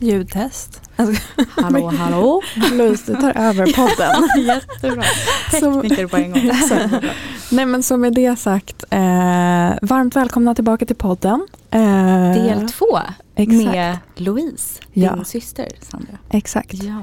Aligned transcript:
Ljudtest. 0.00 0.87
Alltså, 0.98 1.22
hallå 1.48 1.88
hallå. 1.88 2.42
Louise, 2.72 3.12
du 3.12 3.20
tar 3.20 3.32
över 3.36 3.66
podden. 3.66 4.44
Jättebra. 4.46 5.02
Tekniker 5.50 6.06
på 6.06 6.16
en 6.16 6.30
gång. 6.32 6.50
Nej 7.50 7.66
men 7.66 7.82
så 7.82 7.96
med 7.96 8.14
det 8.14 8.36
sagt, 8.38 8.84
eh, 8.90 8.98
varmt 9.82 10.16
välkomna 10.16 10.54
tillbaka 10.54 10.86
till 10.86 10.96
podden. 10.96 11.46
Eh, 11.70 11.80
Del 12.34 12.68
två 12.68 12.98
exakt. 13.34 13.64
med 13.64 13.98
Louise, 14.16 14.80
din 14.92 15.04
ja. 15.04 15.24
syster 15.24 15.68
Sandra. 15.80 16.18
Exakt. 16.30 16.82
Ja. 16.82 17.02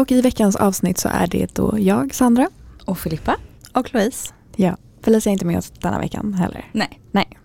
Och 0.00 0.12
i 0.12 0.20
veckans 0.20 0.56
avsnitt 0.56 0.98
så 0.98 1.08
är 1.08 1.26
det 1.26 1.54
då 1.54 1.74
jag, 1.78 2.14
Sandra. 2.14 2.48
Och 2.84 2.98
Filippa. 2.98 3.36
Och 3.72 3.94
Louise. 3.94 4.32
Ja. 4.56 4.76
Felicia 5.02 5.30
är 5.30 5.32
inte 5.32 5.46
med 5.46 5.58
oss 5.58 5.72
denna 5.80 5.98
veckan 5.98 6.34
heller. 6.34 6.64
Nej. 6.72 7.00
Nej. 7.10 7.38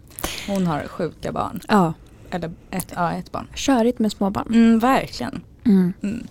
Hon 0.48 0.68
har 0.68 0.88
sjuka 0.88 1.32
barn. 1.32 1.60
Ja. 1.68 1.94
Eller 2.32 2.52
ett, 2.72 2.94
ja, 2.96 3.12
ett 3.12 3.32
barn. 3.32 3.48
Körigt 3.56 4.00
med 4.00 4.12
småbarn. 4.12 4.48
Mm, 4.48 4.80
verkligen. 4.80 5.42
Mm. 5.66 5.94
Mm. 6.04 6.28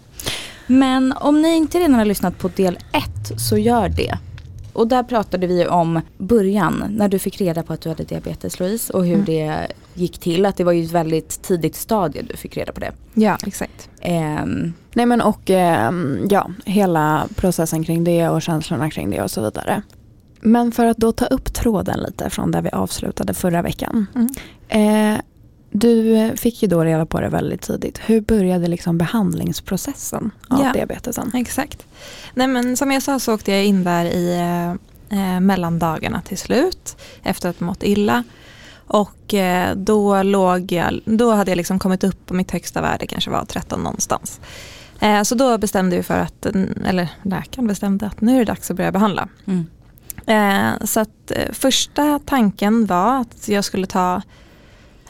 Men 0.67 1.13
om 1.13 1.43
ni 1.43 1.57
inte 1.57 1.79
redan 1.79 1.95
har 1.95 2.05
lyssnat 2.05 2.39
på 2.39 2.49
del 2.49 2.79
ett 2.93 3.41
så 3.41 3.59
gör 3.59 3.89
det. 3.89 4.19
Och 4.73 4.89
där 4.89 5.03
pratade 5.03 5.47
vi 5.47 5.67
om 5.67 6.01
början 6.19 6.85
när 6.91 7.09
du 7.09 7.19
fick 7.19 7.41
reda 7.41 7.63
på 7.63 7.73
att 7.73 7.81
du 7.81 7.89
hade 7.89 8.05
diabetes 8.05 8.61
Louise 8.61 8.93
och 8.93 9.07
hur 9.07 9.15
mm. 9.15 9.27
det 9.27 9.67
gick 9.95 10.19
till. 10.19 10.47
Att 10.47 10.57
det 10.57 10.65
var 10.65 10.73
ju 10.73 10.85
ett 10.85 10.93
väldigt 10.93 11.43
tidigt 11.43 11.77
stadie 11.77 12.23
du 12.23 12.37
fick 12.37 12.57
reda 12.57 12.73
på 12.73 12.81
det. 12.81 12.93
Ja 13.15 13.39
exakt. 13.47 13.91
Um, 14.05 14.75
Nej 14.93 15.07
men 15.07 15.21
och 15.21 15.51
um, 15.51 16.29
ja, 16.31 16.51
hela 16.65 17.29
processen 17.37 17.85
kring 17.85 18.05
det 18.05 18.29
och 18.29 18.43
känslorna 18.43 18.91
kring 18.91 19.11
det 19.11 19.23
och 19.23 19.31
så 19.31 19.41
vidare. 19.41 19.83
Men 20.41 20.73
för 20.73 20.87
att 20.87 20.97
då 20.97 21.13
ta 21.13 21.27
upp 21.27 21.55
tråden 21.55 22.01
lite 22.01 22.31
från 22.31 22.51
där 22.51 22.63
vi 22.63 22.71
avslutade 22.71 23.35
förra 23.35 23.63
veckan. 23.63 24.07
Mm. 24.15 24.29
Eh, 24.69 25.21
du 25.81 26.33
fick 26.37 26.63
ju 26.63 26.69
då 26.69 26.85
reda 26.85 27.07
på 27.07 27.21
det 27.21 27.29
väldigt 27.29 27.63
tidigt. 27.63 28.01
Hur 28.07 28.21
började 28.21 28.67
liksom 28.67 28.99
behandlingsprocessen 28.99 30.31
av 30.49 30.61
ja, 30.61 30.73
diabetesen? 30.73 31.31
Exakt. 31.35 31.87
Nej, 32.35 32.47
men 32.47 32.77
som 32.77 32.91
jag 32.91 33.03
sa 33.03 33.19
så 33.19 33.35
åkte 33.35 33.53
jag 33.53 33.65
in 33.65 33.85
där 33.85 34.05
i 34.05 34.39
eh, 35.11 35.41
mellandagarna 35.41 36.23
till 36.23 36.39
slut 36.39 36.97
efter 37.23 37.49
att 37.49 37.61
mått 37.61 37.83
illa. 37.83 38.25
Och 38.87 39.35
eh, 39.35 39.77
då, 39.77 40.23
låg 40.23 40.73
jag, 40.73 41.01
då 41.05 41.33
hade 41.33 41.51
jag 41.51 41.57
liksom 41.57 41.79
kommit 41.79 42.05
upp 42.05 42.27
på 42.27 42.35
mitt 42.35 42.51
högsta 42.51 42.81
värde, 42.81 43.07
kanske 43.07 43.31
var 43.31 43.45
13 43.45 43.83
någonstans. 43.83 44.41
Eh, 45.01 45.23
så 45.23 45.35
då 45.35 45.59
bestämde 45.59 45.97
vi 45.97 46.03
för 46.03 46.19
att, 46.19 46.47
eller 46.87 47.09
läkaren 47.23 47.67
bestämde 47.67 48.07
att 48.07 48.21
nu 48.21 48.35
är 48.35 48.39
det 48.39 48.45
dags 48.45 48.71
att 48.71 48.77
börja 48.77 48.93
behandla. 48.93 49.29
Mm. 49.47 49.67
Eh, 50.27 50.85
så 50.87 51.01
att 51.01 51.31
eh, 51.31 51.53
första 51.53 52.21
tanken 52.27 52.87
var 52.87 53.21
att 53.21 53.49
jag 53.49 53.65
skulle 53.65 53.87
ta 53.87 54.23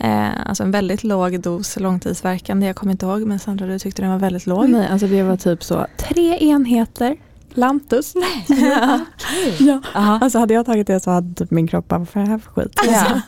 Eh, 0.00 0.46
alltså 0.46 0.62
en 0.62 0.70
väldigt 0.70 1.04
låg 1.04 1.40
dos 1.40 1.76
långtidsverkande. 1.76 2.66
Jag 2.66 2.76
kommer 2.76 2.92
inte 2.92 3.06
ihåg 3.06 3.20
men 3.20 3.38
Sandra 3.38 3.66
du 3.66 3.78
tyckte 3.78 4.02
den 4.02 4.10
var 4.10 4.18
väldigt 4.18 4.46
låg. 4.46 4.68
Nej, 4.68 4.88
alltså 4.88 5.06
det 5.06 5.22
var 5.22 5.36
typ 5.36 5.64
så 5.64 5.86
tre 5.96 6.38
enheter 6.48 7.16
Lantus. 7.54 8.14
Nej. 8.14 8.46
ja. 8.70 9.00
Okay. 9.16 9.66
ja. 9.68 9.80
Alltså 9.94 10.38
hade 10.38 10.54
jag 10.54 10.66
tagit 10.66 10.86
det 10.86 11.00
så 11.00 11.10
hade 11.10 11.34
typ 11.34 11.50
min 11.50 11.66
kropp 11.66 11.88
bara, 11.88 11.98
vad 11.98 12.16
är 12.16 12.20
det 12.20 12.26
här 12.26 12.38
för 12.38 12.50
skit? 12.50 12.80
Ja. 12.86 13.20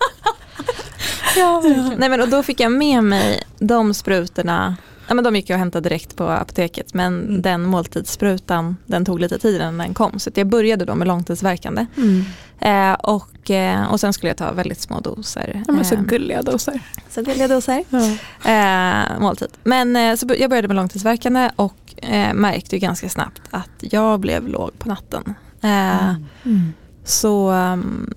ja, 1.36 1.62
Nej, 1.96 2.08
men, 2.08 2.20
och 2.20 2.28
då 2.28 2.42
fick 2.42 2.60
jag 2.60 2.72
med 2.72 3.04
mig 3.04 3.42
de 3.58 3.94
sprutorna 3.94 4.76
Ja, 5.10 5.14
men 5.14 5.24
de 5.24 5.36
gick 5.36 5.50
jag 5.50 5.56
och 5.56 5.58
hämtade 5.58 5.88
direkt 5.88 6.16
på 6.16 6.24
apoteket 6.24 6.94
men 6.94 7.22
mm. 7.22 7.42
den 7.42 7.62
måltidssprutan 7.62 8.76
den 8.86 9.04
tog 9.04 9.20
lite 9.20 9.38
tid 9.38 9.56
innan 9.56 9.78
den 9.78 9.94
kom. 9.94 10.18
Så 10.18 10.30
jag 10.34 10.46
började 10.46 10.84
då 10.84 10.94
med 10.94 11.08
långtidsverkande. 11.08 11.86
Mm. 11.96 12.24
Eh, 12.58 13.00
och, 13.00 13.50
eh, 13.50 13.92
och 13.92 14.00
sen 14.00 14.12
skulle 14.12 14.30
jag 14.30 14.36
ta 14.36 14.52
väldigt 14.52 14.80
små 14.80 15.00
doser. 15.00 15.62
Ja, 15.66 15.72
men 15.72 15.84
så 15.84 15.94
eh, 15.94 16.02
gulliga 16.02 16.42
doser. 16.42 16.80
Så 17.08 17.22
gulliga 17.22 17.48
doser. 17.48 17.84
Ja. 17.90 18.16
Eh, 18.50 19.20
måltid. 19.20 19.48
Men 19.62 19.96
eh, 19.96 20.14
så 20.16 20.26
jag 20.38 20.50
började 20.50 20.68
med 20.68 20.76
långtidsverkande 20.76 21.50
och 21.56 21.94
eh, 21.96 22.34
märkte 22.34 22.78
ganska 22.78 23.08
snabbt 23.08 23.42
att 23.50 23.70
jag 23.80 24.20
blev 24.20 24.48
låg 24.48 24.78
på 24.78 24.88
natten. 24.88 25.34
Mm. 25.60 26.26
Mm. 26.44 26.72
Så, 27.04 27.50
um, 27.50 28.14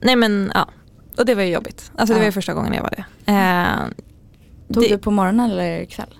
nej 0.00 0.16
men 0.16 0.50
ja. 0.54 0.68
Och 1.18 1.26
det 1.26 1.34
var 1.34 1.42
ju 1.42 1.52
jobbigt. 1.52 1.92
Alltså 1.96 2.14
det 2.14 2.20
var 2.20 2.26
ju 2.26 2.32
första 2.32 2.54
gången 2.54 2.72
jag 2.72 2.82
var 2.82 2.94
det. 2.96 3.04
Tog 4.74 4.82
det, 4.82 4.88
du 4.88 4.98
på 4.98 5.10
morgonen 5.10 5.50
eller 5.50 5.84
kväll? 5.84 6.14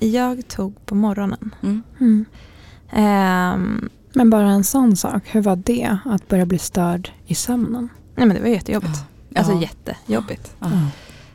Jag 0.00 0.48
tog 0.48 0.86
på 0.86 0.94
morgonen. 0.94 1.54
Mm. 1.62 1.82
Mm. 2.00 2.24
Um, 2.92 3.90
men 4.12 4.30
bara 4.30 4.48
en 4.48 4.64
sån 4.64 4.96
sak, 4.96 5.22
hur 5.26 5.42
var 5.42 5.56
det 5.56 5.98
att 6.04 6.28
börja 6.28 6.46
bli 6.46 6.58
störd 6.58 7.10
i 7.26 7.34
sömnen? 7.34 7.88
Nej 8.14 8.26
men 8.26 8.36
det 8.36 8.42
var 8.42 8.48
jättejobbigt. 8.48 8.98
Ja. 9.28 9.38
Alltså 9.38 9.52
ja. 9.52 9.60
jättejobbigt. 9.60 10.56
Ja. 10.60 10.70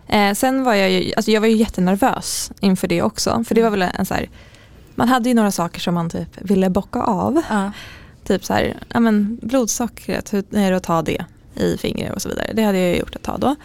Eh, 0.07 0.33
sen 0.33 0.63
var 0.63 0.73
jag 0.73 0.91
ju, 0.91 1.13
alltså 1.13 1.31
jag 1.31 1.41
var 1.41 1.47
ju 1.47 1.55
jättenervös 1.55 2.51
inför 2.59 2.87
det 2.87 3.01
också. 3.01 3.43
För 3.47 3.55
det 3.55 3.61
var 3.61 3.69
väl 3.69 3.81
en 3.81 4.05
så 4.05 4.13
här, 4.13 4.29
man 4.95 5.07
hade 5.07 5.29
ju 5.29 5.35
några 5.35 5.51
saker 5.51 5.79
som 5.79 5.93
man 5.93 6.09
typ 6.09 6.41
ville 6.41 6.69
bocka 6.69 7.01
av. 7.01 7.41
Ja. 7.49 7.71
Typ 8.23 8.45
så 8.45 8.53
här, 8.53 8.77
ja 8.87 8.99
men 8.99 9.39
blodsockret, 9.41 10.33
hur 10.33 10.55
är 10.55 10.71
det 10.71 10.77
att 10.77 10.83
ta 10.83 11.01
det 11.01 11.25
i 11.55 11.77
fingret 11.77 12.13
och 12.13 12.21
så 12.21 12.29
vidare. 12.29 12.51
Det 12.53 12.63
hade 12.63 12.79
jag 12.79 12.97
gjort 12.97 13.15
ett 13.15 13.23
tag 13.23 13.39
då. 13.39 13.55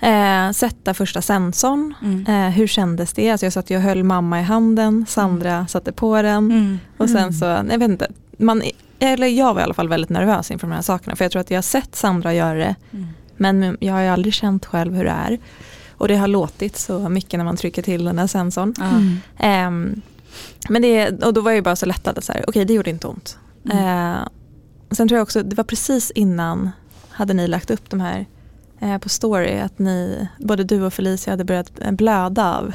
Eh, 0.00 0.50
sätta 0.50 0.94
första 0.94 1.22
sensorn, 1.22 1.94
mm. 2.02 2.26
eh, 2.26 2.50
hur 2.50 2.66
kändes 2.66 3.12
det? 3.12 3.30
Alltså 3.30 3.46
jag 3.46 3.52
satt 3.52 3.70
och 3.70 3.76
höll 3.76 4.04
mamma 4.04 4.40
i 4.40 4.42
handen, 4.42 5.06
Sandra 5.08 5.52
mm. 5.52 5.68
satte 5.68 5.92
på 5.92 6.22
den 6.22 6.50
mm. 6.50 6.78
och 6.96 7.08
sen 7.08 7.22
mm. 7.22 7.32
så, 7.32 7.44
jag 7.44 7.78
vet 7.78 7.90
inte, 7.90 8.08
man, 8.38 8.62
eller 8.98 9.26
jag 9.26 9.54
var 9.54 9.60
i 9.60 9.64
alla 9.64 9.74
fall 9.74 9.88
väldigt 9.88 10.10
nervös 10.10 10.50
inför 10.50 10.66
de 10.66 10.74
här 10.74 10.82
sakerna 10.82 11.16
för 11.16 11.24
jag 11.24 11.32
tror 11.32 11.40
att 11.40 11.50
jag 11.50 11.56
har 11.56 11.62
sett 11.62 11.94
Sandra 11.96 12.34
göra 12.34 12.58
det 12.58 12.74
mm. 12.90 13.06
men 13.36 13.76
jag 13.80 13.92
har 13.92 14.00
ju 14.00 14.08
aldrig 14.08 14.34
känt 14.34 14.66
själv 14.66 14.94
hur 14.94 15.04
det 15.04 15.10
är. 15.10 15.38
Och 15.90 16.08
det 16.08 16.16
har 16.16 16.28
låtit 16.28 16.76
så 16.76 17.08
mycket 17.08 17.38
när 17.38 17.44
man 17.44 17.56
trycker 17.56 17.82
till 17.82 18.04
den 18.04 18.18
här 18.18 18.26
sensorn. 18.26 18.74
Eh, 19.38 19.70
men 20.68 20.82
det, 20.82 21.24
och 21.24 21.34
då 21.34 21.40
var 21.40 21.50
jag 21.50 21.64
bara 21.64 21.76
så 21.76 21.86
lättad, 21.86 22.18
okej 22.18 22.44
okay, 22.46 22.64
det 22.64 22.72
gjorde 22.72 22.90
inte 22.90 23.06
ont. 23.06 23.38
Mm. 23.64 23.78
Eh, 23.78 24.18
sen 24.90 25.08
tror 25.08 25.16
jag 25.16 25.22
också, 25.22 25.42
det 25.42 25.56
var 25.56 25.64
precis 25.64 26.10
innan 26.10 26.70
hade 27.10 27.34
ni 27.34 27.48
lagt 27.48 27.70
upp 27.70 27.90
de 27.90 28.00
här 28.00 28.26
på 29.02 29.08
story 29.08 29.58
att 29.58 29.78
ni, 29.78 30.28
både 30.38 30.64
du 30.64 30.82
och 30.82 30.94
Felicia 30.94 31.32
hade 31.32 31.44
börjat 31.44 31.72
blöda 31.90 32.56
av 32.56 32.74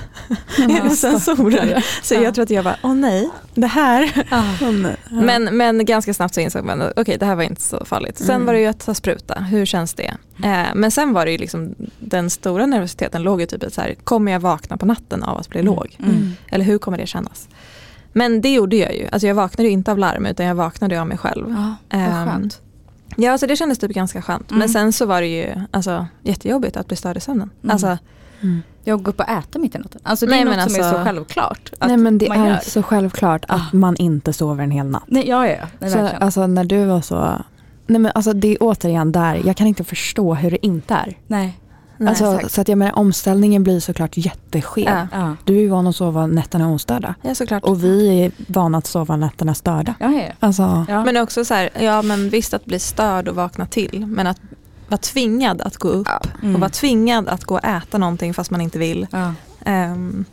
ja, 0.58 0.90
sensorer. 0.96 1.86
Så 2.04 2.14
ja. 2.14 2.22
jag 2.22 2.34
tror 2.36 2.44
att 2.44 2.50
jag 2.50 2.64
bara, 2.64 2.78
åh 2.84 2.96
nej, 2.96 3.30
det 3.54 3.68
här. 3.68 4.26
Ah. 4.32 4.44
Ja. 5.10 5.22
Men, 5.22 5.58
men 5.58 5.86
ganska 5.86 6.14
snabbt 6.14 6.34
så 6.34 6.42
insåg 6.42 6.66
man, 6.66 6.82
okej 6.82 7.02
okay, 7.02 7.18
det 7.18 7.26
här 7.26 7.36
var 7.36 7.44
inte 7.44 7.62
så 7.62 7.86
farligt. 7.86 8.18
Sen 8.18 8.36
mm. 8.36 8.46
var 8.46 8.54
det 8.54 8.60
ju 8.60 8.68
att 8.68 8.86
ta 8.86 8.94
spruta, 8.94 9.40
hur 9.40 9.66
känns 9.66 9.94
det? 9.94 10.14
Eh, 10.44 10.76
men 10.76 10.92
sen 10.92 11.14
var 11.14 11.26
det 11.26 11.32
ju 11.32 11.38
liksom, 11.38 11.76
den 12.00 12.30
stora 12.30 12.66
nervositeten 12.66 13.24
låg 13.24 13.42
ju 13.42 13.46
typ 13.46 13.74
så 13.74 13.82
här, 13.82 13.96
kommer 14.04 14.32
jag 14.32 14.40
vakna 14.40 14.78
på 14.78 14.86
natten 14.86 15.24
av 15.24 15.38
att 15.38 15.50
bli 15.50 15.60
mm. 15.60 15.74
låg? 15.74 15.98
Mm. 16.00 16.32
Eller 16.50 16.66
hur 16.66 16.78
kommer 16.78 16.98
det 16.98 17.08
kännas? 17.08 17.48
Men 18.14 18.42
det 18.42 18.54
gjorde 18.54 18.76
jag 18.76 18.96
ju, 18.96 19.08
alltså 19.12 19.28
jag 19.28 19.36
vaknade 19.36 19.70
inte 19.70 19.92
av 19.92 19.98
larm 19.98 20.26
utan 20.26 20.46
jag 20.46 20.56
vaknade 20.56 21.02
av 21.02 21.08
mig 21.08 21.18
själv. 21.18 21.56
Ja, 21.90 22.00
vad 22.00 22.28
skönt. 22.28 22.62
Ja, 23.18 23.32
alltså 23.32 23.48
det 23.48 23.56
kändes 23.56 23.80
typ 23.80 23.92
ganska 23.92 24.22
skönt. 24.22 24.52
Mm. 24.52 24.60
Men 24.60 24.70
sen 24.70 24.94
så 24.94 25.06
var 25.06 25.22
det 25.22 25.28
ju 25.28 25.56
alltså, 25.72 26.08
jättejobbigt 26.22 26.78
att 26.78 26.88
bli 26.88 26.98
störd 26.98 27.18
i 27.18 27.20
sömnen. 27.20 27.50
Mm. 27.64 27.74
Alltså, 27.74 27.98
mm. 28.42 28.62
Jag 28.84 29.04
går 29.04 29.12
upp 29.12 29.20
och 29.20 29.30
äter 29.30 29.60
mitt 29.60 29.76
i 29.76 29.78
natten. 29.78 30.02
Alltså 30.04 30.26
det 30.26 30.30
nej, 30.32 30.42
är 30.42 30.46
något 30.46 30.58
alltså, 30.58 30.70
som 30.70 30.80
är 30.80 30.90
så 30.90 30.98
alltså- 30.98 31.06
självklart. 31.06 31.72
nej 31.80 31.98
men 31.98 32.18
det 32.18 32.28
är 32.28 32.48
gör. 32.48 32.60
så 32.64 32.84
självklart 32.84 33.46
att 33.48 33.62
ah. 33.74 33.78
man 33.78 33.96
inte 33.96 34.34
sover 34.34 34.64
en 34.64 34.72
hel 34.72 34.86
natt. 34.86 35.04
Nej, 35.08 35.30
ja, 35.30 35.48
ja, 35.48 35.58
nej, 35.80 35.90
så, 35.90 36.08
alltså 36.20 36.48
när 36.48 36.64
du 36.64 36.86
var 36.86 37.02
så, 37.02 37.42
nej 37.88 38.00
men 38.00 38.12
alltså 38.16 38.34
det 38.34 38.48
är 38.48 38.58
återigen 38.60 39.12
där, 39.12 39.42
jag 39.46 39.58
kan 39.58 39.68
inte 39.68 39.84
förstå 39.84 40.34
hur 40.34 40.52
det 40.52 40.66
inte 40.66 40.94
är. 40.94 41.18
Nej. 41.28 41.60
Nej, 42.04 42.10
alltså, 42.10 42.50
så 42.50 42.62
att 42.62 42.68
jag 42.68 42.78
menar, 42.78 42.98
omställningen 42.98 43.64
blir 43.64 43.80
såklart 43.80 44.18
jätteskev. 44.18 44.84
Ja, 44.84 45.08
ja. 45.12 45.36
Du 45.44 45.56
är 45.58 45.62
ju 45.62 45.68
van 45.68 45.88
att 45.88 45.96
sova 45.96 46.28
nätterna 46.28 46.72
ostörda. 46.72 47.16
Ja, 47.22 47.36
såklart. 47.36 47.64
Och 47.64 47.84
vi 47.84 48.24
är 48.24 48.32
vana 48.48 48.78
att 48.78 48.88
sova 48.88 49.16
nätterna 49.16 49.54
störda. 49.54 49.96
Ja, 50.00 50.12
ja. 50.12 50.32
Alltså. 50.40 50.86
ja. 50.90 51.06
Men 51.06 51.18
också 51.18 51.46
så 51.46 51.54
här, 51.54 51.70
ja 51.80 52.02
men 52.02 52.30
visst 52.30 52.54
att 52.54 52.66
bli 52.66 52.80
störd 52.80 53.28
och 53.28 53.36
vakna 53.36 53.66
till. 53.66 54.06
Men 54.08 54.28
att 54.28 54.40
vara 54.88 54.98
tvingad 54.98 55.62
att 55.62 55.78
gå 55.78 55.88
upp 55.88 56.08
ja. 56.10 56.22
mm. 56.42 56.56
och 56.56 56.62
vara 56.62 56.70
tvingad 56.70 57.28
att 57.28 57.44
gå 57.44 57.56
och 57.56 57.66
äta 57.66 57.98
någonting 57.98 58.34
fast 58.34 58.52
man 58.52 58.62
inte 58.62 58.80
vill. 58.80 59.08
Ja. 59.12 59.34
Um, 59.66 60.26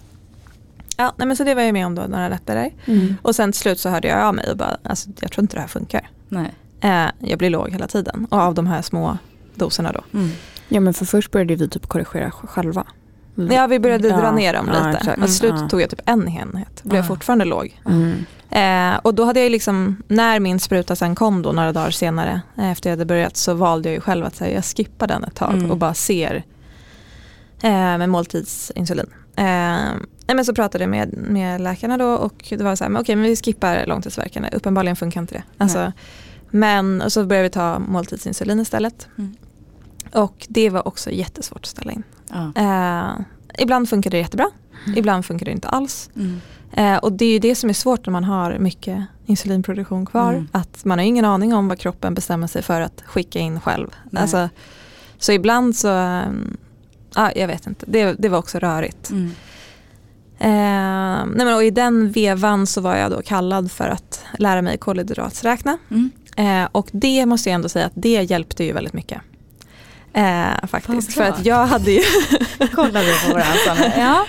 ja, 0.96 1.12
nej, 1.17 1.26
men 1.26 1.37
så 1.37 1.44
det 1.44 1.55
var 1.55 1.62
jag 1.62 1.72
med 1.72 1.87
om 1.87 1.94
då 1.94 2.02
några 2.02 2.28
nätter 2.28 2.55
där. 2.55 2.70
Mm. 2.84 3.17
Och 3.22 3.37
sen 3.37 3.52
till 3.52 3.61
slut 3.61 3.81
så 3.81 3.88
hörde 3.88 4.08
jag 4.08 4.22
av 4.22 4.34
mig 4.34 4.50
och 4.50 4.56
bara, 4.56 4.76
alltså, 4.82 5.11
jag 5.20 5.32
tror 5.32 5.43
inte 5.43 5.56
det 5.56 5.61
här 5.61 5.69
funkar. 5.69 6.11
Nej. 6.28 6.55
Uh, 6.84 7.28
jag 7.31 7.38
blir 7.38 7.50
låg 7.50 7.70
hela 7.70 7.87
tiden 7.87 8.26
och 8.31 8.38
av 8.38 8.55
de 8.55 8.67
här 8.67 8.82
små 8.82 9.19
doserna 9.55 9.93
då. 9.93 10.19
Mm. 10.19 10.31
Ja 10.70 10.81
men 10.81 10.94
för 10.94 11.05
först 11.05 11.31
började 11.31 11.55
vi 11.56 11.69
typ 11.69 11.87
korrigera 11.87 12.31
själva. 12.31 12.84
Ja 13.50 13.67
vi 13.67 13.78
började 13.78 14.08
Ja, 14.08 14.17
dra 14.20 14.31
ner 14.32 14.52
dem 14.55 14.70
ja, 14.75 14.87
lite. 14.87 14.99
exakt. 14.99 15.22
och 15.22 15.31
slut 15.31 15.52
Mm. 15.52 15.69
tog 15.69 15.81
jag 15.81 15.90
typ 15.90 16.00
en 16.06 16.28
enhet. 16.28 16.82
Blev 16.82 17.00
Ah. 17.00 17.06
fortfarande 17.06 17.44
låg. 17.44 17.81
Mm. 17.87 18.14
Eh, 18.50 18.99
och 19.02 19.14
då 19.14 19.25
hade 19.25 19.40
jag 19.40 19.50
liksom, 19.52 20.02
när 20.08 20.40
min 20.40 20.61
spruta 20.61 20.96
sen 20.96 21.14
kom 21.14 21.43
då 21.43 21.52
några 21.52 21.72
dagar 21.72 21.90
senare 21.90 22.40
eh, 22.58 22.70
efter 22.70 22.90
jag 22.90 22.93
hade 22.96 23.05
börjat 23.05 23.37
så 23.37 23.55
valde 23.55 23.88
jag 23.88 23.94
ju 23.94 24.00
själv 24.00 24.25
att 24.26 24.37
säga 24.37 24.55
jag 24.55 24.64
skippar 24.64 25.06
den 25.06 25.25
ett 25.25 25.34
tag 25.34 25.52
Mm. 25.55 25.70
och 25.70 25.76
bara 25.76 25.94
ser 25.94 26.44
eh, 27.62 27.70
med 27.99 28.08
måltidsinsulin. 28.08 29.06
Eh, 29.37 29.44
nej, 30.26 30.34
men 30.34 30.44
så 30.44 30.55
pratade 30.55 30.84
jag 30.84 30.90
med, 30.90 31.12
med 31.17 31.61
läkarna 31.61 31.96
då 31.99 32.06
och 32.08 32.44
det 32.49 32.62
var 32.64 32.76
så 32.76 32.84
här, 32.84 32.88
men 32.90 33.02
okej 33.02 33.17
men 33.17 33.25
vi 33.25 33.37
skippar 33.37 33.87
långtidsverkande, 33.87 34.49
uppenbarligen 34.52 34.96
funkar 34.96 35.20
inte 35.20 35.34
det. 35.34 35.43
Alltså, 35.58 35.93
men 36.50 37.02
och 37.02 37.12
så 37.12 37.25
började 37.25 37.49
vi 37.49 37.50
ta 37.52 37.78
måltidsinsulin 37.78 38.61
istället. 38.61 39.08
Mm. 39.19 39.34
Och 40.12 40.47
det 40.49 40.71
var 40.71 40.89
också 40.89 41.11
jättesvårt 41.11 41.61
att 41.61 41.67
ställa 41.67 41.93
in. 41.93 42.03
Ja. 42.31 42.53
Eh, 42.57 43.25
ibland 43.59 43.89
funkar 43.89 44.11
det 44.11 44.19
jättebra, 44.19 44.47
ibland 44.97 45.25
funkar 45.25 45.47
det 45.47 45.53
inte 45.53 45.69
alls. 45.69 46.11
Mm. 46.17 46.41
Eh, 46.73 46.97
och 46.97 47.12
det 47.12 47.25
är 47.25 47.33
ju 47.33 47.39
det 47.39 47.55
som 47.55 47.71
är 47.71 47.75
svårt 47.75 48.07
när 48.07 48.12
man 48.12 48.25
har 48.25 48.59
mycket 48.59 49.05
insulinproduktion 49.27 50.07
kvar. 50.07 50.33
Mm. 50.33 50.49
Att 50.53 50.85
man 50.85 50.99
har 50.99 51.07
ingen 51.07 51.25
aning 51.25 51.55
om 51.55 51.69
vad 51.69 51.79
kroppen 51.79 52.15
bestämmer 52.15 52.47
sig 52.47 52.62
för 52.62 52.81
att 52.81 53.03
skicka 53.07 53.39
in 53.39 53.61
själv. 53.61 53.89
Alltså, 54.17 54.49
så 55.19 55.33
ibland 55.33 55.77
så, 55.77 55.89
ah, 57.15 57.31
jag 57.37 57.47
vet 57.47 57.67
inte, 57.67 57.87
det, 57.89 58.15
det 58.19 58.29
var 58.29 58.39
också 58.39 58.59
rörigt. 58.59 59.11
Mm. 59.11 59.31
Eh, 60.39 61.27
nej 61.35 61.47
men, 61.47 61.55
och 61.55 61.65
I 61.65 61.71
den 61.71 62.13
vevan 62.13 62.67
så 62.67 62.81
var 62.81 62.97
jag 62.97 63.11
då 63.11 63.23
kallad 63.23 63.73
för 63.73 63.89
att 63.89 64.25
lära 64.39 64.63
mig 64.63 64.79
kolhydratsräkna. 64.79 65.79
Mm. 65.91 66.11
Eh, 66.37 66.69
och 66.73 66.89
det 66.93 67.27
måste 67.27 67.49
jag 67.49 67.55
ändå 67.55 67.69
säga 67.69 67.87
att 67.87 67.93
det 67.95 68.23
hjälpte 68.31 68.65
ju 68.65 68.73
väldigt 68.73 68.93
mycket. 68.93 69.21
Eh, 70.12 70.67
faktiskt. 70.69 71.15
För 71.15 71.23
att 71.23 71.47
jag 71.47 71.67
hade 71.67 71.91
ju 71.91 72.01
Kollar 72.75 73.03
vi 73.03 73.29
på 73.29 73.33
varandra. 73.39 73.93
ja. 73.99 74.27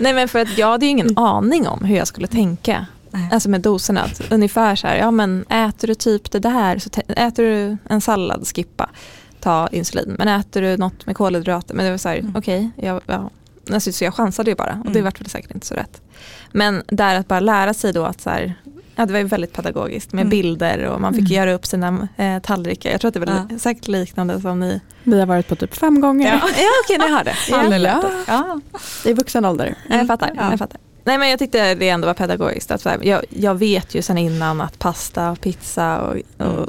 Nej 0.00 0.12
men 0.12 0.28
för 0.28 0.38
att 0.38 0.58
jag 0.58 0.70
hade 0.70 0.84
ju 0.86 0.90
ingen 0.90 1.18
aning 1.18 1.68
om 1.68 1.84
hur 1.84 1.96
jag 1.96 2.06
skulle 2.08 2.26
tänka. 2.26 2.86
Nej. 3.10 3.28
Alltså 3.32 3.48
med 3.48 3.60
doserna. 3.60 4.06
Ungefär 4.30 4.76
så 4.76 4.86
här, 4.86 4.96
ja 4.96 5.10
men 5.10 5.44
äter 5.48 5.88
du 5.88 5.94
typ 5.94 6.30
det 6.32 6.38
där, 6.38 6.78
så 6.78 6.90
äter 7.08 7.42
du 7.42 7.76
en 7.90 8.00
sallad, 8.00 8.46
skippa, 8.54 8.90
ta 9.40 9.68
insulin. 9.72 10.14
Men 10.18 10.28
äter 10.28 10.62
du 10.62 10.76
något 10.76 11.06
med 11.06 11.16
kolhydrater, 11.16 11.74
men 11.74 11.84
det 11.84 11.90
var 11.90 11.98
så 11.98 12.08
här, 12.08 12.16
Mm. 12.18 12.32
okej, 12.36 12.70
jag, 12.76 13.00
ja. 13.06 13.30
alltså, 13.72 13.92
så 13.92 14.04
jag 14.04 14.14
chansade 14.14 14.50
ju 14.50 14.54
bara 14.56 14.72
och 14.84 14.84
det 14.84 14.98
Mm. 14.98 15.04
vart 15.04 15.20
väl 15.20 15.28
säkert 15.28 15.50
inte 15.54 15.66
så 15.66 15.74
rätt. 15.74 16.00
Men 16.52 16.82
där 16.86 17.14
att 17.14 17.28
bara 17.28 17.40
lära 17.40 17.74
sig 17.74 17.92
då 17.92 18.04
att 18.04 18.20
så 18.20 18.30
här, 18.30 18.54
ja 18.96 19.06
det 19.06 19.12
var 19.12 19.18
ju 19.20 19.24
väldigt 19.26 19.52
pedagogiskt 19.52 20.12
med 20.12 20.20
Mm. 20.20 20.30
bilder 20.30 20.84
och 20.86 21.00
man 21.00 21.12
fick 21.14 21.20
Mm. 21.20 21.32
göra 21.32 21.52
upp 21.52 21.66
sina 21.66 22.08
eh, 22.16 22.38
tallrikar. 22.38 22.90
Jag 22.90 23.00
tror 23.00 23.08
att 23.08 23.14
det 23.14 23.20
var 23.20 23.46
Ja. 23.50 23.58
säkert 23.58 23.88
liknande 23.88 24.40
som 24.40 24.60
ni. 24.60 24.80
Vi 25.04 25.18
har 25.20 25.26
varit 25.26 25.48
på 25.48 25.56
typ 25.56 25.74
fem 25.74 26.00
gånger 26.00 26.26
Ja, 26.28 26.40
ja 26.56 26.68
okej 26.84 26.98
ni 26.98 27.12
har 27.14 27.24
det. 27.24 27.34
Ja. 27.88 28.02
Ja. 28.26 28.60
i 29.10 29.12
vuxen 29.12 29.44
ålder. 29.44 29.74
Jag 29.88 30.06
fattar. 30.06 30.30
Ja. 30.36 30.50
Jag 30.50 30.58
fattar. 30.58 30.80
Nej 31.04 31.18
men 31.18 31.30
jag 31.30 31.38
tyckte 31.38 31.74
det 31.74 31.88
ändå 31.88 32.06
var 32.06 32.14
pedagogiskt. 32.14 32.70
Att 32.70 32.84
här, 32.84 32.98
jag, 33.02 33.24
jag 33.30 33.54
vet 33.54 33.94
ju 33.94 34.02
sedan 34.02 34.18
innan 34.18 34.60
att 34.60 34.78
pasta, 34.78 35.36
pizza 35.40 36.00
och, 36.00 36.16
och 36.46 36.68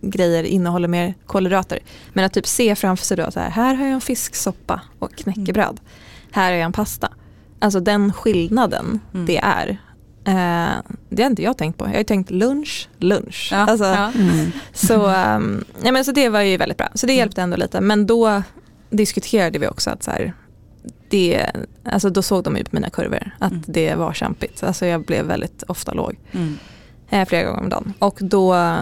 grejer 0.00 0.44
innehåller 0.44 0.88
mer 0.88 1.14
kolhydrater. 1.26 1.78
Men 2.12 2.24
att 2.24 2.32
typ 2.32 2.46
se 2.46 2.74
framför 2.74 3.04
sig 3.04 3.16
då 3.16 3.22
att 3.22 3.34
här, 3.34 3.50
här 3.50 3.74
har 3.74 3.84
jag 3.84 3.94
en 3.94 4.00
fisksoppa 4.00 4.80
och 4.98 5.14
knäckebröd. 5.16 5.80
Här 6.30 6.44
har 6.44 6.50
jag 6.58 6.64
en 6.64 6.72
pasta. 6.72 7.08
Alltså 7.58 7.80
den 7.80 8.12
skillnaden 8.12 9.00
Mm. 9.14 9.26
det 9.26 9.38
är. 9.38 9.78
Eh, 10.24 10.72
det 11.08 11.22
har 11.22 11.30
inte 11.30 11.42
jag 11.42 11.58
tänkt 11.58 11.78
på. 11.78 11.84
Jag 11.84 11.90
har 11.90 11.98
ju 11.98 12.04
tänkt 12.04 12.30
lunch, 12.30 12.88
lunch. 12.98 13.48
Ja. 13.52 13.58
Alltså, 13.58 13.84
Ja. 13.84 14.12
Mm. 14.14 14.52
så, 14.72 14.94
um, 15.06 15.64
ja, 15.84 15.92
men 15.92 16.04
så 16.04 16.12
det 16.12 16.28
var 16.28 16.40
ju 16.40 16.56
väldigt 16.56 16.78
bra. 16.78 16.88
Så 16.94 17.06
det 17.06 17.12
Mm. 17.12 17.18
hjälpte 17.18 17.42
ändå 17.42 17.56
lite. 17.56 17.80
Men 17.80 18.06
då 18.06 18.42
diskuterade 18.90 19.58
vi 19.58 19.68
också 19.68 19.90
att 19.90 20.02
så 20.02 20.10
här, 20.10 20.32
det, 21.10 21.46
alltså 21.84 22.10
då 22.10 22.22
såg 22.22 22.44
de 22.44 22.56
ju 22.56 22.64
på 22.64 22.70
mina 22.76 22.90
kurvor 22.90 23.30
att 23.38 23.52
Mm. 23.52 23.64
det 23.66 23.94
var 23.94 24.12
kämpigt. 24.12 24.62
Alltså 24.62 24.86
jag 24.86 25.04
blev 25.04 25.24
väldigt 25.26 25.62
ofta 25.62 25.92
låg. 25.92 26.16
Mm. 26.32 26.58
Eh, 27.10 27.28
flera 27.28 27.42
gånger 27.44 27.60
om 27.62 27.68
dagen. 27.68 27.92
Och 27.98 28.18
då 28.20 28.76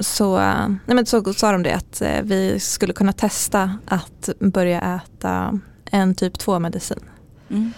så, 0.00 0.38
eh, 0.38 0.68
nej 0.68 0.94
men 0.96 1.06
så 1.06 1.32
sa 1.34 1.52
de 1.52 1.62
det 1.62 1.74
att 1.74 2.02
eh, 2.02 2.22
vi 2.22 2.60
skulle 2.60 2.92
kunna 2.92 3.12
testa 3.12 3.78
att 3.86 4.28
börja 4.38 4.80
äta 5.04 5.58
en 5.90 6.14
typ 6.14 6.38
2 6.38 6.58
medicin. 6.58 7.00
Mm. 7.50 7.72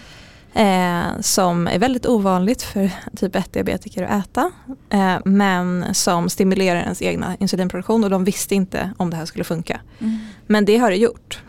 Eh, 0.55 1.19
som 1.21 1.67
är 1.67 1.79
väldigt 1.79 2.05
ovanligt 2.05 2.61
för 2.61 2.91
typ 3.15 3.35
1-diabetiker 3.35 4.03
att 4.03 4.25
äta. 4.25 4.51
Eh, 4.89 5.17
men 5.25 5.85
som 5.93 6.29
stimulerar 6.29 6.79
ens 6.79 7.01
egna 7.01 7.35
insulinproduktion 7.39 8.03
och 8.03 8.09
de 8.09 8.23
visste 8.23 8.55
inte 8.55 8.91
om 8.97 9.09
det 9.09 9.15
här 9.17 9.25
skulle 9.25 9.43
funka. 9.43 9.79
Mm. 9.99 10.17
Men 10.47 10.65
det 10.65 10.77
har 10.77 10.89
det 10.89 10.97
gjort. 10.97 11.41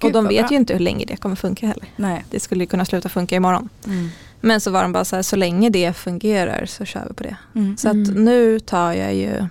Gud, 0.00 0.04
och 0.04 0.12
de 0.12 0.28
vet 0.28 0.42
bra. 0.42 0.50
ju 0.50 0.56
inte 0.56 0.72
hur 0.72 0.80
länge 0.80 1.04
det 1.04 1.16
kommer 1.16 1.36
funka 1.36 1.66
heller. 1.66 1.86
Nej. 1.96 2.24
Det 2.30 2.40
skulle 2.40 2.64
ju 2.64 2.68
kunna 2.68 2.84
sluta 2.84 3.08
funka 3.08 3.36
imorgon. 3.36 3.68
Mm. 3.86 4.08
Men 4.40 4.60
så 4.60 4.70
var 4.70 4.82
de 4.82 4.92
bara 4.92 5.04
så 5.04 5.16
här, 5.16 5.22
så 5.22 5.36
länge 5.36 5.70
det 5.70 5.92
fungerar 5.92 6.66
så 6.66 6.84
kör 6.84 7.06
vi 7.08 7.14
på 7.14 7.22
det. 7.22 7.36
Mm. 7.54 7.76
Så 7.76 7.88
att 7.88 7.94
Mm. 7.94 8.24
nu 8.24 8.60
tar 8.60 8.92
jag 8.92 9.14
ju 9.14 9.46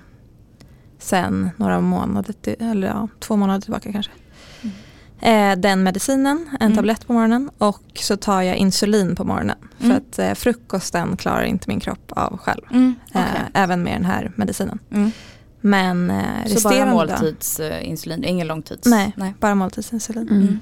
sen 1.00 1.50
några 1.58 1.80
månader, 1.82 2.34
till, 2.34 2.56
eller 2.60 2.88
ja, 2.88 3.08
två 3.20 3.36
månader 3.36 3.62
tillbaka 3.62 3.92
kanske. 3.92 4.12
Eh, 5.22 5.56
den 5.56 5.84
medicinen, 5.84 6.50
en 6.60 6.66
Mm. 6.66 6.76
tablett 6.76 7.08
på 7.08 7.14
morgonen 7.14 7.50
och 7.58 7.82
så 7.96 8.18
tar 8.18 8.42
jag 8.42 8.56
insulin 8.56 9.16
på 9.16 9.24
morgonen. 9.24 9.58
För 9.78 9.86
Mm. 9.86 9.98
att 9.98 10.20
eh, 10.20 10.34
frukosten 10.34 11.18
klarar 11.18 11.44
inte 11.44 11.66
min 11.68 11.80
kropp 11.80 12.12
av 12.16 12.38
själv. 12.38 12.62
Mm. 12.72 12.96
Eh, 13.14 13.22
okej. 13.22 13.42
även 13.54 13.84
med 13.84 13.94
den 13.94 14.06
här 14.06 14.32
medicinen. 14.36 14.80
Mm. 14.92 15.12
Men 15.62 16.10
eh, 16.12 16.46
Så 16.58 16.70
bara 16.70 16.86
måltidsinsulin, 16.86 18.24
ingen 18.24 18.48
långtids? 18.48 18.88
Nej. 18.88 19.12
Nej. 19.16 19.34
bara 19.40 19.56
måltidsinsulin. 19.56 20.28
Mm. 20.30 20.42
Mm. 20.42 20.60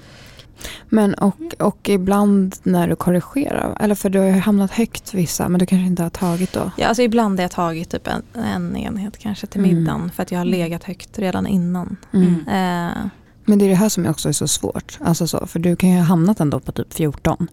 Men 0.90 1.14
och, 1.14 1.54
och 1.60 1.90
ibland 1.90 2.56
när 2.64 2.88
du 2.88 2.96
korrigerar, 2.96 3.78
eller 3.80 3.96
för 3.96 4.10
du 4.10 4.20
har 4.20 4.26
ju 4.26 4.32
hamnat 4.32 4.72
högt 4.72 5.14
vissa 5.14 5.50
men 5.50 5.60
du 5.60 5.66
kanske 5.66 5.86
inte 5.86 6.04
har 6.04 6.10
tagit 6.10 6.54
då? 6.54 6.72
Ja, 6.78 6.88
alltså 6.88 7.04
ibland 7.04 7.40
har 7.40 7.44
jag 7.44 7.52
tagit 7.52 7.90
typ 7.90 8.08
en, 8.08 8.24
en 8.46 8.78
enhet 8.78 9.18
kanske 9.18 9.48
till 9.48 9.62
Mm. 9.66 9.76
middagen 9.78 10.12
för 10.16 10.24
att 10.24 10.32
jag 10.32 10.40
har 10.40 10.46
Mm. 10.46 10.60
legat 10.60 10.84
högt 10.84 11.20
redan 11.20 11.48
innan. 11.48 11.98
Mm. 12.14 12.48
Eh, 12.48 12.98
Men 13.50 13.60
det 13.60 13.66
är 13.66 13.70
det 13.70 13.76
här 13.76 13.90
som 13.90 14.06
också 14.06 14.30
är 14.30 14.34
så 14.34 14.48
svårt. 14.48 14.98
Alltså 15.02 15.28
så, 15.28 15.46
för 15.48 15.60
du 15.60 15.76
kan 15.76 15.90
ju 15.90 15.96
ha 15.98 16.04
hamnat 16.04 16.40
ändå 16.40 16.60
på 16.60 16.72
typ 16.72 16.94
14. 16.94 17.48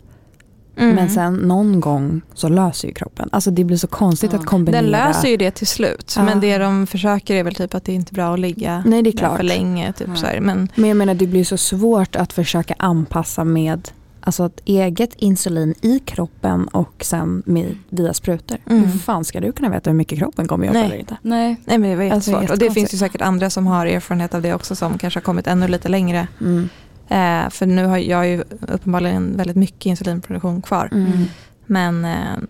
mm. 0.77 0.95
Men 0.95 1.11
sen 1.11 1.35
någon 1.35 1.81
gång 1.81 2.21
så 2.35 2.49
löser 2.49 2.89
ju 2.89 2.95
kroppen. 2.95 3.29
Alltså 3.33 3.51
det 3.51 3.65
blir 3.65 3.77
så 3.77 3.87
konstigt 3.87 4.33
Ja. 4.33 4.39
att 4.39 4.47
kombinera. 4.47 4.83
Den 4.83 4.91
löser 4.91 5.29
ju 5.29 5.37
det 5.37 5.51
till 5.51 5.67
slut. 5.67 6.15
Ja. 6.17 6.23
Men 6.25 6.41
det 6.41 6.59
de 6.59 6.87
försöker 6.87 7.35
är 7.35 7.43
väl 7.45 7.55
typ 7.55 7.75
att 7.75 7.85
det 7.85 7.93
inte 7.93 8.13
är 8.13 8.15
bra 8.15 8.35
att 8.35 8.41
ligga 8.41 8.83
Nej 8.87 9.03
det 9.03 9.11
är 9.11 9.17
klart. 9.19 9.37
för 9.37 9.45
länge. 9.45 9.93
Typ 9.93 10.09
Nej. 10.09 10.17
så 10.17 10.27
här. 10.27 10.41
Men 10.41 10.69
Men 10.75 10.89
jag 10.89 10.97
menar 10.97 11.15
det 11.15 11.27
blir 11.27 11.45
så 11.45 11.57
svårt 11.57 12.17
att 12.17 12.33
försöka 12.33 12.75
anpassa 12.79 13.45
med 13.45 13.89
alltså 14.27 14.47
ett 14.47 14.61
eget 14.65 15.15
insulin 15.17 15.75
i 15.83 15.99
kroppen 15.99 16.69
och 16.69 16.95
sen 17.05 17.43
med, 17.47 17.77
via 17.89 18.15
sprutor. 18.15 18.59
Mm. 18.71 18.85
Hur 18.85 18.99
fan 18.99 19.25
ska 19.25 19.41
du 19.41 19.53
kunna 19.53 19.69
veta 19.69 19.91
hur 19.91 19.97
mycket 19.97 20.19
kroppen 20.19 20.49
kommer 20.49 20.67
jobba 20.67 20.79
Nej. 20.79 20.87
eller 20.87 20.97
inte? 20.99 21.17
Nej. 21.23 21.57
nej, 21.65 21.79
men 21.79 21.91
det 21.91 21.97
var 21.97 22.05
Alltså, 22.15 22.31
jättesvårt. 22.31 22.51
och 22.51 22.59
det 22.59 22.71
finns 22.71 22.95
ju 22.95 22.99
säkert 22.99 23.21
andra 23.23 23.51
som 23.51 23.67
har 23.67 23.87
erfarenhet 23.87 24.35
av 24.35 24.43
det 24.43 24.55
också 24.55 24.77
som 24.77 24.99
kanske 24.99 25.19
har 25.21 25.23
kommit 25.23 25.47
ännu 25.47 25.69
lite 25.69 25.89
längre. 25.89 26.29
Mm. 26.41 26.69
Eh, 27.09 27.51
för 27.51 27.67
nu 27.67 27.85
har 27.87 27.99
jag 27.99 28.29
ju 28.29 28.45
uppenbarligen 28.61 29.37
väldigt 29.37 29.57
mycket 29.57 29.87
insulinproduktion 29.87 30.63
kvar. 30.63 30.89
Mm. 30.93 31.25
Men 31.67 32.05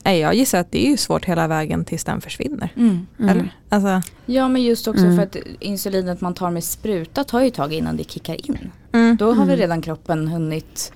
eh, 0.04 0.12
jag 0.14 0.34
gissar 0.34 0.58
att 0.60 0.72
det 0.72 0.86
är 0.86 0.90
ju 0.90 0.96
svårt 0.96 1.24
hela 1.24 1.48
vägen 1.48 1.84
tills 1.84 2.04
den 2.04 2.20
försvinner. 2.20 2.72
Mm. 2.76 3.06
Mm. 3.18 3.28
Eller? 3.30 3.54
Alltså, 3.68 4.10
Ja 4.26 4.48
men 4.48 4.62
just 4.62 4.88
också 4.88 5.04
Mm. 5.04 5.16
för 5.16 5.22
att 5.22 5.36
insulinet 5.60 6.20
man 6.20 6.34
tar 6.34 6.50
med 6.50 6.64
spruta 6.64 7.24
tar 7.24 7.40
ju 7.40 7.46
ett 7.46 7.54
tag 7.54 7.72
innan 7.72 7.96
det 7.96 8.10
kickar 8.10 8.50
in. 8.50 8.70
mm. 8.92 9.16
Då 9.16 9.24
har 9.26 9.32
Mm. 9.32 9.48
väl 9.48 9.58
redan 9.58 9.82
kroppen 9.82 10.28
hunnit 10.28 10.92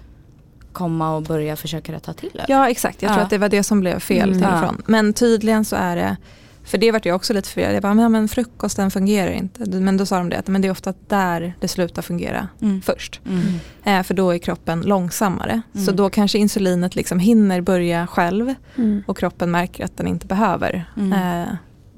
komma 0.73 1.17
och 1.17 1.23
börja 1.23 1.57
försöka 1.57 1.93
rätta 1.93 2.13
till 2.13 2.31
det. 2.35 2.45
Ja 2.49 2.71
exakt, 2.71 3.03
jag 3.03 3.09
tror 3.11 3.21
Ja. 3.21 3.25
att 3.25 3.31
det 3.31 3.39
var 3.39 3.49
det 3.49 3.63
som 3.63 3.81
blev 3.81 3.99
fel 3.99 4.29
Mm. 4.29 4.35
till 4.41 4.47
och 4.49 4.53
Ja. 4.55 4.61
från. 4.61 4.83
Men 4.87 5.13
tydligen 5.13 5.65
så 5.65 5.77
är 5.77 5.97
det, 5.97 6.17
för 6.65 6.79
det 6.79 6.93
vart 6.93 7.07
jag 7.07 7.17
också 7.17 7.33
lite 7.33 7.49
förvirrad. 7.49 7.75
Jag 7.75 7.83
bara, 7.83 7.95
men, 7.95 8.13
men 8.13 8.29
frukosten 8.29 8.91
fungerar 8.91 9.31
inte. 9.31 9.67
Men 9.81 9.97
då 9.97 10.07
sa 10.07 10.19
de 10.19 10.29
det, 10.29 10.39
att 10.39 10.47
men 10.49 10.63
det 10.63 10.69
är 10.69 10.73
ofta 10.73 10.95
där 11.09 11.55
det 11.61 11.69
slutar 11.69 12.03
fungera 12.03 12.49
Mm. 12.63 12.83
först. 12.83 13.21
Mm. 13.27 13.43
Eh, 13.85 14.03
för 14.03 14.15
då 14.15 14.31
är 14.31 14.39
kroppen 14.39 14.81
långsammare. 14.81 15.63
Mm. 15.75 15.87
Så 15.87 15.93
då 15.93 16.11
kanske 16.11 16.39
insulinet 16.39 16.97
liksom 16.97 17.19
hinner 17.19 17.61
börja 17.61 18.07
själv 18.07 18.55
Mm. 18.77 19.03
och 19.07 19.19
kroppen 19.19 19.51
märker 19.51 19.85
att 19.85 19.97
den 19.97 20.07
inte 20.07 20.27
behöver. 20.27 20.85
Mm. 20.97 21.13
Eh, 21.13 21.49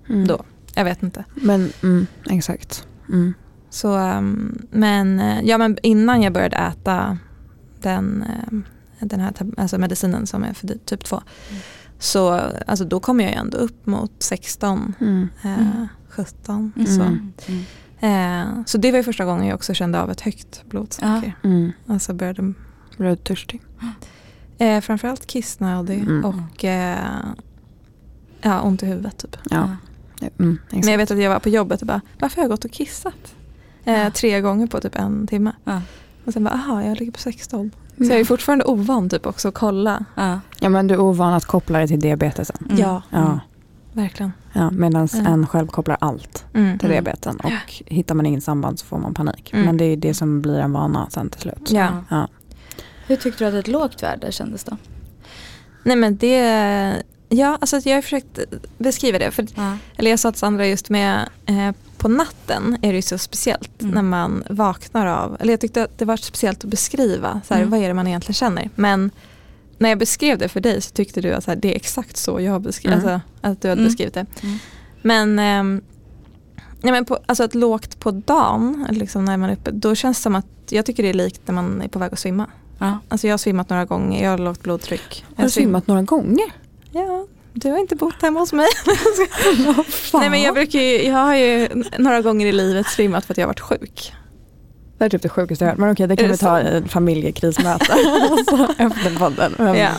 Mm. 0.09 0.27
då. 0.27 0.43
jag 0.75 0.85
vet 0.85 1.03
inte. 1.03 1.25
Men 1.35 1.73
mm, 1.83 2.07
exakt. 2.31 2.87
Mm. 3.09 3.35
Så, 3.71 3.95
ehm, 3.97 4.59
men, 4.71 5.21
eh, 5.21 5.41
ja, 5.45 5.59
men 5.59 5.79
innan 5.83 6.23
jag 6.23 6.33
började 6.33 6.57
äta 6.57 7.19
den, 7.83 8.23
ehm, 8.49 8.65
den 9.01 9.21
här 9.21 9.33
alltså 9.57 9.79
medicinen 9.79 10.27
som 10.27 10.45
är 10.45 10.53
för 10.53 10.69
typ 10.85 11.05
2. 11.05 11.17
Mm. 11.51 11.63
Så 11.99 12.29
alltså, 12.67 12.85
då 12.85 13.01
kom 13.01 13.21
jag 13.21 13.33
ändå 13.33 13.59
upp 13.59 13.87
mot 13.87 14.13
16, 14.19 14.95
Mm. 15.01 15.29
eh, 15.43 15.59
Mm. 15.59 15.89
17. 16.09 16.73
Mm. 16.77 16.87
Så. 16.87 17.03
Mm. 17.03 17.33
Mm. 17.47 17.65
Eh, 18.01 18.65
så 18.67 18.79
det 18.79 18.91
var 18.91 18.99
ju 18.99 19.03
första 19.05 19.25
gången 19.25 19.47
jag 19.47 19.55
också 19.55 19.75
kände 19.75 20.01
av 20.01 20.11
ett 20.11 20.21
högt 20.21 20.63
blodsocker. 20.69 21.37
Mm. 21.45 21.73
Alltså 21.87 22.15
började 22.15 22.53
du 22.99 23.17
törstig? 23.17 23.61
eh, 24.59 24.81
framförallt 24.81 25.27
kissnödig 25.27 25.99
Mm. 26.01 26.25
och 26.25 26.65
eh, 26.65 26.99
ja, 28.43 28.61
ont 28.61 28.83
i 28.83 28.87
huvudet 28.87 29.19
typ. 29.19 29.37
Ja. 29.51 29.69
Mm. 30.39 30.59
Men 30.71 30.89
jag 30.89 30.99
vet 30.99 31.11
att 31.11 31.19
jag 31.23 31.31
var 31.31 31.39
på 31.39 31.49
jobbet 31.49 31.81
och 31.81 31.87
bara, 31.87 32.01
varför 32.19 32.37
har 32.37 32.43
jag 32.43 32.51
gått 32.51 32.65
och 32.65 32.71
kissat? 32.71 33.35
Eh, 33.85 33.99
Ja. 34.03 34.11
tre 34.11 34.41
gånger 34.41 34.67
på 34.67 34.81
typ 34.81 34.95
en 34.97 35.27
timme. 35.27 35.53
Ja. 35.65 35.81
Och 36.25 36.33
sen 36.33 36.45
bara, 36.45 36.55
aha, 36.55 36.83
jag 36.83 36.99
ligger 36.99 37.13
på 37.13 37.19
16. 37.19 37.71
Så 37.99 38.05
jag 38.05 38.21
är 38.21 38.25
fortfarande 38.25 38.65
ovan 38.65 39.09
typ 39.11 39.27
också 39.27 39.49
att 39.49 39.55
kolla. 39.55 40.05
Ja. 40.15 40.41
Ja 40.61 40.69
men 40.69 40.87
du 40.87 40.95
är 40.95 41.01
ovan 41.01 41.35
att 41.35 41.45
koppla 41.45 41.79
det 41.79 41.89
till 41.89 42.01
diabetesen. 42.01 42.57
Mm. 42.65 42.79
Ja, 42.79 43.03
Ja, 43.11 43.41
verkligen. 43.93 44.33
ja, 44.53 44.71
Medan 44.71 45.09
Ja. 45.13 45.19
en 45.27 45.47
själv 45.47 45.67
kopplar 45.67 45.97
allt 46.01 46.45
Mm. 46.55 46.79
till 46.79 46.87
Mm. 46.91 47.05
diabeten 47.05 47.37
och 47.37 47.73
hittar 47.87 48.15
man 48.15 48.27
ingen 48.27 48.41
samband 48.41 48.79
så 48.79 48.87
får 48.87 48.99
man 48.99 49.15
panik. 49.15 49.51
Mm. 49.53 49.67
Men 49.67 49.77
det 49.77 49.85
är 49.85 49.97
det 49.97 50.15
som 50.15 50.43
blir 50.43 50.59
en 50.59 50.73
vana 50.73 51.07
sen 51.11 51.31
till 51.31 51.41
slut. 51.41 51.71
Ja. 51.71 51.89
Ja. 52.09 52.29
Hur 53.07 53.17
tyckte 53.17 53.45
du 53.45 53.49
att 53.49 53.55
ett 53.55 53.69
lågt 53.69 54.03
värde 54.03 54.33
kändes 54.33 54.65
då? 54.65 54.77
Nej 55.83 55.97
men 55.97 56.17
det, 56.17 57.03
ja 57.33 57.59
alltså 57.61 57.81
jag 57.85 57.95
har 57.97 58.03
försökt 58.03 58.39
beskriva 58.79 59.19
det. 59.19 59.31
För, 59.31 59.47
Ja. 59.55 59.77
eller 59.97 60.11
jag 60.11 60.19
sa 60.19 60.33
till 60.33 60.39
Sandra 60.39 60.67
just 60.67 60.91
med 60.91 61.29
eh, 61.47 61.71
på 61.99 62.09
natten 62.09 62.77
är 62.83 62.89
det 62.93 62.97
ju 62.97 63.03
så 63.03 63.19
speciellt 63.19 63.83
Mm. 63.83 63.95
när 63.95 64.03
man 64.03 64.45
vaknar 64.51 65.07
av, 65.07 65.37
eller 65.41 65.53
jag 65.53 65.61
tyckte 65.61 65.83
att 65.83 65.99
det 65.99 66.05
var 66.05 66.17
speciellt 66.17 66.65
att 66.65 66.71
beskriva, 66.71 67.41
så 67.49 67.55
här, 67.55 67.61
Mm. 67.61 67.71
vad 67.71 67.81
är 67.81 67.89
det 67.89 67.95
man 67.95 68.07
egentligen 68.07 68.35
känner. 68.35 68.71
Men 68.75 69.11
när 69.79 69.89
jag 69.89 69.99
beskrev 69.99 70.39
det 70.39 70.49
för 70.49 70.61
dig 70.61 70.81
så 70.81 70.91
tyckte 70.91 71.21
du 71.21 71.33
att 71.33 71.45
så 71.45 71.51
här, 71.51 71.59
det 71.59 71.73
är 71.73 71.77
exakt 71.77 72.17
så 72.17 72.41
jag 72.41 72.53
har 72.53 72.61
beskrivit, 72.61 72.99
Mm. 73.03 73.15
alltså, 73.15 73.29
att 73.41 73.63
du 73.63 73.69
hade 73.69 73.81
Mm. 73.81 73.89
beskrivit 73.91 74.15
det. 74.15 74.27
Mm. 74.43 74.59
Men, 75.03 75.39
ehm, 75.39 75.81
nej 76.81 76.93
men 76.93 77.05
på, 77.05 77.19
alltså 77.27 77.45
ett 77.45 77.55
lågt 77.55 78.01
på 78.01 78.11
dagen, 78.11 78.87
liksom 78.91 79.25
när 79.25 79.37
man 79.37 79.49
är 79.51 79.55
uppe, 79.55 79.71
då 79.71 79.95
känns 79.95 80.17
det 80.19 80.23
som 80.23 80.35
att 80.35 80.47
jag 80.71 80.87
tycker 80.87 81.03
det 81.03 81.09
är 81.09 81.15
likt 81.15 81.41
när 81.47 81.55
man 81.55 81.83
är 81.83 81.89
på 81.89 81.99
väg 81.99 82.13
att 82.13 82.19
svimma. 82.19 82.47
Ja. 82.79 82.99
Alltså 83.09 83.27
jag 83.27 83.33
har 83.33 83.39
svimmat 83.39 83.71
några 83.71 83.85
gånger, 83.85 84.23
jag 84.25 84.31
har 84.31 84.39
lågt 84.39 84.63
blodtryck. 84.63 85.25
Har 85.37 85.45
du 85.45 85.49
svim- 85.49 85.53
simmat 85.53 85.87
några 85.87 86.03
gånger? 86.03 86.53
Ja, 86.93 87.27
du 87.53 87.71
har 87.71 87.79
inte 87.79 87.97
bott 87.97 88.23
hemma 88.23 88.41
hos 88.41 88.53
mig. 88.53 88.67
Nej 90.15 90.31
men 90.31 90.43
jag, 90.43 90.55
brukar 90.55 90.79
ju, 90.79 91.03
jag 91.03 91.19
har 91.19 91.35
ju 91.37 91.69
några 91.99 92.21
gånger 92.23 92.47
i 92.47 92.53
livet 92.53 92.87
svimmat 92.87 93.25
för 93.25 93.35
att 93.35 93.39
jag 93.39 93.45
har 93.45 93.49
varit 93.49 93.61
sjuk. 93.61 94.13
Det 94.99 95.05
är 95.05 95.09
typ 95.09 95.23
det 95.23 95.29
sjukaste 95.29 95.65
jag 95.65 95.71
hört. 95.71 95.79
Men 95.79 95.91
okej, 95.93 96.07
det 96.07 96.17
kan 96.17 96.29
vi 96.31 96.37
ta 96.37 96.61
i 96.61 96.77
ett 96.77 96.91
familjekrismöte 96.91 97.93
alltså, 98.31 98.69
efter 98.79 99.19
podden. 99.19 99.55
Men, 99.59 99.77
Ja. 99.79 99.91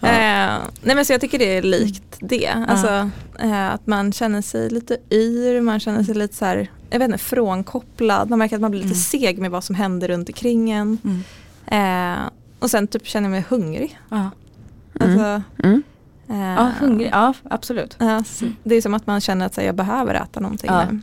Ja. 0.00 0.08
Eh, 0.08 0.58
nej 0.82 0.96
men 0.96 1.04
så 1.04 1.12
jag 1.12 1.20
tycker 1.20 1.38
det 1.38 1.56
är 1.56 1.62
likt 1.62 2.02
det. 2.20 2.64
Alltså, 2.68 3.10
eh, 3.38 3.70
att 3.72 3.86
man 3.86 4.12
känner 4.12 4.42
sig 4.42 4.70
lite 4.70 4.96
yr, 5.10 5.60
man 5.60 5.80
känner 5.80 6.02
sig 6.02 6.14
lite 6.14 6.34
så 6.34 6.44
här, 6.44 6.70
jag 6.90 6.98
vet 6.98 7.06
inte, 7.06 7.18
frånkopplad. 7.18 8.30
Man 8.30 8.38
märker 8.38 8.56
att 8.56 8.62
man 8.62 8.70
blir 8.70 8.80
lite 8.80 8.88
Mm. 9.14 9.22
seg 9.24 9.38
med 9.38 9.50
vad 9.50 9.64
som 9.64 9.74
händer 9.74 10.08
runt 10.08 10.28
omkring 10.28 10.70
en. 10.70 10.98
Mm. 11.04 12.14
Eh, 12.16 12.18
och 12.58 12.70
sen 12.70 12.86
typ 12.88 13.06
känner 13.06 13.24
jag 13.28 13.30
mig 13.30 13.44
hungrig. 13.48 13.98
Mm. 14.10 14.26
Alltså, 15.00 15.42
Mm. 15.64 15.82
Eh, 16.32 16.38
ja, 16.40 16.70
hungrig. 16.80 17.08
Ja, 17.12 17.34
absolut. 17.50 17.96
Ja, 17.98 18.24
så 18.24 18.44
det 18.64 18.74
är 18.74 18.80
som 18.82 18.94
att 18.94 19.06
man 19.06 19.20
känner 19.20 19.46
att 19.46 19.54
så 19.54 19.60
här, 19.60 19.66
jag 19.68 19.74
behöver 19.76 20.14
äta 20.14 20.40
någonting 20.40 20.70
nu. 20.70 21.00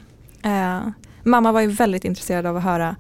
Eh, 0.50 0.79
mamma 1.24 1.51
var 1.51 1.62
ju 1.62 1.67
väldigt 1.67 2.05
intresserad 2.05 2.45
av 2.45 2.57
att 2.57 2.63
höra, 2.63 2.95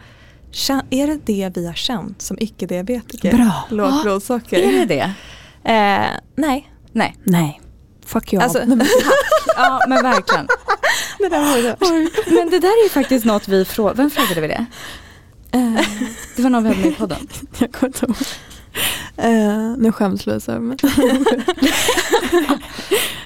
"Kä- 0.51 0.83
är 0.89 1.07
det 1.07 1.19
det 1.25 1.51
vi 1.55 1.67
har 1.67 1.73
känt 1.73 2.21
som 2.21 2.37
icke-diabetiker? 2.39 3.33
Bra. 3.37 3.51
Lågt 3.69 4.01
blodsocker. 4.03 4.57
Är 4.59 4.71
det 4.71 4.85
det? 4.85 5.13
Eh, 5.73 6.07
nej. 6.35 6.71
Nej. 6.91 7.15
Nej. 7.23 7.61
Fuck 8.05 8.33
you 8.33 8.43
Alltså, 8.43 8.59
all. 8.61 8.81
Ja, 9.55 9.81
men 9.87 10.03
verkligen. 10.03 10.47
det 11.19 11.29
där 11.29 11.39
var 11.39 11.57
ju 11.57 12.09
Men 12.35 12.49
det 12.49 12.59
där 12.59 12.67
är 12.79 12.83
ju 12.83 12.89
faktiskt 12.89 13.25
något 13.25 13.47
vi 13.47 13.65
frågade. 13.65 13.97
Vem 13.97 14.09
frågade 14.09 14.41
vi 14.41 14.47
det? 14.47 14.65
Eh, 15.51 15.85
Det 16.35 16.41
var 16.41 16.49
någon 16.49 16.63
vi 16.63 16.69
hade 16.69 16.81
med 16.81 16.91
i 16.91 16.95
podden. 16.95 17.27
Jag 17.59 17.71
kommer 17.71 17.87
inte 17.87 18.05
ihåg. 18.05 18.15
Eh, 19.17 19.73
nu 19.77 19.91
skäms 19.91 20.25
Louise 20.25 20.51
över 20.51 20.61
mig. 20.61 20.77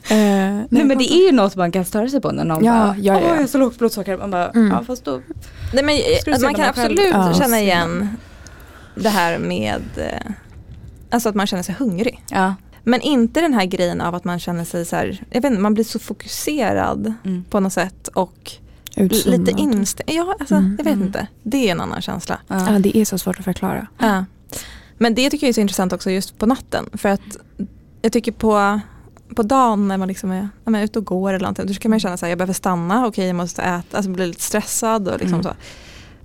Eh, 0.09 0.15
nej, 0.17 0.65
Nej 0.69 0.83
men 0.83 0.97
det 0.97 1.13
är 1.13 1.25
ju 1.25 1.31
något 1.31 1.55
man 1.55 1.71
kan 1.71 1.85
störa 1.85 2.07
sig 2.09 2.21
på 2.21 2.31
när 2.31 2.43
någon 2.43 2.65
Ja, 2.65 2.71
bara, 2.73 2.95
ja, 2.97 3.13
ja. 3.21 3.27
Jag 3.27 3.35
har 3.35 3.47
så 3.47 3.57
lågt 3.57 3.77
blodsocker. 3.77 4.17
Man 4.17 4.31
bara, 4.31 4.50
Mm. 4.50 4.71
ja 4.71 4.83
fast 4.88 5.05
då. 5.05 5.21
nej, 5.73 5.83
men, 5.83 6.41
man 6.41 6.53
kan 6.53 6.65
man 6.65 6.73
själv- 6.73 7.00
absolut 7.00 7.13
Ja. 7.13 7.33
känna 7.33 7.59
igen 7.59 8.09
det 8.95 9.09
här 9.09 9.38
med 9.38 9.81
eh, 9.97 10.31
Alltså 11.09 11.29
att 11.29 11.35
man 11.35 11.47
känner 11.47 11.63
sig 11.63 11.75
hungrig. 11.79 12.23
Ja. 12.29 12.55
Men 12.83 13.01
inte 13.01 13.41
den 13.41 13.53
här 13.53 13.65
grejen 13.65 14.01
av 14.01 14.15
att 14.15 14.23
man 14.23 14.39
känner 14.39 14.63
sig 14.65 14.85
så 14.85 14.95
här, 14.95 15.23
jag 15.29 15.41
vet 15.41 15.50
inte, 15.51 15.62
man 15.62 15.73
blir 15.73 15.83
så 15.83 16.00
fokuserad 16.00 17.13
Mm. 17.25 17.43
på 17.50 17.59
något 17.59 17.73
sätt 17.73 18.07
och 18.07 18.51
Utzonad. 18.97 19.39
lite 19.39 19.62
inställd. 19.62 20.09
Ja, 20.13 20.35
alltså, 20.39 20.55
Mm. 20.55 20.75
jag 20.77 20.83
vet 20.85 20.93
Mm. 20.93 21.07
inte. 21.07 21.27
Det 21.43 21.67
är 21.67 21.71
en 21.71 21.81
annan 21.81 22.01
känsla. 22.01 22.39
Ja. 22.47 22.71
Ja, 22.73 22.79
det 22.79 22.97
är 22.97 23.05
så 23.05 23.17
svårt 23.17 23.39
att 23.39 23.45
förklara. 23.45 23.88
Ja. 24.00 24.25
Men 25.03 25.15
det 25.15 25.29
tycker 25.29 25.48
jag 25.48 25.50
är 25.50 25.53
så 25.53 25.62
intressant 25.62 25.93
också 25.93 26.12
just 26.12 26.38
på 26.38 26.45
natten. 26.45 26.89
För 26.93 27.10
att 27.10 27.38
jag 28.01 28.12
tycker 28.12 28.31
på, 28.31 28.79
på 29.36 29.43
dagen 29.43 29.88
när 29.88 29.98
man 29.98 30.07
liksom 30.07 30.31
är, 30.31 30.50
ja, 30.63 30.72
men 30.72 30.81
ute 30.83 31.00
och 31.00 31.05
går 31.05 31.29
eller 31.29 31.39
någonting, 31.43 31.67
då 31.67 31.74
kan 31.74 31.89
man 31.91 32.00
känna 32.00 32.13
att 32.13 32.22
jag 32.22 32.38
behöver 32.38 32.53
stanna, 32.53 33.07
okej 33.07 33.27
jag 33.27 33.36
måste 33.36 33.62
äta, 33.62 33.98
alltså 33.98 34.12
bli 34.12 34.27
lite 34.27 34.41
stressad 34.41 35.07
och 35.07 35.19
liksom 35.19 35.33
Mm. 35.39 35.43
så. 35.43 35.53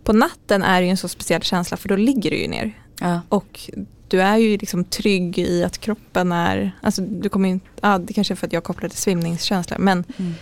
På 0.05 0.13
natten 0.13 0.63
är 0.63 0.81
det 0.81 0.85
ju 0.87 0.91
en 0.91 0.97
så 0.97 1.09
speciell 1.09 1.43
känsla 1.43 1.77
för 1.77 1.89
då 1.89 1.97
ligger 1.97 2.31
du 2.31 2.37
ju 2.37 2.49
ner. 2.49 2.83
Ja. 3.01 3.21
Och 3.29 3.61
du 4.09 4.21
är 4.23 4.37
ju 4.37 4.57
liksom 4.59 4.85
trygg 4.85 5.39
i 5.39 5.65
att 5.65 5.79
kroppen 5.79 6.33
är, 6.33 6.79
alltså 6.83 7.03
du 7.03 7.29
kommer 7.29 7.49
inte, 7.49 7.67
ja, 7.81 7.99
det 7.99 8.13
kanske 8.13 8.35
är 8.35 8.37
för 8.37 8.47
att 8.47 8.53
jag 8.53 8.65
kopplar 8.65 8.89
till 8.89 8.99
svimningskänsla, 8.99 9.77
men, 9.79 10.05
Mm. 10.17 10.33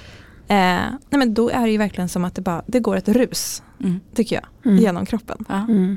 eh, 0.48 0.90
nej, 1.10 1.18
men 1.18 1.34
då 1.34 1.50
är 1.50 1.62
det 1.62 1.70
ju 1.70 1.78
verkligen 1.78 2.08
som 2.08 2.24
att 2.24 2.34
det 2.34 2.42
bara, 2.42 2.62
det 2.66 2.80
går 2.80 2.96
ett 2.96 3.08
rus, 3.08 3.62
Mm. 3.80 4.00
tycker 4.14 4.36
jag, 4.36 4.44
Mm. 4.72 4.82
genom 4.82 5.06
kroppen. 5.06 5.44
Ja. 5.48 5.54
Mm. 5.68 5.96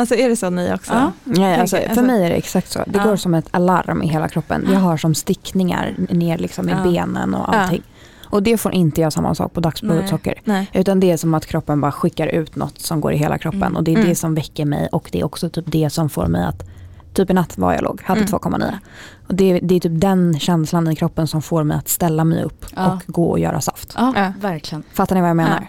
Alltså 0.00 0.14
är 0.14 0.28
det 0.28 0.36
så 0.36 0.50
ni 0.50 0.74
också? 0.74 0.92
Ja. 0.92 1.12
Ja, 1.24 1.56
alltså, 1.60 1.76
för 1.76 1.84
alltså- 1.88 2.02
mig 2.02 2.24
är 2.24 2.30
det 2.30 2.36
exakt 2.36 2.70
så. 2.72 2.78
Det 2.86 2.98
Ja. 2.98 3.04
går 3.04 3.16
som 3.16 3.34
ett 3.34 3.48
alarm 3.50 4.02
i 4.02 4.06
hela 4.06 4.28
kroppen. 4.28 4.68
Jag 4.72 4.80
har 4.80 4.96
som 4.96 5.14
stickningar 5.14 5.94
ner 6.10 6.38
liksom 6.38 6.68
i 6.68 6.72
Ja. 6.72 6.82
benen 6.84 7.34
och 7.34 7.54
Ja. 7.54 7.58
allting. 7.58 7.82
Och 8.24 8.42
det 8.42 8.56
får 8.56 8.72
inte 8.72 9.00
jag 9.00 9.12
samma 9.12 9.34
sak 9.34 9.52
på 9.52 9.60
dagsblodsocker. 9.60 10.34
Nej. 10.44 10.70
Utan 10.72 11.00
det 11.00 11.10
är 11.10 11.16
som 11.16 11.34
att 11.34 11.46
kroppen 11.46 11.80
bara 11.80 11.92
skickar 11.92 12.26
ut 12.26 12.56
något 12.56 12.78
som 12.80 13.00
går 13.00 13.12
i 13.12 13.16
hela 13.16 13.38
kroppen. 13.38 13.62
Mm. 13.62 13.76
Och 13.76 13.84
det 13.84 13.90
är 13.90 13.96
Mm. 13.96 14.08
det 14.08 14.14
som 14.14 14.34
väcker 14.34 14.64
mig 14.64 14.88
och 14.92 15.08
det 15.12 15.20
är 15.20 15.24
också 15.24 15.48
typ 15.50 15.64
det 15.68 15.90
som 15.90 16.08
får 16.10 16.26
mig 16.26 16.44
att 16.44 16.62
Typ 17.14 17.30
i 17.30 17.32
natt 17.34 17.58
var 17.58 17.72
jag 17.72 17.82
låg, 17.82 18.02
hade 18.04 18.20
Mm. 18.20 18.28
2,9. 18.28 18.78
Och 19.28 19.34
det, 19.34 19.44
är- 19.50 19.60
det 19.62 19.74
är 19.74 19.80
typ 19.80 20.00
den 20.00 20.38
känslan 20.38 20.88
i 20.88 20.96
kroppen 20.96 21.26
som 21.26 21.42
får 21.42 21.64
mig 21.64 21.76
att 21.76 21.88
ställa 21.88 22.24
mig 22.24 22.42
upp 22.44 22.66
Ja. 22.76 22.92
och 22.92 23.02
gå 23.06 23.30
och 23.30 23.38
göra 23.38 23.60
saft. 23.60 23.94
Ja, 23.98 24.12
Ja. 24.16 24.32
verkligen. 24.40 24.82
Fattar 24.92 25.14
ni 25.14 25.20
vad 25.20 25.30
jag 25.30 25.36
menar? 25.36 25.66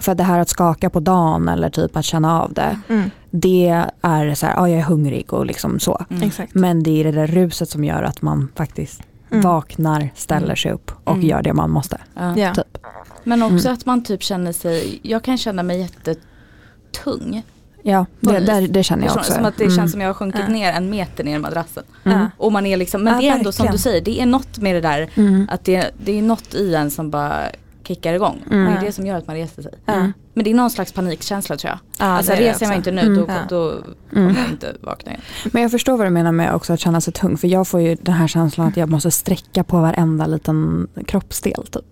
För 0.00 0.14
det 0.14 0.22
här 0.24 0.38
att 0.40 0.48
skaka 0.48 0.90
på 0.90 1.00
dagen 1.00 1.48
eller 1.48 1.70
typ 1.70 1.96
att 1.96 2.04
känna 2.04 2.42
av 2.42 2.52
det. 2.52 2.78
Mm. 2.88 3.10
Det 3.30 3.68
är 4.02 4.34
så 4.34 4.46
här, 4.46 4.54
ja 4.54 4.68
jag 4.68 4.78
är 4.78 4.84
hungrig 4.84 5.32
och 5.32 5.46
liksom 5.46 5.80
så. 5.80 6.04
Mm. 6.10 6.30
Men 6.52 6.82
det 6.82 7.00
är 7.00 7.04
det 7.04 7.12
där 7.12 7.26
ruset 7.26 7.68
som 7.70 7.84
gör 7.84 8.02
att 8.02 8.22
man 8.22 8.48
faktiskt 8.54 9.02
Mm. 9.30 9.42
vaknar, 9.42 10.10
ställer 10.14 10.54
sig 10.54 10.72
upp 10.72 10.90
och 11.04 11.14
Mm. 11.14 11.26
gör 11.26 11.42
det 11.42 11.52
man 11.52 11.70
måste. 11.70 11.98
Ja. 12.14 12.54
Typ. 12.54 12.78
Men 13.24 13.42
också 13.42 13.68
Mm. 13.68 13.72
att 13.74 13.86
man 13.86 14.04
typ 14.04 14.22
känner 14.22 14.52
sig, 14.52 15.00
jag 15.02 15.22
kan 15.22 15.38
känna 15.38 15.62
mig 15.62 15.80
jättetung. 15.80 17.42
Ja, 17.82 18.06
det, 18.20 18.38
det, 18.38 18.66
det 18.66 18.82
känner 18.82 19.02
jag 19.02 19.12
Som, 19.12 19.20
också. 19.20 19.32
som 19.32 19.44
att 19.44 19.56
det 19.58 19.64
Mm. 19.64 19.76
känns 19.76 19.92
som 19.92 20.00
jag 20.00 20.08
har 20.08 20.14
sjunkit 20.14 20.40
Ja. 20.46 20.52
ner 20.52 20.72
en 20.72 20.90
meter 20.90 21.24
ner 21.24 21.36
i 21.36 21.38
madrassen. 21.38 21.84
Mm. 22.04 22.26
Och 22.36 22.52
man 22.52 22.66
är 22.66 22.76
liksom, 22.76 23.02
men 23.04 23.14
Ja, 23.14 23.20
det 23.20 23.28
är 23.28 23.32
ändå 23.32 23.52
som 23.52 23.62
verkligen. 23.64 23.72
du 23.76 23.82
säger, 23.82 24.00
det 24.00 24.20
är 24.20 24.26
något 24.26 24.58
med 24.58 24.74
det 24.74 24.80
där 24.80 25.10
Mm. 25.14 25.48
att 25.50 25.64
det, 25.64 25.90
det 26.04 26.18
är 26.18 26.22
något 26.22 26.54
i 26.54 26.74
en 26.74 26.90
som 26.90 27.10
bara 27.10 27.38
kickar 27.86 28.14
igång. 28.14 28.42
Mm. 28.50 28.64
Det 28.74 28.80
är 28.80 28.84
det 28.86 28.92
som 28.92 29.06
gör 29.06 29.16
att 29.16 29.26
man 29.26 29.36
reser 29.36 29.62
sig. 29.62 29.72
Mm. 29.86 30.12
Men 30.34 30.44
det 30.44 30.50
är 30.50 30.54
någon 30.54 30.70
slags 30.70 30.92
panikkänsla 30.92 31.56
tror 31.56 31.70
jag. 31.70 31.78
Ja, 32.08 32.12
alltså 32.16 32.32
reser 32.32 32.44
jag 32.44 32.52
också. 32.52 32.72
inte 32.74 32.90
nu 32.90 33.00
Mm. 33.00 33.14
då, 33.18 33.24
Ja. 33.28 33.34
då 33.48 33.70
Mm. 33.70 33.82
kommer 34.10 34.40
jag 34.40 34.50
inte 34.50 34.74
vakna 34.80 35.10
igen. 35.12 35.22
Men 35.52 35.62
jag 35.62 35.70
förstår 35.70 35.96
vad 35.96 36.06
du 36.06 36.10
menar 36.10 36.32
med 36.32 36.54
också 36.54 36.72
att 36.72 36.80
känna 36.80 37.00
sig 37.00 37.12
tung. 37.12 37.36
För 37.36 37.48
jag 37.48 37.68
får 37.68 37.80
ju 37.80 37.94
den 37.94 38.14
här 38.14 38.26
känslan 38.28 38.66
att 38.68 38.76
jag 38.76 38.88
måste 38.88 39.10
sträcka 39.10 39.64
på 39.64 39.80
varenda 39.80 40.26
liten 40.26 40.88
kroppsdel 41.06 41.66
typ. 41.70 41.84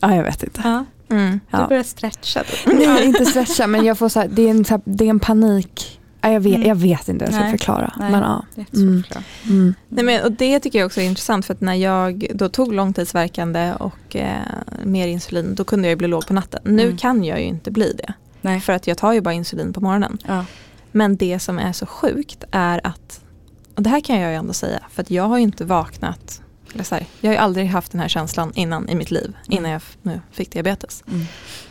Ja, 0.00 0.14
jag 0.14 0.22
vet 0.22 0.42
inte. 0.42 0.60
Ja. 0.64 0.84
Mm. 1.10 1.32
Du 1.32 1.38
Ja. 1.58 1.66
börjar 1.68 1.82
stretcha 1.82 2.42
typ. 2.44 2.74
Nej, 2.78 3.04
inte 3.06 3.24
stretcha 3.24 3.66
men 3.66 3.84
jag 3.84 3.98
får 3.98 4.08
så 4.08 4.20
här, 4.20 4.28
det, 4.32 4.42
är 4.42 4.50
en, 4.50 4.64
så 4.64 4.74
här, 4.74 4.80
det 4.84 5.04
är 5.04 5.10
en 5.10 5.20
panik. 5.20 5.97
Ja, 6.28 6.32
jag, 6.32 6.40
vet, 6.40 6.54
Mm. 6.56 6.68
jag 6.68 6.74
vet 6.74 7.08
inte 7.08 7.24
hur 7.24 7.32
jag 7.32 7.34
ska 7.34 7.42
Nej. 7.42 7.50
förklara. 7.58 7.92
Nej. 7.98 8.10
Men 8.10 8.22
ja. 8.22 8.44
Det 8.54 8.60
är 8.60 8.64
jättesvårt 8.64 9.22
Mm. 9.46 9.58
Mm. 9.60 9.74
Nej, 9.88 10.04
men, 10.04 10.24
och 10.24 10.32
det 10.32 10.60
tycker 10.60 10.78
jag 10.78 10.86
också 10.86 11.00
är 11.00 11.04
intressant 11.04 11.46
för 11.46 11.54
att 11.54 11.60
när 11.60 11.74
jag 11.74 12.26
då 12.34 12.48
tog 12.48 12.72
långtidsverkande 12.74 13.72
och 13.78 14.16
eh, 14.16 14.38
mer 14.84 15.06
insulin 15.08 15.54
då 15.54 15.64
kunde 15.64 15.88
jag 15.88 15.92
ju 15.92 15.96
bli 15.96 16.08
låg 16.08 16.26
på 16.26 16.34
natten. 16.34 16.60
Nu 16.64 16.82
Mm. 16.82 16.96
kan 16.96 17.24
jag 17.24 17.40
ju 17.40 17.46
inte 17.46 17.70
bli 17.70 17.92
det. 17.98 18.12
Nej. 18.40 18.60
För 18.60 18.72
att 18.72 18.86
jag 18.86 18.98
tar 18.98 19.12
ju 19.12 19.20
bara 19.20 19.34
insulin 19.34 19.72
på 19.72 19.80
morgonen. 19.80 20.18
Ja. 20.26 20.44
Men 20.92 21.16
det 21.16 21.38
som 21.38 21.58
är 21.58 21.72
så 21.72 21.86
sjukt 21.86 22.44
är 22.50 22.80
att, 22.86 23.20
och 23.74 23.82
det 23.82 23.90
här 23.90 24.00
kan 24.00 24.20
jag 24.20 24.30
ju 24.30 24.36
ändå 24.36 24.52
säga, 24.52 24.78
för 24.90 25.02
att 25.02 25.10
jag 25.10 25.24
har 25.24 25.36
ju 25.36 25.42
inte 25.42 25.64
vaknat, 25.64 26.42
eller 26.74 26.84
så 26.84 26.94
här, 26.94 27.06
jag 27.20 27.28
har 27.30 27.34
ju 27.34 27.38
aldrig 27.40 27.66
haft 27.66 27.92
den 27.92 28.00
här 28.00 28.08
känslan 28.08 28.52
innan 28.54 28.88
i 28.88 28.94
mitt 28.94 29.10
liv, 29.10 29.36
innan 29.48 29.70
jag 29.70 29.76
f- 29.76 29.96
nu 30.02 30.20
fick 30.30 30.52
diabetes. 30.52 31.04
Mm. 31.08 31.26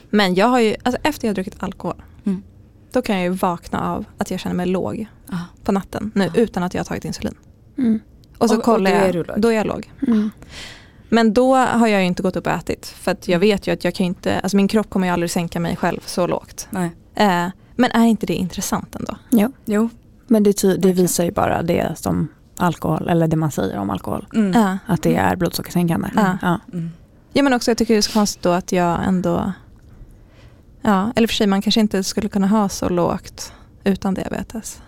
Men 0.09 0.35
jag 0.35 0.47
har 0.47 0.59
ju, 0.59 0.75
alltså 0.83 1.01
efter 1.03 1.27
jag 1.27 1.29
har 1.29 1.35
druckit 1.35 1.63
alkohol, 1.63 2.01
Mm. 2.25 2.43
Då 2.91 3.01
kan 3.01 3.15
jag 3.15 3.23
ju 3.23 3.29
vakna 3.29 3.81
av 3.93 4.05
att 4.17 4.31
jag 4.31 4.39
känner 4.39 4.55
mig 4.55 4.65
låg 4.65 5.07
Ja. 5.31 5.37
på 5.63 5.71
natten 5.71 6.11
nu 6.15 6.31
utan 6.35 6.63
att 6.63 6.73
jag 6.73 6.79
har 6.79 6.85
tagit 6.85 7.05
insulin. 7.05 7.35
Mm. 7.77 7.99
Och 8.37 8.49
så 8.49 8.53
Och- 8.55 8.59
och 8.59 8.65
kollar 8.65 8.91
då 8.91 8.97
är 8.97 9.13
jag, 9.27 9.41
då 9.41 9.47
är 9.47 9.51
jag 9.55 9.67
låg. 9.67 9.91
Mm. 10.07 10.29
Men 11.09 11.33
då 11.33 11.55
har 11.55 11.87
jag 11.87 12.01
ju 12.01 12.07
inte 12.07 12.23
gått 12.23 12.35
upp 12.35 12.47
och 12.47 12.53
ätit. 12.53 12.85
För 12.87 13.11
att 13.11 13.27
jag 13.27 13.35
Mm. 13.35 13.47
vet 13.49 13.67
ju 13.67 13.71
att 13.73 13.83
jag 13.83 13.93
kan 13.95 14.05
inte, 14.05 14.39
alltså 14.39 14.57
min 14.57 14.67
kropp 14.67 14.89
kommer 14.89 15.07
ju 15.07 15.13
aldrig 15.13 15.31
sänka 15.31 15.59
mig 15.59 15.75
själv 15.75 15.99
så 16.05 16.27
lågt. 16.27 16.67
Nej. 16.71 16.91
Eh, 17.15 17.47
men 17.75 17.91
är 17.91 18.05
inte 18.05 18.25
det 18.25 18.33
intressant 18.35 18.95
ändå? 18.95 19.15
Jo. 19.29 19.51
Jo. 19.65 19.89
Men 20.27 20.43
det, 20.43 20.61
det 20.77 20.91
visar 20.93 21.23
ju 21.23 21.31
bara 21.31 21.61
det 21.63 21.93
som 21.99 22.27
alkohol, 22.57 23.09
eller 23.09 23.27
det 23.27 23.35
man 23.35 23.51
säger 23.51 23.77
om 23.77 23.89
alkohol. 23.89 24.27
Mm. 24.35 24.77
Att 24.85 25.03
det 25.03 25.15
är 25.15 25.35
blodsockersänkande. 25.35 26.09
Ja. 26.15 26.37
Ja. 26.41 26.59
Mm. 26.73 26.89
ja 27.33 27.43
men 27.43 27.53
också 27.53 27.71
jag 27.71 27.77
tycker 27.77 27.93
det 27.93 27.97
är 27.99 28.01
så 28.01 28.13
konstigt 28.13 28.43
då 28.43 28.51
att 28.51 28.71
jag 28.71 29.03
ändå, 29.07 29.51
ja 30.81 31.11
eller 31.15 31.27
för 31.27 31.35
sig 31.35 31.47
man 31.47 31.61
kanske 31.61 31.79
inte 31.81 32.03
skulle 32.03 32.29
kunna 32.29 32.47
ha 32.47 32.69
så 32.69 32.89
lågt 32.89 33.53
utan 33.83 34.13
diabetes. 34.13 34.81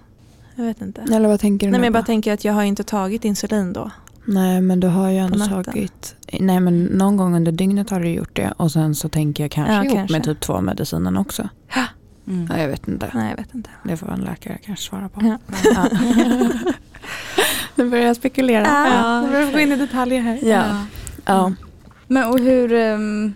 Jag 0.55 0.63
vet 0.65 0.81
inte. 0.81 1.01
Eller 1.01 1.27
vad 1.29 1.39
tänker 1.39 1.67
du 1.67 1.71
Nej, 1.71 1.79
men 1.79 1.85
jag 1.85 1.93
bara 1.93 2.03
på? 2.03 2.05
tänker 2.07 2.33
att 2.33 2.45
jag 2.45 2.53
har 2.53 2.63
inte 2.63 2.83
tagit 2.83 3.25
insulin 3.25 3.73
då. 3.73 3.91
Nej 4.25 4.61
men 4.61 4.79
du 4.79 4.87
har 4.87 5.09
ju 5.09 5.17
ändå 5.17 5.45
tagit, 5.63 6.15
nej 6.39 6.59
men 6.59 6.83
någon 6.83 7.17
gång 7.17 7.35
under 7.35 7.51
dygnet 7.51 7.89
har 7.89 7.99
du 7.99 8.09
gjort 8.09 8.35
det 8.35 8.53
och 8.57 8.71
sen 8.71 8.95
så 8.95 9.09
tänker 9.09 9.43
jag 9.43 9.51
kanske 9.51 9.73
Ja, 9.73 9.83
ihop 9.83 9.95
kanske. 9.97 10.13
med 10.15 10.23
typ 10.23 10.39
två 10.39 10.61
medicinen 10.61 11.17
också. 11.17 11.49
Mm. 12.27 12.47
Ja, 12.51 12.61
jag 12.61 12.67
vet 12.67 12.87
inte. 12.87 13.11
Nej, 13.13 13.29
jag 13.29 13.37
vet 13.37 13.53
inte. 13.55 13.69
Det 13.83 13.97
får 13.97 14.11
en 14.11 14.19
läkare 14.19 14.57
kanske 14.65 14.85
svara 14.85 15.09
på. 15.09 15.21
Ja. 15.25 15.37
Ja. 15.75 15.87
nu 17.75 17.89
börjar 17.89 18.05
jag 18.05 18.15
spekulera. 18.15 18.65
Ja, 18.67 19.21
nu 19.21 19.27
börjar 19.29 19.45
vi 19.45 19.51
gå 19.53 19.59
in 19.59 19.71
i 19.71 19.75
detaljer 19.75 20.21
här. 20.21 20.39
Ja. 20.43 20.85
Ja. 21.25 21.53
Men 22.07 22.29
och 22.29 22.39
hur, 22.39 22.73
ehm, 22.73 23.33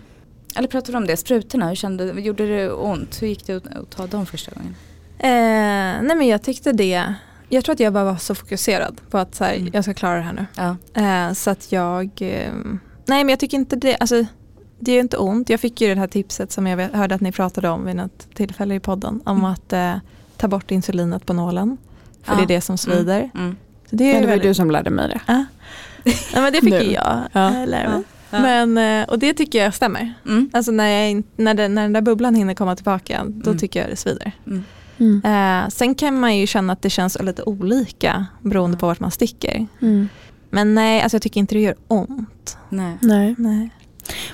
eller 0.56 0.68
pratar 0.68 0.92
du 0.92 0.96
om 0.96 1.06
det, 1.06 1.16
sprutorna, 1.16 1.68
hur 1.68 1.74
kände, 1.74 2.04
gjorde 2.20 2.46
det 2.46 2.70
ont? 2.72 3.22
Hur 3.22 3.26
gick 3.28 3.46
det 3.46 3.54
att, 3.56 3.76
att 3.76 3.90
ta 3.90 4.06
dem 4.06 4.26
första 4.26 4.52
gången? 4.54 4.74
Eh, 5.18 6.02
nej 6.06 6.16
men 6.16 6.26
jag 6.26 6.42
tyckte 6.42 6.72
det, 6.72 7.14
jag 7.48 7.64
tror 7.64 7.72
att 7.72 7.80
jag 7.80 7.92
bara 7.92 8.04
var 8.04 8.16
så 8.16 8.34
fokuserad 8.34 9.00
på 9.10 9.18
att 9.18 9.34
så 9.34 9.44
här, 9.44 9.54
Mm. 9.54 9.70
jag 9.74 9.84
ska 9.84 9.94
klara 9.94 10.16
det 10.16 10.22
här 10.22 10.32
nu. 10.32 10.46
Ja. 10.56 10.76
Eh, 11.02 11.32
så 11.32 11.50
att 11.50 11.72
jag, 11.72 12.04
eh, 12.20 12.52
nej 13.06 13.24
men 13.24 13.28
jag 13.28 13.38
tycker 13.38 13.56
inte 13.56 13.76
det, 13.76 13.96
alltså 13.96 14.24
det 14.78 14.90
är 14.90 14.94
ju 14.94 15.00
inte 15.00 15.16
ont. 15.16 15.48
Jag 15.50 15.60
fick 15.60 15.80
ju 15.80 15.94
det 15.94 16.00
här 16.00 16.06
tipset 16.06 16.52
som 16.52 16.66
jag 16.66 16.78
hörde 16.88 17.14
att 17.14 17.20
ni 17.20 17.32
pratade 17.32 17.68
om 17.68 17.84
vid 17.86 17.96
något 17.96 18.34
tillfälle 18.34 18.74
i 18.74 18.80
podden. 18.80 19.20
Om 19.24 19.38
Mm. 19.38 19.50
att 19.50 19.72
eh, 19.72 19.94
ta 20.36 20.48
bort 20.48 20.70
insulinet 20.70 21.26
på 21.26 21.32
nålen. 21.32 21.76
För 22.22 22.32
Ja. 22.32 22.36
det 22.38 22.42
är 22.44 22.56
det 22.56 22.60
som 22.60 22.78
svider. 22.78 23.30
Mm. 23.34 23.56
Så 23.90 23.96
det 23.96 24.04
är 24.04 24.08
Ja, 24.08 24.12
det 24.14 24.18
var 24.18 24.20
ju 24.22 24.26
väldigt, 24.30 24.50
du 24.50 24.54
som 24.54 24.70
lärde 24.70 24.90
mig 24.90 25.08
det. 25.08 25.20
ja. 25.26 25.44
ja 26.34 26.40
men 26.40 26.52
det 26.52 26.60
fick 26.60 26.70
Nu. 26.70 26.82
ju 26.82 26.92
jag 26.92 27.22
Ja. 27.32 27.48
eh, 27.62 27.66
lära 27.66 27.88
mig. 27.90 28.02
Ja. 28.34 28.40
Men, 28.64 28.78
eh, 29.02 29.08
och 29.08 29.18
det 29.18 29.34
tycker 29.34 29.64
jag 29.64 29.74
stämmer. 29.74 30.14
Mm. 30.26 30.50
Alltså 30.52 30.72
när, 30.72 30.88
jag, 30.88 31.22
när, 31.36 31.54
den, 31.54 31.74
när 31.74 31.82
den 31.82 31.92
där 31.92 32.00
bubblan 32.00 32.34
hinner 32.34 32.54
komma 32.54 32.76
tillbaka, 32.76 33.22
då 33.26 33.50
Mm. 33.50 33.58
tycker 33.58 33.80
jag 33.80 33.88
det 33.90 33.96
svider. 33.96 34.32
Mm. 34.46 34.64
Mm. 34.98 35.22
Eh, 35.64 35.68
sen 35.68 35.94
kan 35.94 36.20
man 36.20 36.36
ju 36.36 36.46
känna 36.46 36.72
att 36.72 36.82
det 36.82 36.90
känns 36.90 37.22
lite 37.22 37.42
olika 37.42 38.26
beroende 38.42 38.76
på 38.76 38.86
vart 38.86 39.00
man 39.00 39.10
sticker. 39.10 39.66
Mm. 39.82 40.08
Men 40.50 40.74
nej, 40.74 41.02
alltså 41.02 41.14
jag 41.14 41.22
tycker 41.22 41.40
inte 41.40 41.54
det 41.54 41.60
gör 41.60 41.74
ont. 41.88 42.56
Nej. 42.68 42.96
Nej. 43.00 43.34
Nej. 43.38 43.70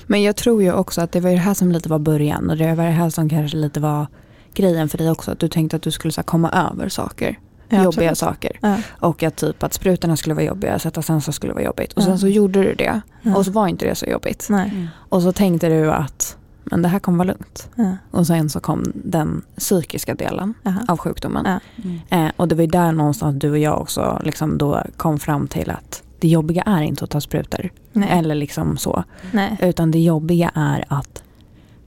Men 0.07 0.21
jag 0.23 0.35
tror 0.35 0.63
ju 0.63 0.73
också 0.73 1.01
att 1.01 1.11
det 1.11 1.19
var 1.19 1.29
det 1.29 1.35
här 1.37 1.53
som 1.53 1.71
lite 1.71 1.89
var 1.89 1.99
början 1.99 2.49
och 2.49 2.57
det 2.57 2.75
var 2.75 2.83
det 2.85 2.91
här 2.91 3.09
som 3.09 3.29
kanske 3.29 3.57
lite 3.57 3.79
var 3.79 4.07
grejen 4.53 4.89
för 4.89 4.97
dig 4.97 5.11
också. 5.11 5.31
Att 5.31 5.39
du 5.39 5.47
tänkte 5.47 5.75
att 5.75 5.81
du 5.81 5.91
skulle 5.91 6.11
så 6.11 6.23
komma 6.23 6.69
över 6.71 6.89
saker. 6.89 7.39
Ja, 7.71 7.83
jobbiga 7.83 8.09
absolut. 8.11 8.17
saker. 8.17 8.57
Ja. 8.61 8.77
Och 8.99 9.23
att 9.23 9.35
typ 9.35 9.63
att 9.63 9.73
sprutorna 9.73 10.17
skulle 10.17 10.35
vara 10.35 10.45
jobbiga, 10.45 10.79
sätta 10.79 11.01
sensor 11.01 11.31
skulle 11.31 11.53
vara 11.53 11.63
jobbigt. 11.63 11.93
Och 11.93 12.01
Ja. 12.01 12.05
sen 12.05 12.19
så 12.19 12.27
gjorde 12.27 12.61
du 12.63 12.73
det. 12.73 13.01
Ja. 13.21 13.35
Och 13.35 13.45
så 13.45 13.51
var 13.51 13.67
inte 13.67 13.85
det 13.85 13.95
så 13.95 14.05
jobbigt. 14.05 14.47
Nej. 14.49 14.69
Mm. 14.69 14.87
Och 14.95 15.21
så 15.21 15.31
tänkte 15.31 15.69
du 15.69 15.91
att 15.91 16.37
men 16.63 16.81
det 16.81 16.87
här 16.87 16.99
kommer 16.99 17.17
vara 17.17 17.27
lugnt. 17.27 17.69
Ja. 17.75 17.97
Och 18.11 18.27
sen 18.27 18.49
så 18.49 18.59
kom 18.59 18.91
den 18.95 19.41
psykiska 19.57 20.15
delen 20.15 20.53
Jaha. 20.63 20.85
av 20.87 20.97
sjukdomen. 20.97 21.45
Ja. 21.45 21.59
Mm. 21.83 22.25
Eh, 22.27 22.31
och 22.37 22.47
det 22.47 22.55
var 22.55 22.61
ju 22.61 22.67
där 22.67 22.91
någonstans 22.91 23.35
du 23.39 23.51
och 23.51 23.57
jag 23.57 23.81
också 23.81 24.21
liksom 24.23 24.57
då 24.57 24.83
kom 24.97 25.19
fram 25.19 25.47
till 25.47 25.69
att 25.69 26.03
det 26.19 26.27
jobbiga 26.27 26.61
är 26.61 26.81
inte 26.81 27.03
att 27.03 27.09
ta 27.09 27.21
sprutor. 27.21 27.69
Nej. 27.93 28.09
Eller 28.11 28.35
liksom 28.35 28.77
så. 28.77 29.03
Nej. 29.31 29.57
Utan 29.61 29.91
det 29.91 29.99
jobbiga 29.99 30.51
är 30.55 30.85
att 30.87 31.23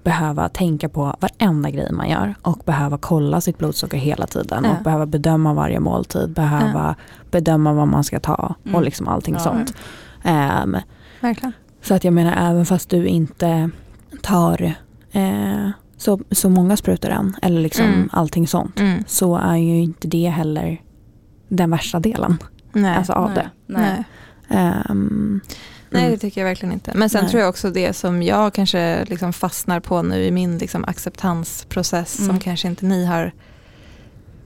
behöva 0.05 0.49
tänka 0.49 0.89
på 0.89 1.17
varenda 1.21 1.71
grej 1.71 1.93
man 1.93 2.09
gör 2.11 2.35
och 2.43 2.59
behöva 2.65 2.99
kolla 2.99 3.41
sitt 3.41 3.59
blodsocker 3.59 3.97
hela 3.99 4.27
tiden 4.27 4.65
Ja. 4.65 4.71
och 4.77 4.85
behöva 4.85 5.07
bedöma 5.07 5.55
varje 5.55 5.81
måltid, 5.81 6.31
behöva 6.31 6.95
bedöma 7.31 7.73
vad 7.73 7.89
man 7.89 8.05
ska 8.05 8.21
ta 8.21 8.35
och 8.63 8.69
Mm. 8.69 8.83
liksom 8.83 9.09
allting 9.09 9.35
Ja. 9.35 9.41
sånt. 9.41 9.75
Ehm, 10.23 10.77
Verkligen. 11.21 11.53
så 11.83 11.95
att 11.95 12.05
jag 12.05 12.13
menar 12.15 12.51
även 12.51 12.67
fast 12.67 12.91
du 12.91 13.07
inte 13.07 13.71
tar 14.23 14.75
eh, 15.13 15.69
så, 15.97 16.21
så 16.31 16.49
många 16.51 16.77
sprutor 16.77 17.11
än 17.11 17.37
eller 17.43 17.61
liksom 17.61 17.85
Mm. 17.87 18.09
allting 18.13 18.47
sånt 18.49 18.81
Mm. 18.81 19.05
så 19.07 19.37
är 19.37 19.57
ju 19.57 19.83
inte 19.83 20.09
det 20.09 20.29
heller 20.29 20.81
den 21.49 21.71
värsta 21.71 22.01
delen 22.01 22.39
Nej. 22.73 22.97
alltså 22.97 23.13
av 23.13 23.31
Nej. 23.31 23.35
det. 23.35 23.51
Nej. 23.75 24.05
Nej. 24.49 25.41
Nej, 25.95 26.03
det 26.03 26.09
mm. 26.09 26.19
tycker 26.19 26.41
jag 26.41 26.49
verkligen 26.49 26.73
inte. 26.73 26.93
Men 26.95 27.11
sen 27.11 27.23
Nej. 27.23 27.31
tror 27.31 27.41
jag 27.41 27.49
också 27.49 27.71
det 27.71 27.93
som 27.93 28.23
jag 28.23 28.55
kanske 28.55 29.05
liksom 29.05 29.33
fastnar 29.33 29.81
på 29.81 30.03
nu 30.03 30.25
i 30.25 30.31
min 30.31 30.59
liksom 30.59 30.85
acceptansprocess 30.85 32.19
Mm. 32.19 32.29
som 32.29 32.41
kanske 32.41 32.69
inte 32.69 32.87
ni 32.87 33.05
har, 33.07 33.33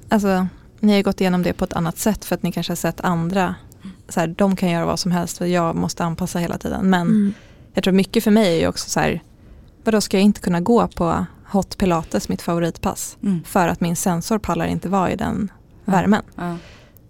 alltså 0.08 0.46
ni 0.80 0.94
har 0.94 1.02
gått 1.02 1.20
igenom 1.20 1.42
det 1.42 1.52
på 1.52 1.64
ett 1.64 1.72
annat 1.72 1.98
sätt 1.98 2.24
för 2.24 2.34
att 2.34 2.42
ni 2.42 2.52
kanske 2.52 2.70
har 2.70 2.76
sett 2.76 3.00
andra, 3.00 3.54
så 4.08 4.20
här, 4.20 4.26
de 4.26 4.56
kan 4.56 4.70
göra 4.70 4.86
vad 4.86 4.98
som 5.00 5.12
helst 5.12 5.40
och 5.40 5.48
jag 5.48 5.76
måste 5.76 6.04
anpassa 6.04 6.38
hela 6.38 6.58
tiden. 6.58 6.90
Men 6.90 7.00
Mm. 7.06 7.34
jag 7.74 7.84
tror 7.84 7.94
mycket 7.94 8.24
för 8.24 8.30
mig 8.30 8.54
är 8.56 8.60
ju 8.60 8.68
också 8.68 8.90
så 8.90 9.00
här, 9.00 9.22
vadå 9.84 10.00
ska 10.00 10.16
jag 10.16 10.24
inte 10.24 10.40
kunna 10.40 10.60
gå 10.60 10.88
på 10.88 11.26
hot 11.50 11.78
pilates, 11.78 12.28
mitt 12.28 12.42
favoritpass, 12.42 13.16
Mm. 13.22 13.44
för 13.44 13.68
att 13.68 13.80
min 13.80 13.96
sensor 13.96 14.38
pallar 14.38 14.66
inte 14.66 14.88
vara 14.88 15.10
i 15.12 15.16
den 15.16 15.52
värmen. 15.84 16.22
Ja. 16.36 16.56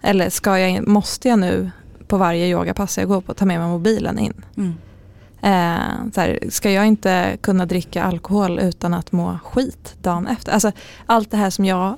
Eller 0.03 0.31
ska 0.31 0.59
jag, 0.59 0.89
måste 0.89 1.29
jag 1.29 1.39
nu 1.39 1.71
på 2.09 2.17
varje 2.17 2.47
yogapass 2.47 2.99
jag 2.99 3.09
går 3.09 3.21
på 3.21 3.35
ta 3.35 3.45
med 3.45 3.61
mig 3.61 3.69
mobilen 3.69 4.19
in? 4.19 4.35
Mm. 4.57 4.75
Eh, 5.41 6.13
så 6.15 6.21
här, 6.21 6.39
ska 6.51 6.71
jag 6.71 6.87
inte 6.87 7.37
kunna 7.41 7.67
dricka 7.67 8.03
alkohol 8.03 8.59
utan 8.59 8.95
att 8.95 9.13
må 9.13 9.39
skit 9.45 9.95
dagen 10.03 10.27
efter? 10.27 10.53
Alltså, 10.53 10.73
allt 11.07 11.31
det 11.31 11.37
här 11.37 11.51
som 11.51 11.65
jag 11.65 11.97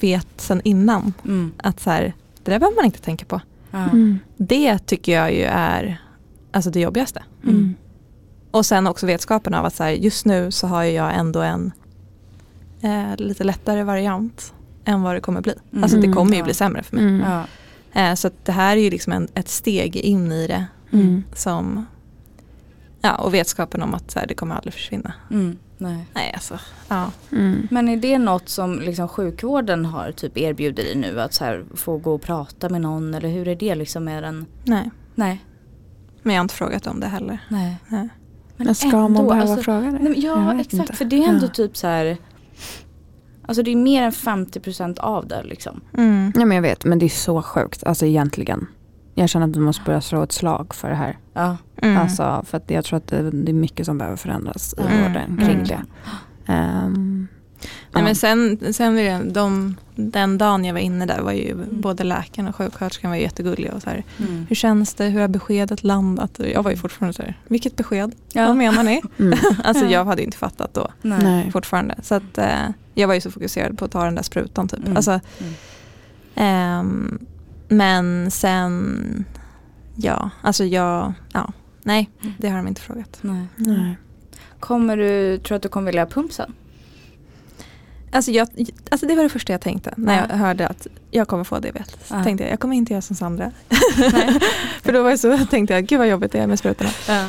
vet 0.00 0.26
sedan 0.36 0.60
innan. 0.64 1.12
Mm. 1.24 1.52
Att 1.56 1.80
så 1.80 1.90
här, 1.90 2.14
det 2.44 2.50
där 2.50 2.58
behöver 2.58 2.76
man 2.76 2.84
inte 2.84 3.00
tänka 3.00 3.24
på. 3.24 3.40
Mm. 3.72 4.18
Det 4.36 4.78
tycker 4.78 5.12
jag 5.12 5.34
ju 5.34 5.42
är 5.44 6.02
alltså 6.52 6.70
det 6.70 6.80
jobbigaste. 6.80 7.22
Mm. 7.44 7.74
Och 8.50 8.66
sen 8.66 8.86
också 8.86 9.06
vetskapen 9.06 9.54
av 9.54 9.64
att 9.64 9.74
så 9.74 9.82
här, 9.82 9.90
just 9.90 10.26
nu 10.26 10.50
så 10.50 10.66
har 10.66 10.82
jag 10.82 11.14
ändå 11.14 11.40
en 11.40 11.72
eh, 12.80 13.16
lite 13.16 13.44
lättare 13.44 13.82
variant 13.82 14.54
än 14.84 15.02
vad 15.02 15.14
det 15.14 15.20
kommer 15.20 15.40
bli. 15.40 15.54
Mm. 15.72 15.84
Alltså 15.84 15.98
det 15.98 16.04
Mm, 16.04 16.16
kommer 16.16 16.36
ju 16.36 16.42
bli 16.42 16.54
sämre 16.54 16.82
för 16.82 16.96
mig. 16.96 17.04
Mm. 17.04 17.20
Ja. 17.30 17.44
Eh, 17.92 18.14
så 18.14 18.26
att 18.26 18.44
det 18.44 18.52
här 18.52 18.76
är 18.76 18.80
ju 18.80 18.90
liksom 18.90 19.12
en, 19.12 19.28
ett 19.34 19.48
steg 19.48 19.96
in 19.96 20.32
i 20.32 20.46
det 20.46 20.66
Mm. 20.92 21.24
som 21.34 21.86
Ja, 23.02 23.14
och 23.16 23.34
vetskapen 23.34 23.82
om 23.82 23.94
att 23.94 24.10
så 24.10 24.18
här, 24.18 24.26
det 24.26 24.34
kommer 24.34 24.54
aldrig 24.54 24.74
försvinna. 24.74 25.12
Mm. 25.30 25.58
Nej. 25.78 26.04
Nej, 26.14 26.30
alltså. 26.34 26.58
Ja. 26.88 27.10
Mm. 27.32 27.68
Men 27.70 27.88
är 27.88 27.96
det 27.96 28.18
något 28.18 28.48
som 28.48 28.80
liksom 28.80 29.08
sjukvården 29.08 29.84
har 29.84 30.12
typ 30.12 30.38
erbjuder 30.38 30.82
dig 30.82 30.94
nu 30.96 31.20
att 31.20 31.34
så 31.34 31.44
här, 31.44 31.64
få 31.74 31.98
gå 31.98 32.14
och 32.14 32.22
prata 32.22 32.68
med 32.68 32.80
någon 32.80 33.14
eller 33.14 33.28
hur 33.28 33.48
är 33.48 33.54
det 33.54 33.74
liksom 33.74 34.04
med 34.04 34.22
den? 34.22 34.46
Nej, 34.64 34.90
Nej. 35.14 35.44
men 36.22 36.34
jag 36.34 36.40
har 36.40 36.44
inte 36.44 36.54
frågat 36.54 36.86
om 36.86 37.00
det 37.00 37.06
heller. 37.06 37.38
Nej. 37.48 37.76
Nej. 37.88 38.08
Men 38.56 38.74
ska 38.74 38.86
man 38.88 39.04
ändå, 39.04 39.28
behöva 39.28 39.50
alltså- 39.50 39.62
fråga 39.64 39.80
det? 39.80 39.90
Nej, 39.90 40.02
men 40.02 40.20
ja 40.20 40.54
exakt 40.60 40.72
inte. 40.74 40.92
för 40.92 41.04
det 41.04 41.24
är 41.24 41.28
ändå 41.28 41.46
Ja. 41.46 41.50
typ 41.50 41.76
så 41.76 41.86
här 41.86 42.16
Alltså 43.46 43.62
det 43.62 43.70
är 43.70 43.76
mer 43.76 44.02
än 44.02 44.12
50% 44.12 44.98
av 44.98 45.26
det 45.28 45.42
liksom. 45.42 45.80
Mm. 45.98 46.32
Ja 46.36 46.44
men 46.44 46.54
jag 46.54 46.62
vet 46.62 46.84
men 46.84 46.98
det 46.98 47.06
är 47.06 47.08
så 47.08 47.42
sjukt 47.42 47.84
alltså 47.84 48.06
egentligen. 48.06 48.66
Jag 49.14 49.28
känner 49.28 49.46
att 49.46 49.52
du 49.52 49.60
måste 49.60 49.82
börja 49.84 50.00
slå 50.00 50.22
ett 50.22 50.32
slag 50.32 50.74
för 50.74 50.88
det 50.88 50.94
här. 50.94 51.18
Ja. 51.32 51.56
Mm. 51.82 51.96
Alltså 51.96 52.42
för 52.46 52.56
att 52.56 52.70
jag 52.70 52.84
tror 52.84 52.96
att 52.96 53.06
det, 53.06 53.30
det 53.30 53.52
är 53.52 53.54
mycket 53.54 53.86
som 53.86 53.98
behöver 53.98 54.16
förändras 54.16 54.74
i 54.78 54.80
Mm. 54.82 55.02
vården 55.02 55.36
kring 55.36 55.50
Mm. 55.56 55.66
det. 55.66 55.82
Ehm, 56.46 57.28
Nej, 57.62 57.68
ja. 57.92 58.02
men 58.02 58.14
sen, 58.16 58.58
sen 58.74 58.94
vill 58.94 59.04
jag, 59.06 59.32
de, 59.32 59.76
den 59.96 60.38
dagen 60.38 60.64
jag 60.64 60.72
var 60.74 60.80
inne 60.80 61.06
där 61.06 61.20
var 61.20 61.32
ju 61.32 61.50
Mm. 61.50 61.80
både 61.80 62.04
läkaren 62.04 62.48
och 62.48 62.56
sjuksköterskan 62.56 63.10
var 63.10 63.16
jättegulliga. 63.16 63.72
Och 63.74 63.82
så 63.82 63.90
här, 63.90 64.04
Mm. 64.18 64.46
hur 64.48 64.56
känns 64.56 64.94
det? 64.94 65.04
Hur 65.04 65.20
har 65.20 65.28
beskedet 65.28 65.84
landat? 65.84 66.40
Jag 66.54 66.62
var 66.62 66.70
ju 66.70 66.76
fortfarande 66.76 67.12
så 67.12 67.22
här, 67.22 67.38
vilket 67.48 67.76
besked? 67.76 68.12
Ja. 68.32 68.46
Vad 68.46 68.56
menar 68.56 68.82
ni? 68.82 69.02
Mm. 69.18 69.38
alltså 69.64 69.84
Ja. 69.84 69.90
jag 69.90 70.04
hade 70.04 70.22
inte 70.24 70.36
fattat 70.36 70.74
då 70.74 70.88
Nej. 71.02 71.18
Nej. 71.22 71.50
fortfarande. 71.52 71.94
Så 72.02 72.14
att, 72.14 72.38
eh, 72.38 72.68
jag 72.94 73.08
var 73.08 73.14
ju 73.14 73.20
så 73.20 73.30
fokuserad 73.30 73.78
på 73.78 73.84
att 73.84 73.90
ta 73.90 74.04
den 74.04 74.14
där 74.14 74.22
sprutan 74.22 74.68
typ. 74.68 74.78
Mm. 74.80 74.96
Alltså, 74.96 75.10
Mm. 75.40 75.54
ehm, 76.34 77.18
men 77.68 78.30
sen, 78.30 79.24
ja, 79.96 80.30
alltså 80.42 80.64
jag, 80.64 81.12
ja, 81.32 81.52
nej, 81.82 82.10
Mm. 82.22 82.34
det 82.38 82.48
har 82.48 82.56
de 82.56 82.68
inte 82.68 82.80
frågat. 82.80 83.18
Nej. 83.20 83.46
Nej. 83.56 83.96
Kommer 84.60 84.96
du, 84.96 85.38
tror 85.38 85.56
att 85.56 85.62
du 85.62 85.68
kommer 85.68 85.86
vilja 85.86 86.02
ha 86.04 86.10
pump 86.10 86.32
sen? 86.32 86.54
Alltså, 88.12 88.30
jag, 88.30 88.48
alltså 88.90 89.06
det 89.06 89.14
var 89.14 89.22
det 89.22 89.28
första 89.28 89.52
jag 89.52 89.60
tänkte 89.60 89.94
när 89.96 90.16
Ja. 90.18 90.26
jag 90.30 90.36
hörde 90.36 90.68
att 90.68 90.86
jag 91.10 91.28
kommer 91.28 91.44
få 91.44 91.58
diabetes. 91.58 91.96
Ja. 92.10 92.24
Tänkte 92.24 92.44
jag, 92.44 92.52
jag 92.52 92.60
kommer 92.60 92.76
inte 92.76 92.92
göra 92.92 93.02
som 93.02 93.16
Sandra. 93.16 93.50
För 94.82 94.92
då 94.92 95.02
var 95.02 95.10
jag 95.10 95.18
så, 95.18 95.38
tänkte 95.38 95.74
jag, 95.74 95.86
gud 95.86 95.98
vad 95.98 96.08
jobbigt 96.08 96.32
det 96.32 96.38
är 96.38 96.46
med 96.46 96.58
sprutorna. 96.58 96.90
Ja. 97.08 97.26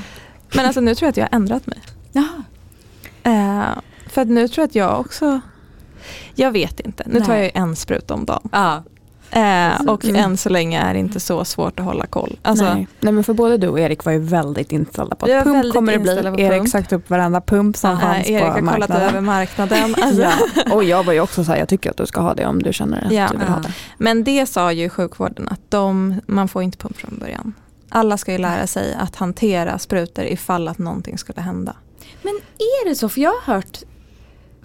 Men 0.55 0.65
alltså 0.65 0.81
nu 0.81 0.95
tror 0.95 1.05
jag 1.07 1.09
att 1.11 1.17
jag 1.17 1.23
har 1.23 1.35
ändrat 1.35 1.67
mig. 1.67 1.81
Jaha. 2.11 2.43
Eh, 3.23 3.79
för 4.09 4.21
att 4.21 4.27
nu 4.27 4.47
tror 4.47 4.61
jag 4.63 4.67
att 4.67 4.75
jag 4.75 4.99
också, 4.99 5.41
jag 6.35 6.51
vet 6.51 6.79
inte, 6.79 7.03
nu 7.07 7.19
tar 7.19 7.27
Nej. 7.27 7.37
jag 7.37 7.45
ju 7.45 7.51
en 7.53 7.75
spruta 7.75 8.13
om 8.13 8.25
dagen. 8.25 8.49
Ja. 8.51 8.83
Eh, 9.33 9.81
och 9.87 10.05
Mm. 10.05 10.15
än 10.15 10.37
så 10.37 10.49
länge 10.49 10.81
är 10.81 10.93
det 10.93 10.99
inte 10.99 11.19
så 11.19 11.45
svårt 11.45 11.79
att 11.79 11.85
hålla 11.85 12.05
koll. 12.05 12.39
Alltså, 12.41 12.73
Nej. 12.73 12.87
Nej 12.99 13.13
men 13.13 13.23
för 13.23 13.33
både 13.33 13.57
du 13.57 13.67
och 13.67 13.79
Erik 13.79 14.05
var 14.05 14.11
ju 14.11 14.19
väldigt 14.19 14.71
inställda 14.71 15.15
på 15.15 15.25
att 15.25 15.43
pump 15.43 15.73
kommer 15.73 15.93
det 15.93 15.99
bli. 15.99 16.43
Erik 16.43 16.59
pump. 16.59 16.69
sökte 16.69 16.95
upp 16.95 17.09
varenda 17.09 17.41
pump 17.41 17.77
som 17.77 17.91
eh, 17.91 17.99
fanns 17.99 18.29
Erik 18.29 18.41
på 18.41 18.47
har 18.47 18.53
kollat 18.59 18.79
marknaden. 18.79 19.09
över 19.09 19.21
marknaden. 19.21 19.95
Alltså. 20.01 20.21
Ja. 20.21 20.31
Och 20.75 20.83
jag 20.83 21.03
var 21.03 21.13
ju 21.13 21.19
också 21.21 21.43
så 21.43 21.51
här, 21.51 21.59
jag 21.59 21.69
tycker 21.69 21.89
att 21.89 21.97
du 21.97 22.05
ska 22.05 22.21
ha 22.21 22.33
det 22.33 22.45
om 22.45 22.63
du 22.63 22.73
känner 22.73 23.05
att 23.05 23.11
Ja. 23.11 23.27
du 23.31 23.37
vill 23.37 23.47
ha 23.47 23.59
det. 23.59 23.73
Men 23.97 24.23
det 24.23 24.45
sa 24.45 24.71
ju 24.71 24.89
sjukvården 24.89 25.47
att 25.49 25.61
de, 25.69 26.15
man 26.25 26.47
får 26.47 26.63
inte 26.63 26.77
pump 26.77 26.97
från 26.97 27.17
början. 27.19 27.53
Alla 27.89 28.17
ska 28.17 28.31
ju 28.31 28.37
lära 28.37 28.67
sig 28.67 28.93
att 28.99 29.15
hantera 29.15 29.79
sprutor 29.79 30.25
ifall 30.25 30.67
att 30.67 30.77
någonting 30.77 31.17
skulle 31.17 31.41
hända. 31.41 31.75
Men 32.21 32.33
är 32.57 32.89
det 32.89 32.95
så? 32.95 33.09
För 33.09 33.21
jag 33.21 33.31
har 33.43 33.53
hört 33.53 33.79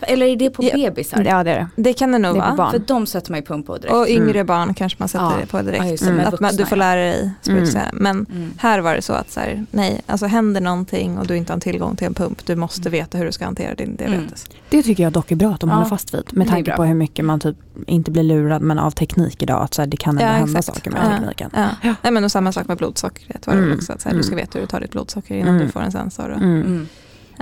Eller 0.01 0.27
är 0.27 0.37
det 0.37 0.51
på 0.51 0.65
Ja. 0.65 0.71
bebisar? 0.91 1.25
Ja 1.25 1.45
det 1.45 1.51
är 1.51 1.59
det. 1.77 1.83
Det 1.83 1.93
kan 1.93 2.13
det 2.13 2.19
nog 2.19 2.37
vara. 2.37 2.71
För 2.71 2.79
de 2.79 3.07
sätter 3.07 3.31
man 3.31 3.41
ju 3.41 3.47
pump 3.47 3.67
på 3.67 3.77
direkt. 3.79 3.95
Och 3.95 4.09
yngre 4.09 4.31
Mm. 4.31 4.47
barn 4.47 4.75
kanske 4.75 4.97
man 4.99 5.09
sätter 5.09 5.25
Ja. 5.25 5.35
det 5.41 5.47
på 5.47 5.63
direkt. 5.63 5.85
Ja, 6.03 6.07
det, 6.07 6.13
Mm. 6.13 6.27
Att 6.35 6.41
man, 6.41 6.57
du 6.57 6.67
får 6.67 6.77
lära 6.77 7.01
dig 7.01 7.31
sprutsäga. 7.43 7.85
Mm. 7.85 8.03
Men 8.03 8.27
Mm. 8.37 8.51
här 8.59 8.81
var 8.81 8.95
det 8.95 9.03
så 9.03 9.13
att 9.13 9.31
så 9.31 9.41
här, 9.41 9.67
nej, 9.71 10.01
alltså 10.07 10.27
händer 10.27 10.61
någonting 10.61 11.19
och 11.19 11.27
du 11.27 11.37
inte 11.37 11.53
har 11.53 11.61
tillgång 11.61 11.97
till 11.97 12.07
en 12.07 12.15
pump, 12.15 12.47
du 12.47 12.57
måste 12.57 12.81
Mm. 12.89 12.93
veta 12.93 13.19
hur 13.19 13.25
du 13.27 13.33
ska 13.33 13.45
hantera 13.45 13.75
din 13.75 13.97
diabetes. 13.97 14.47
Det 14.69 14.83
tycker 14.83 15.03
jag 15.03 15.13
dock 15.13 15.31
är 15.33 15.37
bra 15.37 15.51
att 15.55 15.61
de 15.61 15.71
Ja, 15.71 15.77
håller 15.77 15.89
fast 15.89 16.15
vid. 16.15 16.23
Med 16.33 16.47
det 16.47 16.51
är 16.51 16.53
tanke 16.53 16.77
på 16.77 16.85
hur 16.85 16.95
mycket 16.95 17.25
man 17.25 17.41
typ 17.41 17.57
inte 17.87 18.11
blir 18.11 18.23
lurad 18.23 18.63
men 18.63 18.79
av 18.79 18.91
teknik 18.91 19.43
idag. 19.43 19.63
Att 19.63 19.75
så 19.75 19.83
här, 19.83 19.87
det 19.87 19.97
kan 19.97 20.11
ändå 20.15 20.23
Ja, 20.25 20.29
hända 20.29 20.59
exakt. 20.59 20.77
saker 20.79 20.91
med 20.91 21.01
Ja. 21.05 21.17
tekniken. 21.19 21.51
Ja. 21.55 21.69
Ja. 21.83 21.95
Nej, 22.03 22.13
men 22.13 22.25
och 22.25 22.33
samma 22.33 22.53
sak 22.53 22.69
med 22.69 22.77
blodsockret 22.77 23.47
var 23.47 23.55
det 23.55 23.61
Mm. 23.63 23.75
också. 23.75 23.93
Att 23.93 24.01
så 24.01 24.09
här, 24.09 24.17
Du 24.17 24.23
ska 24.23 24.33
Mm. 24.33 24.43
veta 24.45 24.59
hur 24.59 24.61
du 24.61 24.67
tar 24.71 24.81
ditt 24.81 24.91
blodsocker 24.91 25.35
innan 25.35 25.55
Mm. 25.55 25.67
du 25.67 25.73
får 25.73 25.81
en 25.81 25.93
sensor. 25.93 26.29
Och, 26.31 26.37
Mm. 26.43 26.61
Mm. 26.61 26.89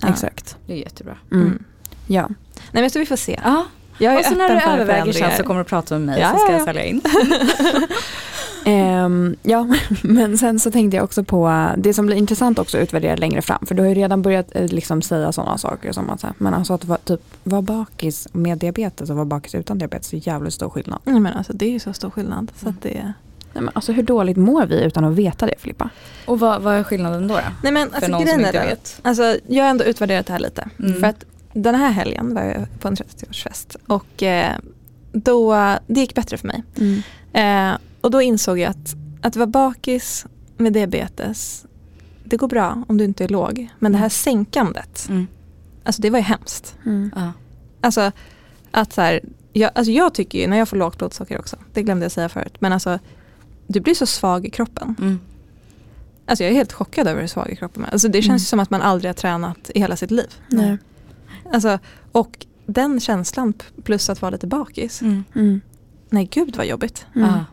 ja. 0.03 0.09
Exakt. 0.09 0.57
Det 0.67 0.73
är 0.73 0.77
jättebra. 0.77 1.17
Mm. 2.09 2.25
Mm. 2.25 2.25
Ja. 2.29 2.29
Nej 2.73 2.83
men 2.83 2.91
så 2.91 2.99
vi 2.99 3.07
får 3.07 3.17
se. 3.17 3.41
Ja, 3.45 3.65
Jag 3.99 4.15
är 4.15 4.19
och 4.19 4.25
så 4.25 4.35
när 4.35 4.55
du 4.55 4.61
för 4.61 4.71
överväger 4.71 5.13
sen 5.13 5.31
så 5.37 5.43
kommer 5.43 5.61
du 5.61 5.65
prata 5.65 5.95
med 5.95 6.07
mig 6.07 6.21
Ja, 6.21 6.31
så 6.33 6.39
ska 6.39 6.47
ja, 6.47 6.53
jag 6.53 6.61
ja. 6.61 6.65
sälja 6.65 6.85
in. 6.85 7.01
Ehm, 8.65 9.37
ja, 9.43 9.67
men 10.03 10.39
sen 10.39 10.61
så 10.61 10.71
tänkte 10.71 10.97
jag 10.97 11.05
också 11.05 11.25
på 11.25 11.49
eh, 11.49 11.69
det 11.77 11.95
som 11.95 12.07
blir 12.07 12.17
intressant 12.17 12.59
också 12.59 12.77
att 12.79 12.83
utvärdera 12.83 13.17
längre 13.17 13.43
fram. 13.43 13.67
För 13.67 13.75
du 13.75 13.83
har 13.83 13.89
ju 13.89 13.95
redan 13.95 14.23
börjat 14.23 14.47
eh, 14.51 14.67
liksom 14.69 15.03
säga 15.03 15.33
sådana 15.33 15.59
saker 15.59 15.93
som 15.93 16.11
att 16.11 16.25
men 16.39 16.55
alltså 16.55 16.75
att 16.75 16.85
vara, 16.85 16.99
typ, 16.99 17.21
vara 17.43 17.63
bakis 17.63 18.29
med 18.33 18.59
diabetes 18.59 19.11
och 19.11 19.17
vara 19.17 19.25
bakis 19.27 19.55
utan 19.55 19.79
diabetes 19.79 20.13
är 20.13 20.29
jävligt 20.29 20.55
stor 20.55 20.71
skillnad. 20.71 21.01
Nej, 21.05 21.21
men 21.21 21.33
alltså, 21.33 21.53
det 21.53 21.67
är 21.67 21.71
ju 21.71 21.81
så 21.81 21.93
stor 21.93 22.11
skillnad. 22.11 22.51
Så 22.57 22.67
Mm. 22.67 22.77
att 22.77 22.83
det... 22.83 23.13
Nej, 23.53 23.63
men 23.65 23.71
alltså 23.75 23.93
hur 23.93 24.03
dåligt 24.03 24.37
mår 24.37 24.67
vi 24.67 24.85
utan 24.85 25.05
att 25.05 25.15
veta 25.15 25.47
det 25.47 25.55
Filippa? 25.59 25.91
Och 26.27 26.41
vad, 26.41 26.63
vad 26.63 26.75
är 26.75 26.83
skillnaden 26.85 27.29
då? 27.29 27.35
då? 27.35 27.41
Nej 27.63 27.73
men 27.73 27.89
För 27.89 27.97
alltså, 27.97 28.11
någon 28.11 28.27
som 28.27 28.41
inte 28.41 28.53
vet. 28.53 29.01
Alltså, 29.03 29.37
jag 29.49 29.65
har 29.65 29.71
ändå 29.71 29.85
utvärderat 29.85 30.27
det 30.27 30.33
här 30.33 30.41
lite. 30.41 30.69
Mm. 30.79 31.01
För 31.01 31.07
att 31.07 31.25
den 31.55 31.75
här 31.75 31.91
helgen 31.91 32.35
var 32.35 32.43
jag 32.43 32.67
på 32.81 32.89
en 32.89 32.95
30-årsfest 32.97 33.77
och 33.87 34.23
eh, 34.23 34.57
då, 35.13 35.55
det 35.87 36.01
gick 36.01 36.15
bättre 36.15 36.37
för 36.39 36.47
mig. 36.49 36.63
Eh, 37.33 37.77
och 38.01 38.11
då 38.11 38.23
insåg 38.23 38.59
jag 38.59 38.71
att, 38.71 38.95
att 39.23 39.37
vara 39.37 39.47
bakis 39.47 40.27
med 40.57 40.73
diabetes, 40.73 41.67
det 42.25 42.37
går 42.37 42.49
bra 42.49 42.85
om 42.89 42.99
du 42.99 43.05
inte 43.05 43.25
är 43.25 43.29
låg. 43.29 43.69
Men 43.79 43.93
det 43.93 43.99
här 43.99 44.09
sänkandet, 44.09 45.07
Mm. 45.09 45.27
alltså 45.85 46.03
det 46.03 46.11
var 46.11 46.19
ju 46.19 46.25
hemskt. 46.25 46.77
Mm. 46.87 47.11
Alltså, 47.81 48.13
att 48.71 48.93
så 48.93 49.01
här, 49.01 49.21
jag, 49.53 49.71
alltså 49.75 49.93
jag 49.93 50.15
tycker 50.15 50.39
ju 50.39 50.47
när 50.47 50.57
jag 50.57 50.69
får 50.69 50.77
lågt 50.77 50.99
blodsocker 50.99 51.39
också, 51.39 51.57
det 51.73 51.83
glömde 51.83 52.05
jag 52.05 52.13
säga 52.13 52.29
förut, 52.29 52.55
men 52.59 52.73
alltså 52.73 52.99
du 53.67 53.81
blir 53.81 53.95
så 53.95 54.07
svag 54.07 54.47
i 54.47 54.51
kroppen. 54.51 54.95
Mm. 54.99 55.21
Alltså 56.27 56.45
jag 56.45 56.51
är 56.51 56.55
helt 56.57 56.73
chockad 56.73 57.09
över 57.09 57.21
hur 57.21 57.29
svag 57.29 57.51
i 57.51 57.57
kroppen 57.57 57.85
är. 57.85 57.91
Alltså 57.93 58.09
det 58.09 58.23
känns 58.23 58.27
Mm. 58.29 58.37
ju 58.37 58.45
som 58.45 58.61
att 58.61 58.71
man 58.71 58.83
aldrig 58.83 59.09
har 59.09 59.15
tränat 59.15 59.71
i 59.75 59.79
hela 59.81 59.97
sitt 59.97 60.11
liv. 60.11 60.35
Nej. 60.49 60.79
Alltså, 61.53 61.79
och 62.13 62.47
den 62.67 63.01
känslan 63.01 63.53
plus 63.85 64.11
att 64.11 64.23
vara 64.23 64.31
lite 64.31 64.47
bakis. 64.47 65.03
Mm. 65.03 65.25
Mm. 65.35 65.61
Nej 66.11 66.29
gud 66.33 66.57
vad 66.57 66.67
jobbigt. 66.67 67.07
Mm. 67.17 67.29
Ja. 67.29 67.45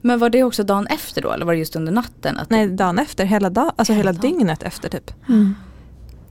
Men 0.00 0.18
var 0.18 0.30
det 0.30 0.42
också 0.42 0.62
dagen 0.62 0.86
efter 0.86 1.22
då 1.22 1.30
eller 1.32 1.46
var 1.46 1.52
det 1.52 1.58
just 1.58 1.76
under 1.76 1.92
natten? 1.92 2.38
Att 2.38 2.50
Nej 2.50 2.68
dagen 2.68 2.98
efter, 2.98 3.24
hela, 3.24 3.50
dag, 3.50 3.72
alltså 3.76 3.92
Hela 3.92 4.10
hela 4.12 4.22
dygnet 4.22 4.62
efter 4.62 4.88
typ. 4.88 5.10
Mm. 5.28 5.54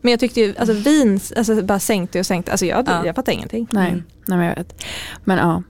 Men 0.01 0.11
jag 0.11 0.19
tyckte 0.19 0.41
ju, 0.41 0.55
alltså 0.57 0.73
vin 0.73 1.19
alltså, 1.37 1.61
bara 1.61 1.79
sänkte 1.79 2.19
och 2.19 2.25
sänkte. 2.25 2.51
Alltså 2.51 2.65
jag, 2.65 2.87
Ja. 2.87 3.05
jag 3.05 3.15
fattar 3.15 3.31
ingenting. 3.31 3.67
Nej. 3.71 3.87
Mm. 3.91 4.03
Nej, 4.25 4.37
men 4.37 4.47
jag 4.47 4.55
vet. 4.55 4.83
Men 5.23 5.37
ja, 5.37 5.63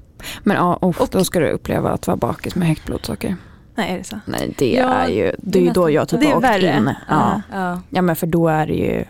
men 0.44 0.58
ja 0.58 0.78
oh, 0.82 1.02
Och- 1.02 1.10
då 1.12 1.24
ska 1.24 1.40
du 1.40 1.50
uppleva 1.50 1.90
att 1.92 2.08
vara 2.08 2.18
bakis 2.18 2.56
med 2.56 2.68
högt 2.68 2.86
blodsocker. 2.86 3.36
Nej 3.76 3.94
är 3.94 3.98
det 3.98 4.04
så? 4.04 4.20
Nej, 4.26 4.54
det 4.58 4.72
Ja, 4.74 4.88
är 4.94 5.10
ju, 5.10 5.32
det 5.38 5.60
är 5.60 5.64
ju 5.64 5.72
då 5.72 5.90
jag 5.90 6.08
typ 6.10 6.20
det 6.20 6.26
är 6.26 6.30
har 6.30 6.38
åkt 6.38 6.44
värre. 6.46 6.78
in. 6.78 6.90
Ja. 7.10 7.42
Ja. 7.52 7.82
ja, 7.90 8.02
men 8.02 8.16
för 8.16 8.28
då 8.28 8.48
är 8.48 8.68
det 8.68 8.74
ju, 8.74 9.06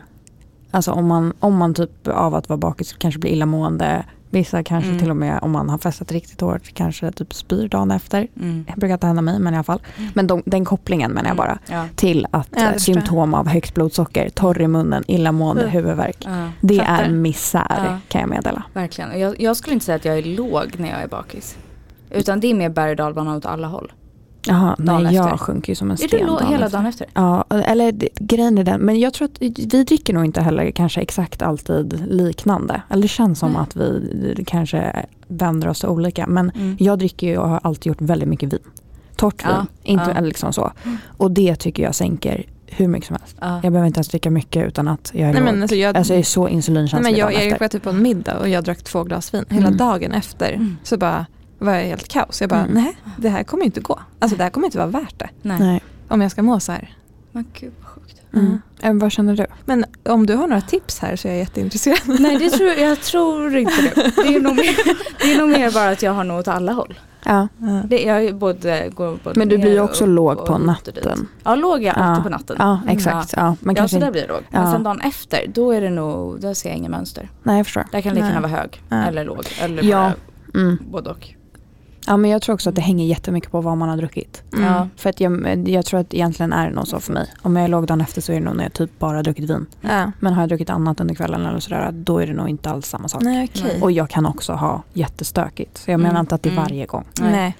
alltså 0.72 0.92
om 0.92 1.08
man, 1.08 1.34
om 1.40 1.58
man 1.58 1.74
typ 1.74 2.08
av 2.08 2.36
att 2.36 2.50
vara 2.50 2.58
bakis 2.58 2.94
kanske 2.94 3.20
blir 3.20 3.32
illamående, 3.32 4.06
vissa 4.30 4.64
kanske 4.64 4.88
Mm. 4.90 5.00
till 5.00 5.10
och 5.10 5.16
med 5.16 5.40
om 5.42 5.52
man 5.52 5.70
har 5.70 5.78
festat 5.78 6.12
riktigt 6.12 6.42
hårt 6.42 6.74
kanske 6.74 7.12
typ 7.12 7.34
spyr 7.34 7.68
dagen 7.68 7.92
efter. 7.92 8.28
Mm. 8.42 8.66
Det 8.68 8.80
brukar 8.80 8.94
inte 8.94 9.08
hända 9.08 9.22
mig 9.22 9.40
men 9.40 9.54
i 9.54 9.58
alla 9.58 9.64
fall. 9.64 9.82
Men 10.14 10.28
de, 10.28 10.44
den 10.46 10.66
kopplingen 10.66 11.12
menar 11.12 11.30
jag 11.30 11.38
bara. 11.38 11.60
Ja. 11.70 11.86
Till 11.96 12.28
att 12.32 12.48
Ja, 12.56 12.80
symptom 12.80 13.34
av 13.34 13.48
högt 13.48 13.74
blodsocker, 13.76 14.30
torr 14.30 14.62
i 14.62 14.68
munnen, 14.68 15.04
illamående, 15.08 15.62
Mm. 15.62 15.74
huvudvärk. 15.74 16.18
Ja. 16.26 16.50
Det 16.62 16.78
Fattar. 16.78 17.04
är 17.04 17.10
misär 17.10 17.98
kan 18.08 18.22
jag 18.22 18.30
meddela. 18.30 18.64
Verkligen. 18.74 19.20
Jag, 19.20 19.42
jag 19.42 19.58
skulle 19.58 19.74
inte 19.74 19.86
säga 19.86 19.96
att 19.96 20.06
jag 20.06 20.18
är 20.18 20.24
låg 20.24 20.74
när 20.78 20.90
jag 20.90 21.02
är 21.02 21.08
bakis. 21.08 21.58
Utan 22.10 22.40
det 22.40 22.48
är 22.48 22.54
mer 22.54 22.70
berg 22.70 22.92
och 22.92 22.96
dalbana 22.98 23.36
åt 23.36 23.46
alla 23.46 23.68
håll. 23.68 23.92
Jaha, 24.46 24.76
Dagen 24.78 25.04
nej 25.04 25.16
efter. 25.18 25.30
jag 25.30 25.40
sjunker 25.40 25.72
ju 25.72 25.76
som 25.76 25.88
en 25.88 25.94
Är 25.94 25.98
sten 25.98 26.10
du 26.20 26.26
låg 26.26 26.40
dagen 26.40 26.52
hela 26.52 26.66
efter. 26.66 26.78
dagen 26.78 26.88
efter? 26.88 27.08
Ja, 27.14 27.46
eller 27.50 27.92
det- 27.92 28.10
grejen 28.20 28.58
är 28.58 28.64
den, 28.64 28.82
men 28.82 29.00
jag 29.00 29.14
tror 29.14 29.26
att 29.28 29.42
vi 29.42 29.50
dricker 29.50 30.14
nog 30.14 30.26
inte 30.26 30.42
heller 30.42 30.72
kanske 30.72 31.02
exakt 31.02 31.42
alltid 31.42 32.04
liknande. 32.08 32.82
Eller 32.90 33.02
det 33.02 33.08
känns 33.08 33.40
som 33.40 33.52
Nej. 33.52 33.62
att 33.62 33.76
vi 33.76 34.44
kanske 34.48 35.06
vänder 35.28 35.68
oss 35.68 35.80
till 35.80 35.90
olika. 35.90 36.28
Men 36.28 36.50
Mm. 36.56 36.78
jag 36.80 37.00
dricker 37.00 37.28
ju 37.28 37.38
och 37.38 37.50
har 37.50 37.60
alltid 37.64 37.86
gjort 37.90 38.02
väldigt 38.02 38.30
mycket 38.30 38.54
vin. 38.54 38.60
Torrt 39.16 39.46
vin, 39.46 39.52
Ja, 39.56 39.66
inte 39.84 40.12
ja. 40.16 40.22
liksom 40.22 40.54
så. 40.54 40.72
Mm. 40.84 40.98
Och 41.18 41.32
det 41.32 41.56
tycker 41.56 41.84
jag 41.84 41.96
sänker 41.96 42.44
hur 42.66 42.88
mycket 42.88 43.08
som 43.08 43.18
helst. 43.20 43.36
Ja. 43.40 43.60
Jag 43.64 43.72
behöver 43.72 43.88
inte 43.88 43.98
ens 43.98 44.08
dricka 44.08 44.32
mycket 44.32 44.68
utan 44.68 44.88
att 44.88 45.12
jag 45.14 45.30
är 45.30 45.34
Nej, 45.34 45.42
men 45.44 45.62
alltså 45.62 45.76
jag, 45.76 45.98
Alltså 45.98 46.14
jag 46.14 46.20
är 46.20 46.24
så 46.24 46.44
nej, 46.44 46.54
insulinkänslig 46.54 47.12
men 47.12 47.20
jag 47.20 47.30
dagen 47.30 47.42
Erik 47.42 47.52
efter. 47.54 47.66
var 47.66 47.68
typ 47.70 47.84
på 47.84 47.90
en 47.90 48.02
middag 48.02 48.38
och 48.40 48.50
jag 48.50 48.64
drack 48.64 48.84
två 48.84 49.04
glas 49.04 49.34
vin. 49.34 49.46
Hela 49.50 49.68
Mm. 49.68 49.78
dagen 49.78 50.12
efter 50.12 50.50
Mm. 50.54 50.78
så 50.84 50.98
bara 50.98 51.26
var 51.66 51.74
jag 51.74 51.84
helt 51.84 52.08
kaos. 52.08 52.42
Jag 52.42 52.50
bara, 52.50 52.60
Mm. 52.60 52.74
nej 52.74 52.96
det 53.18 53.30
här 53.30 53.44
kommer 53.44 53.66
inte 53.66 53.82
gå. 53.82 54.00
Alltså 54.20 54.38
det 54.38 54.44
här 54.44 54.50
kommer 54.52 54.68
inte 54.68 54.78
vara 54.78 54.88
värt 54.88 55.20
det. 55.20 55.30
Nej. 55.42 55.60
Nej. 55.60 55.84
Om 56.08 56.22
jag 56.22 56.32
ska 56.32 56.44
må 56.44 56.60
så 56.60 56.72
här. 56.72 56.96
Men 57.32 57.46
gud 57.60 57.72
vad 57.82 57.90
sjukt. 57.92 58.22
Mm. 58.34 58.62
Mm. 58.82 59.00
Vad 59.00 59.12
känner 59.12 59.36
du? 59.36 59.46
Men 59.66 59.86
om 60.10 60.26
du 60.26 60.36
har 60.36 60.48
några 60.48 60.62
tips 60.62 61.00
här 61.00 61.16
så 61.16 61.28
är 61.28 61.32
jag 61.32 61.40
jätteintresserad. 61.40 62.00
Nej 62.20 62.38
det 62.38 62.50
tror, 62.50 62.70
jag 62.70 63.02
tror 63.02 63.56
inte 63.58 63.82
det. 63.82 64.12
Det 64.16 64.36
är, 64.36 64.40
nog 64.42 64.56
mer, 64.56 64.76
det 65.22 65.34
är 65.34 65.38
nog 65.38 65.50
mer 65.50 65.72
bara 65.72 65.90
att 65.90 66.02
jag 66.02 66.12
har 66.12 66.24
nog 66.24 66.40
åt 66.40 66.48
alla 66.48 66.72
håll. 66.74 67.00
Ja. 67.26 67.48
Det, 67.86 68.02
jag 68.04 68.26
är 68.26 68.34
både, 68.34 68.90
går 68.96 69.18
både 69.24 69.40
Men 69.40 69.50
du 69.50 69.58
blir 69.58 69.72
ju 69.72 69.80
och 69.80 69.86
också 69.90 70.04
upp 70.04 70.10
låg 70.10 70.38
och 70.40 70.46
på 70.48 70.54
och 70.54 70.62
natten. 70.62 71.28
Ja 71.44 71.56
låg 71.56 71.84
jag 71.84 71.96
alltid 71.98 72.20
Ja. 72.20 72.24
på 72.24 72.30
natten. 72.30 72.56
Ja, 72.60 72.80
exakt. 72.88 73.34
Ja, 73.38 73.56
men 73.60 73.76
ja 73.76 73.80
kanske 73.80 73.98
så 73.98 74.06
där 74.06 74.12
blir 74.12 74.22
det 74.22 74.28
låg. 74.28 74.42
Men 74.50 74.72
sen 74.72 74.84
dagen 74.84 75.02
efter 75.02 75.48
då 75.48 75.72
är 75.72 75.82
det 75.82 75.90
nog, 75.90 76.42
där 76.42 76.54
ser 76.54 76.70
jag 76.70 76.78
inga 76.78 76.90
mönster. 76.90 77.30
Nej, 77.44 77.58
jag 77.58 77.66
förstår. 77.66 77.86
Där 77.92 78.02
kan 78.02 78.14
lika 78.14 78.26
Nej. 78.26 78.34
gärna 78.34 78.48
vara 78.48 78.60
hög 78.62 78.82
Ja. 78.90 78.96
eller 79.04 79.26
låg. 79.26 79.44
Eller 79.62 79.84
Ja. 79.84 80.12
bara 80.54 80.62
Mm. 80.62 80.78
både 80.92 81.10
och. 81.10 81.36
Ja, 82.08 82.18
men 82.18 82.32
jag 82.32 82.42
tror 82.42 82.54
också 82.54 82.70
att 82.70 82.76
det 82.76 82.82
hänger 82.82 83.06
jättemycket 83.06 83.52
på 83.52 83.62
vad 83.62 83.78
man 83.78 83.90
har 83.90 83.98
druckit. 83.98 84.44
Mm. 84.54 84.66
Ja. 84.66 84.88
För 84.96 85.10
att 85.10 85.20
jag, 85.20 85.68
jag 85.70 85.86
tror 85.86 86.00
att 86.00 86.14
egentligen 86.14 86.54
är 86.54 86.70
det 86.70 86.76
nog 86.76 86.88
så 86.88 87.00
för 87.00 87.14
mig. 87.14 87.28
Om 87.42 87.56
jag 87.56 87.64
är 87.66 87.68
låg 87.68 87.88
dagen 87.88 88.02
efter 88.02 88.22
så 88.22 88.32
är 88.32 88.36
det 88.40 88.46
nog 88.46 88.56
när 88.56 88.64
jag 88.64 88.74
typ 88.74 89.00
bara 89.00 89.16
har 89.18 89.24
druckit 89.24 89.50
vin. 89.50 89.66
Ja. 89.82 90.12
Men 90.20 90.34
har 90.34 90.42
jag 90.42 90.50
druckit 90.50 90.70
annat 90.70 91.00
under 91.00 91.16
kvällen 91.16 91.46
eller 91.46 91.60
sådär, 91.60 91.90
då 91.92 92.20
är 92.20 92.28
det 92.28 92.34
nog 92.34 92.50
inte 92.50 92.70
alls 92.70 92.88
samma 92.88 93.08
sak. 93.08 93.22
Nej 93.22 93.50
okej. 93.56 93.82
Och 93.82 93.92
jag 93.92 94.10
kan 94.10 94.26
också 94.26 94.54
ha 94.54 94.84
jättestökigt. 94.94 95.78
Så 95.78 95.92
jag 95.92 96.00
menar 96.00 96.10
Mm. 96.12 96.20
inte 96.22 96.36
att 96.36 96.44
det 96.44 96.50
är 96.50 96.52
Mm. 96.52 96.64
varje 96.64 96.86
gång. 96.86 97.06
Nej. 97.22 97.32
Nej. 97.32 97.58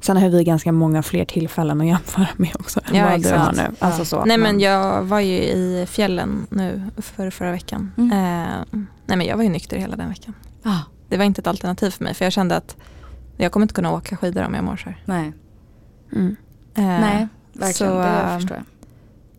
Sen 0.00 0.16
har 0.16 0.28
vi 0.28 0.44
ganska 0.44 0.72
många 0.72 1.02
fler 1.02 1.24
tillfällen 1.24 1.80
att 1.80 1.86
jämföra 1.86 2.28
med 2.36 2.50
också. 2.60 2.80
än 2.88 2.94
Ja, 2.94 3.10
vad 3.10 3.22
du 3.22 3.28
har 3.32 3.52
nu. 3.52 3.62
Alltså 3.78 4.00
Ja. 4.00 4.04
så. 4.04 4.24
Nej 4.24 4.38
men 4.38 4.60
jag 4.60 5.02
var 5.02 5.20
ju 5.20 5.32
i 5.38 5.86
fjällen 5.88 6.46
nu 6.50 6.82
för 6.96 7.30
förra 7.30 7.50
veckan. 7.52 7.92
Mm. 7.96 8.10
Eh, 8.12 8.78
nej 9.06 9.16
men 9.18 9.22
jag 9.26 9.36
var 9.36 9.42
ju 9.42 9.48
nykter 9.48 9.76
hela 9.76 9.96
den 9.96 10.08
veckan. 10.08 10.34
Ah, 10.62 10.78
Det 11.08 11.16
var 11.16 11.24
inte 11.24 11.40
ett 11.40 11.46
alternativ 11.46 11.90
för 11.90 12.04
mig 12.04 12.14
för 12.14 12.24
jag 12.24 12.32
kände 12.32 12.56
att 12.56 12.76
jag 13.36 13.52
kommer 13.52 13.64
inte 13.64 13.74
kunna 13.74 13.92
åka 13.92 14.16
skidor 14.16 14.44
om 14.44 14.54
jag 14.54 14.64
mår 14.64 14.76
så 14.76 14.84
här. 14.88 15.02
nej. 15.04 15.32
Mm. 16.12 16.36
Eh, 16.74 16.84
nej, 16.84 17.28
verkligen. 17.52 17.92
så, 17.92 17.98
det 17.98 18.08
eh, 18.08 18.38
förstår 18.38 18.56
jag. 18.56 18.64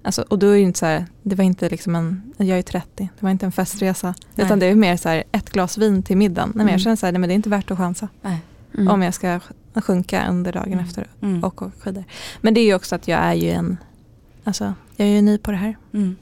Alltså, 0.03 0.21
och 0.29 0.39
då 0.39 0.47
är 0.47 0.55
ju 0.55 0.63
inte 0.63 0.79
så 0.79 0.85
här, 0.85 1.05
det 1.23 1.35
var 1.35 1.43
inte 1.43 1.69
liksom 1.69 1.95
en, 1.95 2.33
jag 2.37 2.57
är 2.57 2.61
30, 2.61 2.87
det 2.95 3.09
var 3.23 3.29
inte 3.29 3.45
en 3.45 3.51
festresa. 3.51 4.13
Nej. 4.35 4.45
Utan 4.45 4.59
det 4.59 4.65
är 4.65 4.75
mer 4.75 4.97
så 4.97 5.09
här, 5.09 5.23
ett 5.31 5.49
glas 5.49 5.77
vin 5.77 6.03
till 6.03 6.17
middagen. 6.17 6.47
Nej, 6.49 6.55
men 6.55 6.61
Mm. 6.61 6.71
jag 6.71 6.81
känner 6.81 6.95
så 6.95 7.05
här, 7.05 7.13
nej 7.13 7.19
men 7.19 7.27
det 7.29 7.33
är 7.33 7.35
inte 7.35 7.49
värt 7.49 7.71
att 7.71 7.77
chansa. 7.77 8.07
Nej. 8.21 8.37
Mm. 8.77 8.87
Om 8.87 9.01
jag 9.01 9.13
ska 9.13 9.27
sj- 9.27 9.81
sjunka 9.81 10.27
under 10.29 10.53
dagen 10.53 10.73
Mm. 10.73 10.85
efter 10.85 11.07
Mm. 11.21 11.43
och 11.43 11.61
åka 11.63 11.71
skidor. 11.79 12.03
Men 12.41 12.53
det 12.53 12.59
är 12.61 12.65
ju 12.65 12.73
också 12.75 12.95
att 12.95 13.07
jag 13.07 13.19
är 13.19 13.33
ju 13.33 13.49
en, 13.49 13.77
alltså 14.43 14.73
jag 14.95 15.07
är 15.07 15.11
ju 15.11 15.21
ny 15.21 15.37
på 15.37 15.51
det 15.51 15.57
här. 15.57 15.77
Mm. 15.93 16.15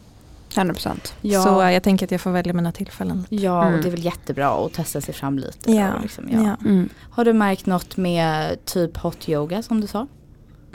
100%. 0.56 1.14
Ja. 1.22 1.44
Så 1.44 1.50
jag 1.50 1.84
tänker 1.84 2.06
att 2.06 2.12
jag 2.12 2.22
får 2.22 2.32
välja 2.32 2.54
mina 2.54 2.72
tillfällen. 2.72 3.26
Ja, 3.30 3.60
och 3.60 3.66
Mm. 3.68 3.82
det 3.82 3.88
är 3.88 3.92
väl 3.92 4.06
jättebra 4.06 4.66
att 4.66 4.74
testa 4.74 5.02
sig 5.02 5.14
fram 5.14 5.40
lite. 5.40 5.72
Ja. 5.72 5.94
Och 5.94 6.02
liksom, 6.02 6.26
ja. 6.32 6.56
Mm. 6.66 6.90
Har 7.10 7.26
du 7.26 7.34
märkt 7.34 7.66
något 7.66 7.98
med 7.98 8.66
typ 8.66 8.98
hot 8.98 9.30
yoga 9.30 9.64
som 9.64 9.82
du 9.82 9.88
sa? 9.88 10.08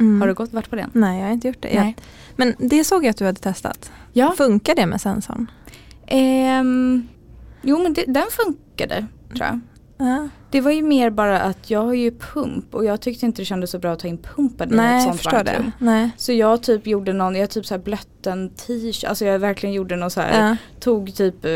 Mm. 0.01 0.21
Har 0.21 0.29
du 0.29 0.35
gått 0.35 0.53
varit 0.53 0.71
på 0.71 0.77
den? 0.77 0.91
Nej, 0.93 1.19
jag 1.21 1.27
har 1.27 1.33
inte 1.33 1.49
gjort 1.49 1.63
det. 1.63 1.81
Nej. 1.81 1.97
men 2.37 2.55
det 2.59 2.85
såg 2.85 3.05
jag 3.05 3.11
att 3.11 3.17
du 3.17 3.25
hade 3.27 3.41
testat. 3.41 3.93
Ja. 4.13 4.35
Funkar 4.37 4.75
det 4.75 4.87
med 4.87 5.01
sensorn? 5.01 5.51
Ehm, 6.07 7.09
jo 7.63 7.83
men 7.83 7.95
det, 7.95 8.05
den 8.07 8.27
funkade 8.31 9.07
tror 9.37 9.47
jag. 9.47 9.61
Ja. 10.01 10.29
Det 10.51 10.61
var 10.61 10.71
ju 10.71 10.83
mer 10.83 11.11
bara 11.11 11.41
att 11.41 11.71
jag 11.71 11.83
har 11.85 11.95
ju 11.95 12.11
pump 12.11 12.75
och 12.75 12.85
jag 12.85 13.01
tyckte 13.01 13.27
inte 13.27 13.43
det 13.43 13.47
kändes 13.47 13.71
så 13.71 13.79
bra 13.79 13.93
att 13.93 13.99
ta 13.99 14.09
in 14.09 14.19
pumpen 14.19 14.73
i 14.73 14.77
Nej, 14.77 14.97
ett 14.99 15.05
sånt 15.05 15.17
förstår 15.17 15.45
det. 15.45 15.73
Nej. 15.79 16.11
Så 16.17 16.33
jag 16.33 16.63
typ 16.63 16.87
gjorde 16.87 17.13
någon, 17.13 17.37
jag 17.37 17.51
typ 17.51 17.67
så 17.67 17.75
här 17.75 17.83
blött 17.83 18.27
en 18.27 18.51
t-shirt, 18.51 19.05
alltså 19.05 19.25
jag 19.25 19.39
verkligen 19.39 19.73
gjorde 19.75 19.97
någon 19.97 20.11
så 20.11 20.21
här, 20.21 20.49
Ja. 20.49 20.57
tog 20.81 21.15
typ 21.15 21.45
eh, 21.45 21.53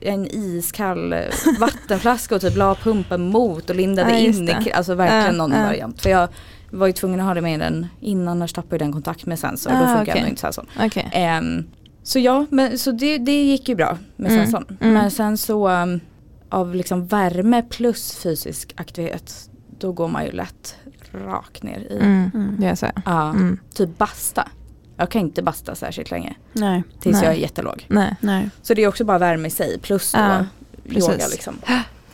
en 0.00 0.26
iskall 0.26 1.12
eh, 1.12 1.20
vattenflaska 1.60 2.34
och 2.34 2.40
typ 2.40 2.56
la 2.56 2.74
pumpen 2.74 3.22
mot 3.30 3.70
och 3.70 3.76
lindade 3.76 4.10
Ja, 4.10 4.16
in 4.18 4.48
i, 4.48 4.72
alltså 4.72 4.94
verkligen 4.94 5.36
någon 5.38 5.50
variant. 5.50 6.02
För 6.02 6.10
jag 6.10 6.28
var 6.70 6.86
ju 6.86 6.92
tvungen 6.92 7.20
att 7.20 7.26
ha 7.26 7.34
det 7.34 7.40
med 7.40 7.60
den 7.60 7.86
innan, 8.00 8.28
annars 8.28 8.52
tappade 8.52 8.78
den 8.78 8.92
kontakt 8.92 9.26
med 9.26 9.38
sensor 9.38 9.70
och 9.70 9.76
Ah, 9.76 9.80
då 9.80 9.86
funkar 9.86 10.02
okej. 10.02 10.16
ändå 10.18 10.28
inte 10.28 10.40
sensorn. 10.40 10.66
Okej. 10.80 11.08
Ehm, 11.12 11.64
Så 12.02 12.18
ja, 12.18 12.46
men, 12.50 12.78
så 12.78 12.90
det, 12.92 13.18
det 13.18 13.42
gick 13.44 13.68
ju 13.68 13.74
bra 13.74 13.98
med 14.16 14.30
Mm. 14.32 14.44
sensorn. 14.44 14.76
Mm. 14.80 14.94
Men 14.94 15.10
sen 15.10 15.38
så 15.38 15.68
um, 15.68 16.00
av 16.48 16.74
liksom 16.74 17.06
värme 17.06 17.62
plus 17.62 18.16
fysisk 18.16 18.72
aktivitet 18.76 19.50
då 19.78 19.92
går 19.92 20.08
man 20.08 20.24
ju 20.24 20.30
lätt 20.32 20.76
rakt 21.12 21.62
ner 21.62 21.78
i, 21.78 21.96
Mm. 22.00 22.30
Mm. 22.34 22.56
Det 22.58 22.66
är 22.66 22.74
så. 22.74 22.86
ja, 23.04 23.30
Mm. 23.30 23.58
typ 23.74 23.98
basta. 23.98 24.48
Jag 24.96 25.10
kan 25.10 25.20
inte 25.20 25.42
basta 25.42 25.74
särskilt 25.74 26.10
länge 26.10 26.34
Nej, 26.52 26.82
tills 27.00 27.14
Nej. 27.16 27.24
jag 27.24 27.34
är 27.34 27.38
jättelåg. 27.38 27.86
Nej. 27.88 28.16
nej. 28.20 28.50
Så 28.62 28.74
det 28.74 28.82
är 28.84 28.88
också 28.88 29.04
bara 29.04 29.18
värme 29.18 29.48
i 29.48 29.50
sig 29.50 29.78
plus 29.78 30.12
då 30.12 30.18
Ja, 30.18 30.46
yoga 30.86 31.06
precis. 31.12 31.30
liksom. 31.32 31.56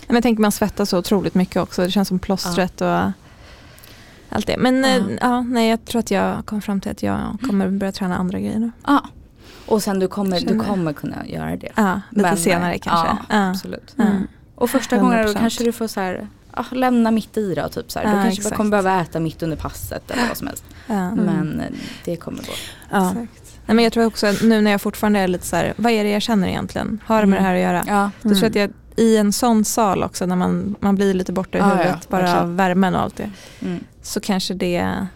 Men 0.07 0.15
jag 0.17 0.23
tänker 0.23 0.41
man 0.43 0.53
svettas 0.53 0.89
så 0.91 0.99
otroligt 0.99 1.35
mycket 1.35 1.57
också. 1.57 1.83
Det 1.83 1.91
känns 1.91 2.09
som 2.09 2.19
plåstret 2.19 2.81
och 2.81 2.89
allt 4.29 4.47
det. 4.47 4.57
Men 4.59 4.85
Ja. 4.85 4.89
ja. 4.99 5.05
ja, 5.21 5.41
nej, 5.43 5.71
jag 5.71 5.85
tror 5.85 5.99
att 6.01 6.11
jag 6.11 6.47
kommer 6.47 6.61
fram 6.63 6.81
till 6.81 6.91
att 6.91 7.03
jag 7.03 7.39
kommer 7.47 7.69
börja 7.69 7.93
träna 7.93 8.17
andra 8.17 8.39
grejer 8.41 8.59
nu. 8.59 8.71
Ja. 8.87 9.09
Och 9.71 9.83
sen 9.83 9.99
du 9.99 10.09
kommer, 10.09 10.41
du 10.41 10.59
kommer 10.59 10.93
kunna 10.93 11.27
göra 11.27 11.57
det. 11.57 11.69
Ja, 11.75 12.01
lite 12.11 12.23
Men, 12.23 12.37
senare 12.37 12.79
kanske. 12.79 13.07
Ja, 13.07 13.19
Ja. 13.29 13.51
absolut. 13.51 13.95
Ja. 13.97 14.05
Mm. 14.05 14.27
Och 14.55 14.71
första 14.71 14.99
gången 14.99 15.19
då 15.27 15.33
100%. 15.33 15.39
kanske 15.39 15.65
du 15.65 15.73
får 15.73 15.87
så 15.87 16.01
här, 16.01 16.29
ja, 16.57 16.65
lämna 16.73 17.11
mitt 17.11 17.37
i 17.37 17.55
då. 17.55 17.69
Typ 17.69 17.91
så 17.93 17.99
här. 17.99 18.07
Ja, 18.07 18.11
du 18.13 18.17
kanske 18.23 18.29
bara 18.43 18.47
exakt. 18.47 18.57
kommer 18.57 18.71
behöva 18.71 19.01
äta 19.01 19.21
mitt 19.21 19.43
under 19.43 19.57
passet 19.57 20.11
eller 20.11 20.29
vad 20.29 20.37
som 20.37 20.47
helst. 20.47 20.65
Ja. 20.87 20.95
Mm. 20.95 21.25
Men 21.25 21.61
eh, 21.61 21.67
det 22.05 22.17
kommer 22.17 22.39
gå. 22.39 22.53
Ja. 22.91 23.11
Exakt. 23.11 23.43
Nej, 23.67 23.75
men 23.75 23.85
jag 23.85 23.93
tror 23.93 24.05
också 24.07 24.27
att 24.27 24.43
nu 24.43 24.61
när 24.61 24.71
jag 24.71 24.81
fortfarande 24.81 25.19
är 25.19 25.29
lite 25.29 25.47
så 25.47 25.57
här, 25.57 25.75
vad 25.77 25.93
är 25.93 26.05
det 26.05 26.11
jag 26.11 26.23
känner 26.23 26.49
egentligen? 26.49 27.01
Har 27.07 27.21
det 27.21 27.27
med 27.27 27.39
Mm. 27.39 27.43
det 27.45 27.49
här 27.63 27.73
att 27.73 27.87
göra? 27.87 27.95
Ja. 27.97 28.11
Då 28.23 28.29
tror 28.29 28.43
jag 28.43 28.49
att 28.49 28.55
jag 28.57 28.71
i 29.07 29.17
en 29.17 29.33
sån 29.33 29.65
sal 29.65 30.03
också 30.03 30.27
när 30.27 30.37
man, 30.37 30.75
man 30.81 30.97
blir 30.97 31.15
lite 31.15 31.33
borta 31.33 31.59
i 31.59 31.61
Ja, 31.61 31.69
ja, 31.71 31.77
huvudet 31.77 32.09
bara 32.09 32.21
verkligen. 32.23 32.43
av 32.45 32.57
värmen 32.57 32.95
och 32.95 33.01
allt 33.01 33.17
det. 33.17 33.31
Mm. 33.61 33.85
Så 34.03 34.21
kanske 34.21 34.55
det, 34.55 35.07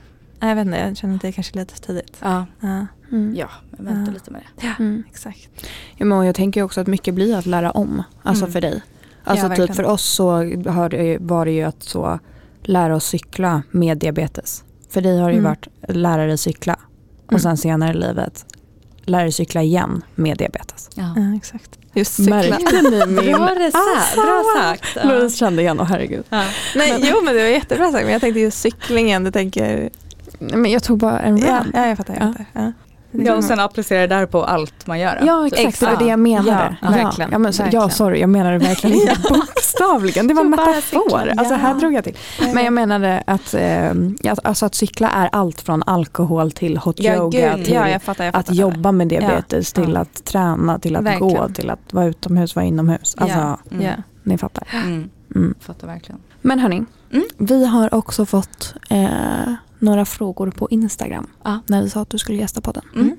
jag 0.41 0.55
vet 0.55 0.67
inte, 0.67 0.79
jag 0.79 0.97
känner 0.97 1.15
att 1.15 1.21
det 1.23 1.29
är 1.29 1.33
kanske 1.33 1.59
lite 1.59 1.75
tidigt. 1.81 2.17
Ja. 2.21 2.47
Ja, 2.61 2.87
Mm. 3.13 3.35
ja, 3.37 3.49
men 3.71 3.87
vänta 3.87 4.11
Ja. 4.11 4.15
lite 4.15 4.31
med 4.31 4.43
det. 4.61 4.75
Mm. 4.79 5.05
exakt. 5.11 5.49
Ja, 5.97 6.05
men 6.05 6.27
jag 6.27 6.35
tänker 6.35 6.63
också 6.63 6.81
att 6.81 6.87
mycket 6.87 7.15
blir 7.15 7.37
att 7.37 7.47
lära 7.47 7.71
om. 7.71 8.03
Alltså 8.23 8.45
Mm. 8.45 8.53
för 8.53 8.61
dig. 8.61 8.83
Alltså 9.25 9.47
Ja, 9.47 9.57
typ 9.57 9.75
för 9.77 9.85
oss 9.85 10.03
så 10.05 10.31
har 10.71 10.89
det, 10.89 11.19
var 11.21 11.45
det 11.45 11.53
ju 11.53 11.63
att 11.63 11.83
så 11.83 12.19
lära 12.63 12.97
oss 12.97 13.05
cykla 13.07 13.63
med 13.71 13.99
diabetes. 13.99 14.65
För 14.91 15.01
dig 15.01 15.19
har 15.19 15.29
det 15.29 15.33
ju 15.35 15.39
Mm. 15.39 15.51
varit 15.51 15.69
lära 15.97 16.27
dig 16.27 16.39
cykla. 16.39 16.77
Och 17.27 17.33
Mm. 17.33 17.41
sen 17.41 17.57
senare 17.57 17.91
i 17.91 17.95
livet 17.95 18.47
lära 19.05 19.23
dig 19.23 19.33
cykla 19.33 19.63
igen 19.63 20.03
med 20.15 20.39
diabetes. 20.39 20.91
Ja. 20.95 21.15
Ja, 21.17 21.37
exakt. 21.37 21.79
Just 21.95 22.13
cykla. 22.15 22.37
Märkte 22.37 22.83
ni 22.83 23.07
min... 23.07 23.33
Bra, 23.33 23.49
resa- 23.49 24.15
bra 24.17 24.43
sagt. 24.63 24.85
Ja. 24.97 25.05
Louise 25.05 25.37
kände 25.37 25.63
igen, 25.63 25.81
åh 25.81 25.87
herregud. 25.87 26.25
Ja. 26.29 26.45
Nej, 26.77 26.99
jo 27.11 27.17
men 27.25 27.35
det 27.35 27.41
var 27.43 27.49
jättebra 27.49 27.93
sagt 27.93 28.05
men 28.05 28.13
jag 28.13 28.21
tänkte 28.21 28.41
just 28.41 28.61
cyklingen, 28.61 29.25
du 29.25 29.31
tänker, 29.31 29.91
Men 30.55 30.71
jag 30.71 30.83
tog 30.83 30.99
bara 30.99 31.21
en 31.21 31.37
run. 31.39 31.47
ja, 31.49 31.65
ja 31.75 31.87
jag 31.87 31.97
fattar. 31.97 32.15
Jag 32.15 32.23
Ja. 32.29 32.33
fattar. 32.33 32.47
Ja. 32.53 32.73
Ja, 33.17 33.35
och 33.35 33.45
sen 33.45 33.61
applicera 33.61 34.01
det 34.01 34.07
där 34.07 34.27
på 34.27 34.45
allt 34.45 34.87
man 34.87 34.99
gör. 35.01 35.23
Ja 35.27 35.47
exakt, 35.47 35.81
det 35.81 35.87
var 35.87 35.97
det 35.97 36.05
jag 36.05 36.19
menade. 36.19 36.77
Ja, 36.83 36.91
verkligen, 36.91 37.31
Ja, 37.33 37.39
men, 37.39 37.53
så, 37.53 37.61
ja 37.63 37.65
verkligen. 37.65 37.91
sorry, 37.91 38.21
jag 38.21 38.29
menade 38.29 38.59
verkligen 38.59 38.97
inte 39.01 39.17
bokstavligen. 39.31 40.27
Det 40.29 40.35
var 40.35 40.45
bara 40.57 40.67
metafor. 40.67 41.33
Alltså 41.37 41.55
här 41.55 41.75
drog 41.75 41.95
jag 41.95 42.05
till. 42.05 42.17
Men 42.55 42.65
jag 42.65 42.73
menade 42.73 43.23
att, 43.27 43.55
eh, 43.55 43.91
att- 44.33 44.47
alltså, 44.47 44.67
att 44.67 44.75
cykla 44.75 45.11
är 45.11 45.29
allt 45.33 45.61
från 45.61 45.83
alkohol 45.87 46.51
till 46.53 46.77
hot 46.77 46.97
Ja, 47.01 47.15
yoga 47.17 47.57
gud, 47.57 47.65
till 47.65 47.75
ja, 47.75 47.89
jag 47.89 48.03
fattar, 48.03 48.25
jag 48.25 48.37
att 48.37 48.47
fattar. 48.47 48.55
jobba 48.55 48.93
med 48.93 49.09
diabetes 49.09 49.73
till 49.73 49.97
att 49.97 50.25
träna 50.25 50.79
till 50.79 50.97
att 50.97 51.05
gå 51.05 51.11
Verkligen. 51.11 51.53
till 51.55 51.71
att 51.71 51.93
vara 51.93 52.07
utomhus, 52.07 52.57
vara 52.57 52.67
inomhus. 52.67 53.15
Alltså, 53.19 53.39
Ja. 53.39 53.59
Mm. 53.71 54.03
Ni 54.23 54.39
fattar. 54.39 54.69
Mm. 54.85 55.11
Mm. 55.35 55.55
Fattar 55.61 55.87
verkligen. 55.87 56.21
Men 56.43 56.59
hörni, 56.59 56.85
Mm. 57.13 57.25
vi 57.39 57.67
har 57.67 57.95
också 57.95 58.27
fått 58.27 58.75
eh, 58.91 59.09
några 59.85 60.05
frågor 60.05 60.51
på 60.51 60.69
Instagram 60.71 61.27
Ja. 61.45 61.59
när 61.67 61.83
vi 61.83 61.91
sa 61.91 62.01
att 62.01 62.11
du 62.11 62.19
skulle 62.19 62.39
gästa 62.39 62.61
podden. 62.61 62.83
Mm. 62.95 63.17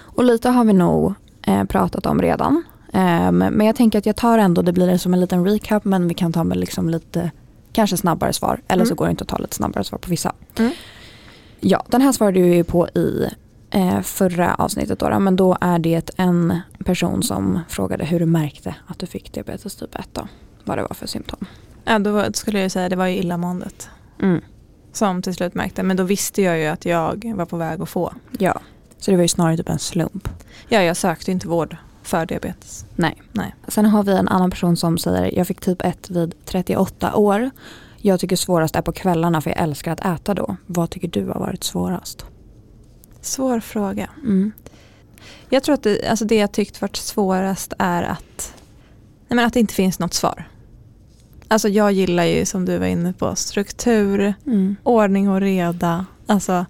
Och 0.00 0.24
lite 0.24 0.48
har 0.50 0.64
vi 0.64 0.72
nog 0.72 1.14
eh, 1.42 1.64
pratat 1.64 2.06
om 2.06 2.22
redan. 2.22 2.62
Eh, 2.92 3.32
men 3.32 3.60
jag 3.66 3.76
tänker 3.76 3.98
att 3.98 4.06
jag 4.06 4.16
tar 4.16 4.38
ändå, 4.38 4.62
det 4.62 4.72
blir 4.72 4.96
som 4.98 5.14
en 5.14 5.20
liten 5.20 5.44
recap 5.44 5.84
men 5.84 6.08
vi 6.08 6.14
kan 6.14 6.32
ta 6.32 6.44
med 6.44 6.56
liksom 6.56 6.90
lite 6.90 7.30
kanske 7.72 7.96
snabbare 7.96 8.32
svar. 8.32 8.60
Eller 8.68 8.84
så 8.84 8.88
Mm. 8.88 8.96
går 8.96 9.04
det 9.06 9.10
inte 9.10 9.22
att 9.22 9.28
ta 9.28 9.38
lite 9.38 9.54
snabbare 9.56 9.84
svar 9.84 9.98
på 9.98 10.10
vissa. 10.10 10.32
Mm. 10.58 10.72
Ja, 11.60 11.84
den 11.88 12.00
här 12.00 12.12
svarade 12.12 12.38
ju 12.38 12.64
på 12.64 12.88
i 12.88 13.28
eh, 13.70 14.00
förra 14.00 14.54
avsnittet 14.54 14.98
då, 14.98 15.18
men 15.20 15.36
då 15.36 15.56
är 15.60 15.78
det 15.78 16.10
en 16.16 16.58
person 16.84 17.22
som 17.22 17.60
frågade 17.68 18.04
hur 18.04 18.20
du 18.20 18.26
märkte 18.26 18.74
att 18.86 18.98
du 18.98 19.06
fick 19.06 19.32
diabetes 19.32 19.76
typ 19.76 19.94
1 19.94 20.08
då. 20.12 20.28
Vad 20.64 20.78
det 20.78 20.82
var 20.82 20.94
för 20.94 21.06
symptom. 21.06 21.46
Ja, 21.84 21.98
då 21.98 22.24
skulle 22.32 22.60
jag 22.60 22.70
säga 22.70 22.88
det 22.88 22.96
var 22.96 23.06
ju 23.06 23.16
illamåendet 23.16 23.88
Mm. 24.22 24.40
Som 24.98 25.22
till 25.22 25.34
slut 25.34 25.54
märkte. 25.54 25.82
Men 25.82 25.96
då 25.96 26.02
visste 26.02 26.42
jag 26.42 26.58
ju 26.58 26.66
att 26.66 26.84
jag 26.84 27.32
var 27.36 27.46
på 27.46 27.56
väg 27.56 27.80
att 27.80 27.88
få. 27.88 28.12
Ja, 28.38 28.60
så 28.98 29.10
det 29.10 29.16
var 29.16 29.22
ju 29.24 29.28
snarare 29.28 29.56
typ 29.56 29.68
en 29.68 29.78
slump. 29.78 30.28
Ja, 30.68 30.82
jag 30.82 30.96
sökte 30.96 31.32
inte 31.32 31.48
vård 31.48 31.76
för 32.02 32.26
diabetes. 32.26 32.86
Nej. 32.96 33.22
Nej. 33.32 33.54
Sen 33.68 33.86
har 33.86 34.02
vi 34.02 34.12
en 34.12 34.28
annan 34.28 34.50
person 34.50 34.76
som 34.76 34.98
säger 34.98 35.38
jag 35.38 35.46
fick 35.46 35.60
typ 35.60 35.82
1 35.82 36.10
vid 36.10 36.34
38 36.44 37.16
år. 37.16 37.50
Jag 37.96 38.20
tycker 38.20 38.36
svårast 38.36 38.76
är 38.76 38.82
på 38.82 38.92
kvällarna 38.92 39.40
för 39.40 39.50
jag 39.50 39.58
älskar 39.58 39.92
att 39.92 40.04
äta 40.04 40.34
då. 40.34 40.56
Vad 40.66 40.90
tycker 40.90 41.08
du 41.08 41.26
har 41.26 41.40
varit 41.40 41.64
svårast? 41.64 42.24
Svår 43.20 43.60
fråga. 43.60 44.10
Mm. 44.16 44.52
Jag 45.48 45.62
tror 45.62 45.74
att 45.74 45.82
det, 45.82 46.08
alltså 46.08 46.24
det 46.24 46.36
jag 46.36 46.52
tyckt 46.52 46.80
varit 46.80 46.96
svårast 46.96 47.72
är 47.78 48.02
att, 48.02 48.54
nej 49.28 49.36
men 49.36 49.46
att 49.46 49.52
det 49.52 49.60
inte 49.60 49.74
finns 49.74 49.98
något 49.98 50.14
svar. 50.14 50.48
Alltså 51.48 51.68
jag 51.68 51.92
gillar 51.92 52.24
ju 52.24 52.44
som 52.44 52.64
du 52.64 52.78
var 52.78 52.86
inne 52.86 53.12
på 53.12 53.36
struktur, 53.36 54.34
Mm. 54.46 54.76
ordning 54.82 55.28
och 55.28 55.40
reda. 55.40 56.06
Alltså, 56.26 56.66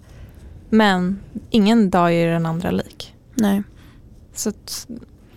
men 0.71 1.21
ingen 1.51 1.91
dag 1.91 2.13
är 2.15 2.27
den 2.29 2.47
andra 2.47 2.71
lik. 2.71 3.15
Nej. 3.35 3.63
Så 4.35 4.49
att, 4.49 4.87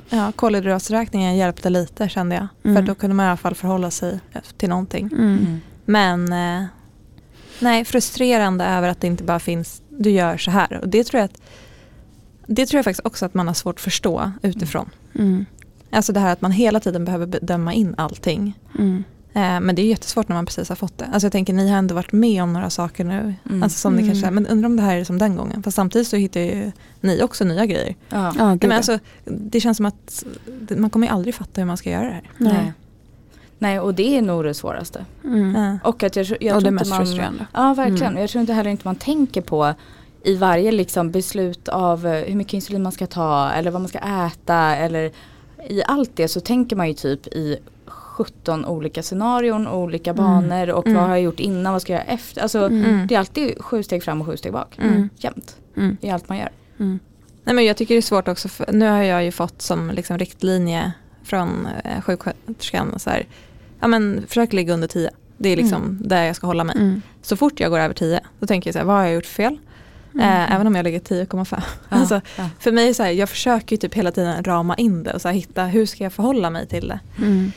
ja, 0.10 0.32
kolhydratsräkningen 0.36 1.36
hjälpte 1.38 1.70
lite 1.70 2.10
kände 2.10 2.36
jag. 2.36 2.48
Mm. 2.64 2.76
För 2.76 2.88
då 2.88 2.96
kunde 2.96 3.16
man 3.16 3.26
i 3.26 3.30
alla 3.30 3.38
fall 3.38 3.56
förhålla 3.56 3.92
sig 3.92 4.20
till 4.58 4.70
någonting. 4.70 5.10
Mm. 5.14 5.60
Men 5.86 6.34
eh, 6.34 6.66
nej, 7.60 7.86
frustrerande 7.86 8.66
över 8.66 8.90
att 8.90 9.02
det 9.02 9.08
inte 9.08 9.24
bara 9.24 9.40
finns, 9.40 9.82
du 9.90 10.10
gör 10.12 10.38
så 10.38 10.52
här. 10.52 10.80
Och 10.82 10.88
det 10.90 11.04
tror 11.04 11.20
jag 11.20 11.26
att 11.26 11.42
det 12.48 12.66
tror 12.66 12.78
jag 12.78 12.86
faktiskt 12.86 13.06
också 13.06 13.26
att 13.26 13.34
man 13.34 13.48
har 13.48 13.54
svårt 13.54 13.76
att 13.76 13.82
förstå 13.82 14.32
utifrån. 14.42 14.90
Mm. 15.16 15.46
Alltså 15.92 16.14
det 16.14 16.20
här 16.20 16.34
att 16.34 16.42
man 16.42 16.52
hela 16.52 16.80
tiden 16.80 17.06
behöver 17.06 17.26
bedöma 17.26 17.74
in 17.74 17.96
allting. 17.98 18.60
Mm. 18.80 19.04
Eh, 19.34 19.60
men 19.60 19.76
det 19.76 19.82
är 19.82 19.86
jättesvårt 19.86 20.28
när 20.30 20.36
man 20.36 20.46
precis 20.46 20.70
har 20.70 20.76
fått 20.76 20.98
det. 20.98 21.06
Alltså 21.14 21.26
jag 21.26 21.32
tänker 21.32 21.54
ni 21.54 21.70
har 21.70 21.78
ändå 21.78 21.96
varit 21.96 22.12
med 22.12 22.44
om 22.44 22.54
några 22.54 22.70
saker 22.70 23.04
nu. 23.04 23.34
Mm. 23.50 23.64
Alltså 23.64 23.80
som 23.80 23.94
Mm. 23.94 24.08
kanske 24.08 24.28
är, 24.28 24.32
men 24.32 24.48
undrar 24.48 24.66
om 24.70 24.76
det 24.76 24.84
här 24.84 24.98
är 24.98 25.04
som 25.04 25.18
den 25.18 25.36
gången. 25.36 25.64
Fast 25.64 25.76
samtidigt 25.76 26.08
så 26.08 26.16
hittar 26.16 26.40
ju 26.40 26.72
ni 27.02 27.24
också 27.24 27.44
nya 27.44 27.66
grejer. 27.66 27.96
Ja. 28.10 28.34
Ja, 28.38 28.50
gud, 28.52 28.64
men 28.70 28.72
alltså, 28.78 29.00
det 29.26 29.60
känns 29.60 29.78
som 29.78 29.86
att 29.86 30.24
det- 30.60 30.76
man 30.76 30.90
kommer 30.90 31.08
ju 31.08 31.14
aldrig 31.14 31.36
fatta 31.36 31.62
hur 31.62 31.66
man 31.66 31.78
ska 31.78 31.90
göra 31.90 32.06
det 32.06 32.12
här. 32.14 32.30
Nej. 32.38 32.54
Nej. 32.54 32.74
Nej, 33.60 33.80
och 33.80 33.94
det 33.94 34.18
är 34.18 34.22
nog 34.22 34.44
det 34.44 34.54
svåraste. 34.54 35.06
Mm. 35.24 35.56
Ja. 35.56 35.90
Och 35.90 36.04
att 36.04 36.16
jag, 36.16 36.26
jag 36.26 36.36
Och 36.56 36.62
tror 36.62 36.62
det 36.62 36.72
mest 36.72 36.90
man, 36.90 37.00
frustrerande. 37.00 37.46
Ja, 37.54 37.74
verkligen. 37.74 38.12
Mm. 38.12 38.22
Jag 38.22 38.30
tror 38.30 38.42
inte 38.42 38.54
heller 38.54 38.72
inte 38.72 38.88
man 38.88 38.96
tänker 38.96 39.42
på 39.42 39.74
i 40.24 40.36
varje 40.36 40.72
liksom 40.72 41.12
beslut 41.12 41.68
av 41.68 42.08
eh, 42.08 42.26
hur 42.28 42.36
mycket 42.36 42.54
insulin 42.54 42.84
man 42.84 42.92
ska 42.92 43.08
ta 43.08 43.52
eller 43.52 43.72
vad 43.72 43.82
man 43.82 43.88
ska 43.90 44.00
äta 44.00 44.56
eller 44.76 45.12
i 45.70 45.84
allt 45.88 46.12
det 46.16 46.28
så 46.28 46.40
tänker 46.40 46.76
man 46.76 46.88
ju 46.88 46.94
typ 46.94 47.28
i 47.28 47.58
17 48.24 48.66
olika 48.66 49.04
scenarion, 49.04 49.68
olika 49.68 50.10
Mm. 50.12 50.24
banor 50.24 50.70
och 50.70 50.88
Mm. 50.88 50.98
vad 50.98 51.08
har 51.10 51.16
jag 51.16 51.22
gjort 51.24 51.40
innan, 51.40 51.74
vad 51.74 51.82
ska 51.82 51.94
jag 51.94 52.00
göra 52.02 52.14
efter. 52.14 52.42
Alltså 52.42 52.60
Mm. 52.60 53.08
det 53.08 53.16
är 53.16 53.20
alltid 53.20 53.62
sju 53.62 53.84
steg 53.84 54.04
fram 54.04 54.22
och 54.22 54.28
sju 54.28 54.38
steg 54.38 54.54
bak. 54.54 54.78
Mm. 54.82 55.10
Jämt 55.18 55.56
Mm. 55.78 55.98
i 56.02 56.10
allt 56.10 56.30
man 56.30 56.38
gör. 56.38 56.50
Mm. 56.80 57.00
Nej, 57.44 57.56
men 57.56 57.66
jag 57.66 57.78
tycker 57.78 57.96
det 57.96 58.00
är 58.00 58.02
svårt 58.02 58.28
också, 58.28 58.50
nu 58.72 58.88
har 58.90 59.02
jag 59.04 59.24
ju 59.24 59.32
fått 59.32 59.62
som 59.62 59.90
liksom 59.92 60.18
riktlinje 60.18 60.92
från 61.24 61.68
eh, 61.84 62.02
sjuksköterskan 62.02 63.00
så 63.00 63.10
här, 63.10 63.28
ja 63.80 63.88
men 63.88 64.24
försök 64.28 64.54
ligga 64.54 64.74
under 64.74 64.88
10. 64.88 65.10
Det 65.38 65.50
är 65.50 65.56
liksom 65.58 65.98
där 66.02 66.24
jag 66.24 66.36
ska 66.36 66.48
hålla 66.48 66.64
mig. 66.64 66.76
Mm. 66.80 67.02
Så 67.22 67.36
fort 67.38 67.60
jag 67.60 67.72
går 67.72 67.80
över 67.80 67.94
10, 67.94 68.20
då 68.40 68.48
tänker 68.48 68.68
jag 68.68 68.74
så 68.74 68.80
här, 68.80 68.86
vad 68.86 68.96
har 68.96 69.04
jag 69.06 69.14
gjort 69.14 69.26
fel? 69.26 69.58
Mm. 70.14 70.26
Eh, 70.28 70.56
även 70.56 70.68
om 70.68 70.76
jag 70.76 70.84
ligger 70.84 71.00
10,5. 71.00 71.46
Ja, 71.90 71.98
Alltså, 71.98 72.22
ja. 72.38 72.50
För 72.60 72.72
mig 72.72 72.94
så 72.94 73.04
här, 73.04 73.12
jag 73.12 73.30
försöker 73.30 73.76
ju 73.76 73.78
typ 73.78 73.94
hela 73.94 74.12
tiden 74.12 74.44
rama 74.44 74.76
in 74.76 75.04
det 75.04 75.14
och 75.14 75.22
så 75.22 75.28
här, 75.28 75.36
hitta 75.36 75.64
hur 75.64 75.86
ska 75.86 76.04
jag 76.04 76.14
förhålla 76.14 76.50
mig 76.50 76.68
till 76.68 76.88
det. 76.88 77.00
Mm. 77.18 77.52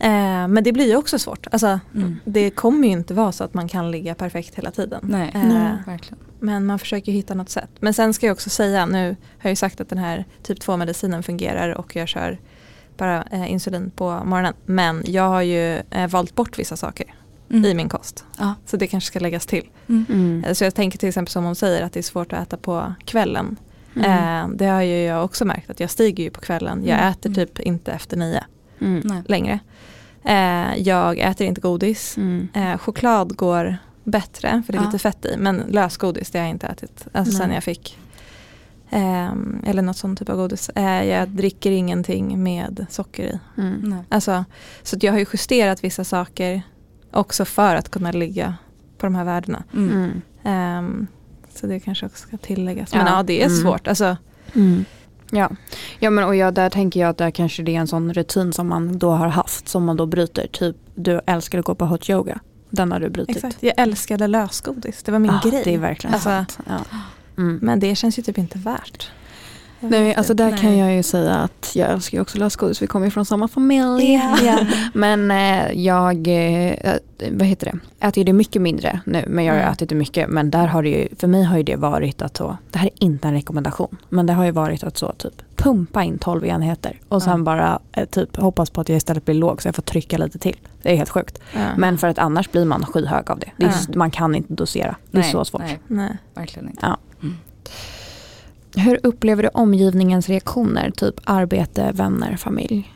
Eh, 0.00 0.48
men 0.48 0.64
det 0.64 0.72
blir 0.72 0.86
ju 0.88 0.96
också 0.96 1.18
svårt. 1.18 1.46
Alltså, 1.50 1.80
Mm. 1.94 2.16
Det 2.24 2.50
kommer 2.50 2.88
ju 2.88 2.92
inte 2.92 3.14
vara 3.14 3.32
så 3.32 3.44
att 3.44 3.54
man 3.54 3.68
kan 3.68 3.90
ligga 3.90 4.14
perfekt 4.14 4.54
hela 4.54 4.70
tiden. 4.70 5.00
Nej, 5.02 5.30
Eh, 5.34 5.42
Nej. 5.44 5.72
verkligen. 5.86 6.18
Men 6.38 6.66
man 6.66 6.78
försöker 6.78 7.12
hitta 7.12 7.34
något 7.34 7.50
sätt. 7.50 7.70
Men 7.80 7.94
sen 7.94 8.14
ska 8.14 8.26
jag 8.26 8.32
också 8.34 8.50
säga, 8.50 8.86
nu 8.86 9.08
har 9.08 9.16
jag 9.42 9.50
ju 9.50 9.56
sagt 9.56 9.80
att 9.80 9.88
den 9.88 9.98
här 9.98 10.24
typ 10.42 10.60
2 10.60 10.76
medicinen 10.76 11.22
fungerar 11.22 11.74
och 11.78 11.96
jag 11.96 12.08
kör 12.08 12.38
bara 12.96 13.22
eh, 13.32 13.52
insulin 13.52 13.90
på 13.90 14.10
morgonen. 14.24 14.54
Men 14.66 15.02
jag 15.06 15.28
har 15.28 15.42
ju 15.42 15.76
eh, 15.90 16.08
valt 16.10 16.34
bort 16.34 16.58
vissa 16.58 16.76
saker 16.76 17.14
Mm. 17.50 17.64
i 17.64 17.74
min 17.74 17.88
kost. 17.88 18.24
Ja. 18.38 18.54
Så 18.66 18.76
det 18.76 18.86
kanske 18.86 19.06
ska 19.06 19.18
läggas 19.20 19.46
till. 19.46 19.68
Mm. 19.88 20.06
Mm. 20.08 20.44
Eh, 20.44 20.52
Så 20.52 20.64
jag 20.64 20.74
tänker 20.74 20.98
till 20.98 21.08
exempel 21.08 21.32
som 21.32 21.44
hon 21.44 21.54
säger 21.54 21.82
att 21.82 21.92
det 21.92 22.00
är 22.00 22.02
svårt 22.02 22.32
att 22.32 22.42
äta 22.42 22.56
på 22.56 22.94
kvällen. 23.04 23.56
Mm. 23.96 24.10
Eh, 24.50 24.56
det 24.56 24.66
har 24.66 24.82
ju 24.82 25.02
jag 25.02 25.24
också 25.24 25.44
märkt 25.44 25.70
att 25.70 25.80
jag 25.80 25.90
stiger 25.90 26.24
ju 26.24 26.30
på 26.30 26.40
kvällen. 26.40 26.84
Jag 26.84 26.98
Mm. 26.98 27.10
äter 27.10 27.34
typ 27.34 27.60
inte 27.60 27.92
efter 27.92 28.16
nio 28.16 28.44
Mm. 28.80 29.00
Nej. 29.04 29.22
längre. 29.26 29.58
Eh, 30.24 30.76
jag 30.76 31.18
äter 31.18 31.46
inte 31.46 31.60
godis. 31.60 32.16
Mm. 32.16 32.48
Eh, 32.54 32.78
choklad 32.78 33.36
går 33.36 33.76
bättre 34.04 34.62
för 34.66 34.72
det 34.72 34.78
är 34.78 34.82
Ja. 34.82 34.86
lite 34.86 34.98
fett 34.98 35.24
i. 35.24 35.36
Men 35.38 35.56
lösgodis 35.68 36.30
det 36.30 36.38
har 36.38 36.46
jag 36.46 36.50
inte 36.54 36.66
ätit. 36.66 37.06
Alltså 37.12 37.32
sen 37.38 37.50
jag 37.52 37.64
fick 37.64 37.98
Ehm, 38.92 39.62
eller 39.66 39.82
något 39.82 39.96
sånt 39.96 40.18
typ 40.18 40.28
av 40.28 40.36
godis. 40.36 40.68
Eh, 40.68 41.04
jag 41.04 41.28
dricker 41.28 41.70
ingenting 41.70 42.42
med 42.42 42.86
socker 42.90 43.22
i. 43.24 43.38
Mm. 43.60 43.94
Alltså, 44.08 44.44
så 44.82 44.96
att 44.96 45.02
jag 45.02 45.12
har 45.12 45.18
ju 45.18 45.26
justerat 45.32 45.84
vissa 45.84 46.04
saker 46.04 46.62
också 47.10 47.44
för 47.44 47.74
att 47.76 47.88
kunna 47.90 48.12
ligga 48.12 48.54
på 48.98 49.06
de 49.06 49.14
här 49.14 49.24
värdena. 49.24 49.62
Mm. 49.74 49.90
Mm. 49.92 50.22
Ehm, 50.44 51.06
så 51.54 51.66
det 51.66 51.80
kanske 51.80 52.06
också 52.06 52.28
ska 52.28 52.36
tilläggas. 52.36 52.90
Ja. 52.92 53.04
Men 53.04 53.12
ja, 53.12 53.22
det 53.22 53.42
är 53.42 53.46
Mm. 53.46 53.58
svårt. 53.58 53.88
Alltså, 53.88 54.16
Mm. 54.54 54.84
Ja, 55.30 55.50
ja 55.98 56.10
men 56.10 56.24
och 56.24 56.36
jag, 56.36 56.54
där 56.54 56.70
tänker 56.70 57.00
jag 57.00 57.10
att 57.10 57.18
där 57.18 57.30
kanske 57.30 57.62
det 57.62 57.76
är 57.76 57.80
en 57.80 57.86
sån 57.86 58.12
rutin 58.14 58.52
som 58.52 58.68
man 58.68 58.98
då 58.98 59.10
har 59.10 59.28
haft 59.28 59.68
som 59.68 59.84
man 59.84 59.96
då 59.96 60.06
bryter. 60.06 60.46
Typ 60.52 60.76
du 60.94 61.20
älskar 61.26 61.58
att 61.58 61.64
gå 61.64 61.74
på 61.74 61.86
hot 61.86 62.10
yoga. 62.10 62.40
Den 62.70 62.92
har 62.92 63.00
du 63.00 63.08
brutit. 63.10 63.36
exakt. 63.36 63.62
Jag 63.62 63.74
älskade 63.76 64.26
lösgodis. 64.26 65.02
Det 65.02 65.12
var 65.12 65.18
min 65.18 65.30
Ah, 65.30 65.40
grej. 65.44 65.62
Det 65.64 65.74
är 65.74 65.78
verkligen 65.78 66.14
Alltså, 66.14 66.28
sant. 66.28 66.58
Ja. 66.66 66.78
Mm. 67.38 67.58
Men 67.62 67.80
det 67.80 67.94
känns 67.94 68.18
ju 68.18 68.22
typ 68.22 68.38
inte 68.38 68.58
värt. 68.58 69.10
Nej, 69.80 70.04
vet 70.04 70.18
alltså 70.18 70.34
där 70.34 70.56
kan 70.56 70.70
Nej. 70.70 70.78
jag 70.78 70.94
ju 70.94 71.02
säga 71.02 71.34
att 71.34 71.72
jag 71.74 71.90
älskar 71.90 72.18
ju 72.18 72.22
också 72.22 72.38
lösgodis. 72.38 72.82
Vi 72.82 72.86
kommer 72.86 73.06
ju 73.06 73.10
från 73.10 73.24
samma 73.26 73.48
familj. 73.48 74.12
Ja. 74.12 74.36
Ja. 74.44 74.58
Men 74.94 75.30
eh, 75.30 75.72
jag, 75.72 76.28
eh, 76.28 76.74
vad 77.32 77.46
heter 77.46 77.66
det, 77.98 78.06
äter 78.06 78.18
ju 78.18 78.24
det 78.24 78.32
mycket 78.32 78.62
mindre 78.62 79.00
nu. 79.06 79.24
Men 79.28 79.44
jag 79.44 79.52
har 79.54 79.60
Mm. 79.60 79.72
ätit 79.72 79.88
det 79.88 79.94
mycket. 79.94 80.28
Men 80.28 80.50
där 80.50 80.66
har 80.66 80.82
det 80.82 80.88
ju, 80.88 81.08
för 81.16 81.26
mig 81.26 81.42
har 81.42 81.56
ju 81.56 81.62
det 81.62 81.76
varit 81.76 82.22
att 82.22 82.36
så, 82.36 82.56
det 82.70 82.78
här 82.78 82.86
är 82.86 83.04
inte 83.04 83.28
en 83.28 83.34
rekommendation. 83.34 83.96
Men 84.08 84.26
det 84.26 84.32
har 84.32 84.44
ju 84.44 84.50
varit 84.50 84.84
att 84.84 84.98
så 84.98 85.12
typ 85.12 85.42
pumpa 85.56 86.02
in 86.04 86.18
12 86.18 86.44
enheter. 86.46 87.00
Och 87.08 87.22
sen 87.22 87.38
Ja. 87.38 87.44
bara 87.44 87.78
eh, 87.92 88.04
typ 88.04 88.36
hoppas 88.36 88.70
på 88.70 88.80
att 88.80 88.88
jag 88.88 88.96
istället 88.96 89.24
blir 89.24 89.34
låg 89.34 89.62
så 89.62 89.68
jag 89.68 89.74
får 89.74 89.82
trycka 89.82 90.18
lite 90.18 90.38
till. 90.38 90.56
Det 90.82 90.92
är 90.92 90.96
helt 90.96 91.10
sjukt. 91.10 91.38
Ja. 91.54 91.60
Men 91.76 91.98
för 91.98 92.08
att 92.08 92.18
annars 92.18 92.50
blir 92.50 92.64
man 92.64 92.86
skyhög 92.86 93.30
av 93.30 93.38
det. 93.38 93.50
det 93.56 93.64
är, 93.64 93.68
Ja. 93.88 93.94
Man 93.98 94.10
kan 94.10 94.34
inte 94.34 94.54
dosera. 94.54 94.96
Det 95.10 95.18
är 95.18 95.22
Nej, 95.22 95.32
så 95.32 95.44
svårt. 95.44 95.60
Nej, 95.62 95.80
Nej. 95.86 96.16
verkligen 96.34 96.68
inte. 96.68 96.96
Hur 98.76 99.00
upplever 99.02 99.42
du 99.42 99.48
omgivningens 99.48 100.28
reaktioner? 100.28 100.90
Typ 100.90 101.14
arbete, 101.24 101.90
vänner, 101.94 102.36
familj? 102.36 102.92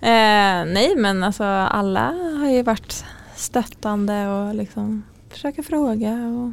Eh, 0.00 0.64
nej 0.72 0.94
men 0.96 1.22
alltså 1.22 1.44
alla 1.44 2.12
har 2.40 2.50
ju 2.50 2.62
varit 2.62 3.04
stöttande 3.36 4.28
och 4.28 4.54
liksom 4.54 5.02
försöka 5.30 5.62
fråga 5.62 6.12
och 6.12 6.52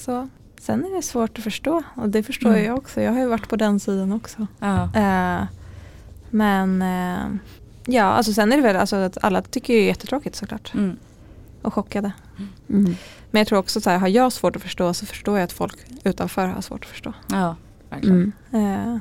så. 0.00 0.28
Sen 0.60 0.84
är 0.84 0.96
det 0.96 1.02
svårt 1.02 1.38
att 1.38 1.44
förstå 1.44 1.82
och 1.96 2.08
det 2.08 2.22
förstår 2.22 2.50
Mm. 2.50 2.64
jag 2.64 2.78
också. 2.78 3.00
Jag 3.00 3.12
har 3.12 3.20
ju 3.20 3.26
varit 3.26 3.48
på 3.48 3.56
den 3.56 3.80
sidan 3.80 4.12
också. 4.12 4.46
Ja. 4.58 4.82
Eh, 4.94 5.44
men 6.30 6.82
eh, 6.82 7.38
ja, 7.94 8.04
alltså 8.04 8.32
sen 8.32 8.52
är 8.52 8.56
det 8.56 8.62
väl 8.62 8.76
alltså 8.76 8.96
att 8.96 9.18
alla 9.24 9.42
tycker 9.42 9.74
det 9.74 9.80
är 9.80 9.86
jättetråkigt 9.86 10.36
såklart. 10.36 10.74
Mm. 10.74 10.96
Och 11.62 11.74
chockade. 11.74 12.12
Mm. 12.68 12.96
Men 13.30 13.40
jag 13.40 13.46
tror 13.48 13.58
också 13.58 13.80
så 13.80 13.90
här, 13.90 13.98
har 13.98 14.08
jag 14.08 14.32
svårt 14.32 14.56
att 14.56 14.62
förstå 14.62 14.94
så 14.94 15.06
förstår 15.06 15.38
jag 15.38 15.44
att 15.44 15.52
folk 15.52 15.76
utanför 16.04 16.46
har 16.46 16.60
svårt 16.60 16.84
att 16.84 16.90
förstå. 16.90 17.12
ja, 17.30 17.56
verkligen. 17.92 18.32
Mm. 18.52 18.94
Eh, 18.94 18.98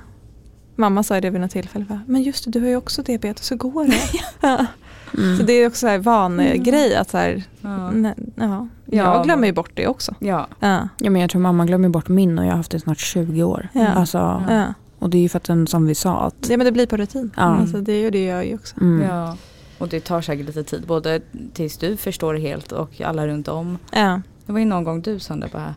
mamma 0.75 1.03
sa 1.03 1.15
ju 1.15 1.21
det 1.21 1.29
vid 1.29 1.41
något 1.41 1.51
tillfälle. 1.51 1.85
bara, 1.89 2.01
Men 2.07 2.21
just 2.23 2.43
det, 2.45 2.51
du 2.51 2.59
har 2.61 2.67
ju 2.67 2.75
också 2.75 3.01
diabetes, 3.01 3.51
hur 3.51 3.55
går 3.57 3.85
det? 3.85 4.67
Mm. 5.17 5.37
Så 5.37 5.43
det 5.43 5.53
är 5.53 5.67
också 5.67 5.79
så 5.79 5.87
här 5.87 5.97
vangrej 5.99 6.95
att 6.95 7.09
så 7.09 7.17
här, 7.17 7.43
Ja. 7.61 7.91
nej, 7.91 8.13
ja. 8.35 8.67
Ja, 8.85 9.15
jag 9.15 9.23
glömmer 9.23 9.47
ju 9.47 9.53
bort 9.53 9.71
det 9.73 9.87
också. 9.87 10.15
Ja. 10.19 10.47
Ja. 10.59 10.87
Ja, 10.97 11.09
men 11.09 11.21
jag 11.21 11.29
tror 11.29 11.41
mamma 11.41 11.65
glömmer 11.65 11.89
bort 11.89 12.07
min 12.07 12.39
och 12.39 12.45
jag 12.45 12.49
har 12.49 12.57
haft 12.57 12.71
det 12.71 12.79
snart 12.79 12.99
20 12.99 13.43
år. 13.43 13.67
Ja. 13.73 13.87
Alltså, 13.87 14.17
Ja. 14.49 14.73
Och 14.99 15.09
det 15.09 15.17
är 15.17 15.21
ju 15.21 15.29
för 15.29 15.37
att 15.37 15.43
den, 15.43 15.67
som 15.67 15.85
vi 15.85 15.95
sa 15.95 16.19
att 16.19 16.49
ja 16.49 16.57
men 16.57 16.65
det 16.65 16.71
blir 16.71 16.85
på 16.87 16.97
rutin. 16.97 17.31
Ja. 17.35 17.41
Alltså, 17.41 17.77
det 17.81 18.01
gör 18.01 18.11
det 18.11 18.25
jag 18.25 18.45
ju 18.45 18.55
också. 18.55 18.81
mm, 18.81 19.07
ja. 19.09 19.37
Och 19.77 19.87
det 19.87 19.99
tar 19.99 20.21
säkert 20.21 20.45
lite 20.45 20.63
tid, 20.63 20.83
både 20.87 21.21
tills 21.53 21.77
du 21.77 21.97
förstår 21.97 22.33
det 22.33 22.39
helt 22.39 22.71
och 22.71 23.01
alla 23.01 23.27
runt 23.27 23.47
om. 23.47 23.77
Ja. 23.91 24.21
Det 24.45 24.51
var 24.51 24.59
ju 24.59 24.65
någon 24.65 24.83
gång 24.83 25.01
du 25.01 25.19
Sandra 25.19 25.47
bara 25.53 25.75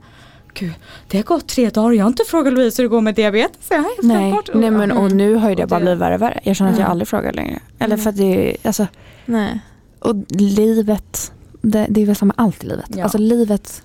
Gud, 0.54 0.72
det 1.08 1.18
har 1.18 1.24
gått 1.24 1.46
tre 1.48 1.70
dagar 1.70 1.92
jag 1.92 2.04
har 2.04 2.08
inte 2.10 2.24
frågat 2.26 2.52
Louise 2.52 2.82
hur 2.82 2.88
det 2.88 2.90
går 2.90 3.00
med 3.00 3.14
diabetes. 3.14 3.66
Jag 3.70 3.84
nej, 4.02 4.32
bort. 4.32 4.50
nej 4.54 4.70
men 4.70 4.92
och 4.92 5.10
nu 5.12 5.34
har 5.34 5.48
ju 5.48 5.54
det 5.54 5.62
Och 5.62 5.68
bara 5.68 5.80
blivit 5.80 5.98
värre 6.00 6.14
och 6.14 6.22
värre. 6.22 6.40
Jag 6.42 6.56
känner 6.56 6.70
att 6.70 6.76
jag 6.78 6.84
Mm. 6.84 6.90
aldrig 6.90 7.08
frågar 7.08 7.32
längre. 7.32 7.60
Eller 7.78 7.94
Mm. 7.94 7.98
för 8.02 8.10
att 8.10 8.16
det 8.16 8.50
är, 8.50 8.56
alltså, 8.66 8.86
Nej. 9.26 9.60
och 9.98 10.14
livet, 10.28 11.32
det, 11.62 11.86
det 11.90 12.02
är 12.02 12.06
väl 12.06 12.16
som 12.16 12.28
med 12.28 12.34
allt 12.38 12.64
i 12.64 12.66
livet. 12.66 12.90
Ja. 12.96 13.02
Alltså 13.02 13.18
livet, 13.18 13.82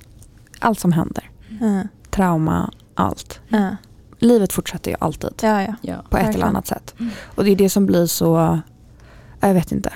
allt 0.59 0.79
som 0.79 0.91
händer, 0.91 1.29
Ja. 1.61 1.81
trauma, 2.09 2.71
allt. 2.95 3.39
Ja. 3.47 3.69
Livet 4.19 4.53
fortsätter 4.53 4.91
ju 4.91 4.97
alltid 4.99 5.29
Ja, 5.41 5.61
ja. 5.61 5.75
Ja. 5.81 5.95
på 6.09 6.17
ett 6.17 6.35
eller 6.35 6.45
annat 6.45 6.67
sätt. 6.67 6.93
Mm. 6.99 7.11
Och 7.35 7.43
det 7.43 7.51
är 7.51 7.55
det 7.55 7.69
som 7.69 7.85
blir 7.85 8.05
så, 8.05 8.59
jag 9.39 9.53
vet 9.53 9.71
inte. 9.71 9.93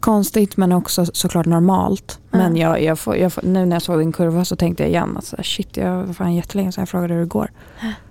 Konstigt 0.00 0.56
men 0.56 0.72
också 0.72 1.06
såklart 1.06 1.46
normalt. 1.46 2.18
Ja. 2.30 2.38
Men 2.38 2.56
jag, 2.56 2.82
jag 2.82 2.98
får, 2.98 3.16
jag 3.16 3.32
får, 3.32 3.42
nu 3.42 3.66
när 3.66 3.76
jag 3.76 3.82
såg 3.82 3.98
din 3.98 4.12
kurva 4.12 4.44
så 4.44 4.56
tänkte 4.56 4.82
jag 4.82 4.90
igen 4.90 5.16
att 5.16 5.24
så 5.24 5.36
här, 5.36 5.44
shit, 5.44 5.76
jag 5.76 6.04
var 6.04 6.12
fan 6.14 6.34
jättelänge 6.34 6.72
sedan 6.72 6.82
jag 6.82 6.88
frågade 6.88 7.14
hur 7.14 7.20
det 7.20 7.26
går. 7.26 7.50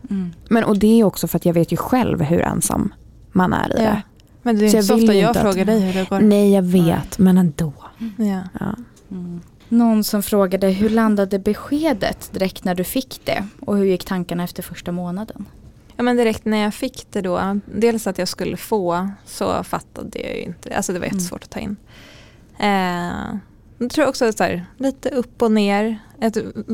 Mm. 0.09 0.33
Men 0.49 0.63
och 0.63 0.79
det 0.79 0.99
är 0.99 1.03
också 1.03 1.27
för 1.27 1.37
att 1.37 1.45
jag 1.45 1.53
vet 1.53 1.71
ju 1.71 1.77
själv 1.77 2.21
hur 2.21 2.41
ensam 2.41 2.93
man 3.31 3.53
är 3.53 3.69
i 3.69 3.83
Ja. 3.83 3.89
det. 3.89 4.01
Men 4.41 4.59
det 4.59 4.65
är 4.65 4.69
Så 4.69 4.77
inte 4.77 4.77
jag 4.77 4.85
så 4.85 4.95
vill 4.95 5.03
ofta 5.03 5.13
jag 5.13 5.29
inte 5.29 5.39
att- 5.39 5.45
frågar 5.53 5.65
dig 5.65 5.79
hur 5.79 5.93
det 5.93 6.09
går. 6.09 6.19
Nej 6.19 6.51
jag 6.53 6.61
vet 6.63 7.17
men 7.19 7.37
ändå. 7.37 7.73
Ja. 8.17 8.41
Ja. 8.59 8.75
Mm. 9.11 9.41
Någon 9.69 10.03
som 10.03 10.23
frågade 10.23 10.67
hur 10.69 10.89
landade 10.89 11.39
beskedet 11.39 12.29
direkt 12.33 12.63
när 12.63 12.75
du 12.75 12.83
fick 12.83 13.21
det? 13.23 13.47
Och 13.61 13.77
hur 13.77 13.85
gick 13.85 14.05
tankarna 14.05 14.43
efter 14.43 14.63
första 14.63 14.91
månaden? 14.91 15.45
Ja 15.97 16.03
men 16.03 16.17
direkt 16.17 16.45
när 16.45 16.57
jag 16.57 16.73
fick 16.73 17.07
det 17.11 17.21
då, 17.21 17.59
dels 17.65 18.07
att 18.07 18.17
jag 18.17 18.27
skulle 18.27 18.57
få 18.57 19.09
så 19.25 19.63
fattade 19.63 20.19
jag 20.19 20.35
ju 20.35 20.41
inte 20.41 20.69
det. 20.69 20.75
Alltså 20.75 20.93
det 20.93 20.99
var 20.99 21.05
Mm. 21.05 21.15
jättesvårt 21.17 21.43
att 21.43 21.49
ta 21.49 21.59
in. 21.59 21.75
Eh, 22.59 23.35
jag 23.77 23.89
tror 23.89 24.07
också 24.07 24.31
så 24.33 24.43
här, 24.43 24.65
lite 24.77 25.09
upp 25.09 25.41
och 25.41 25.51
ner. 25.51 25.99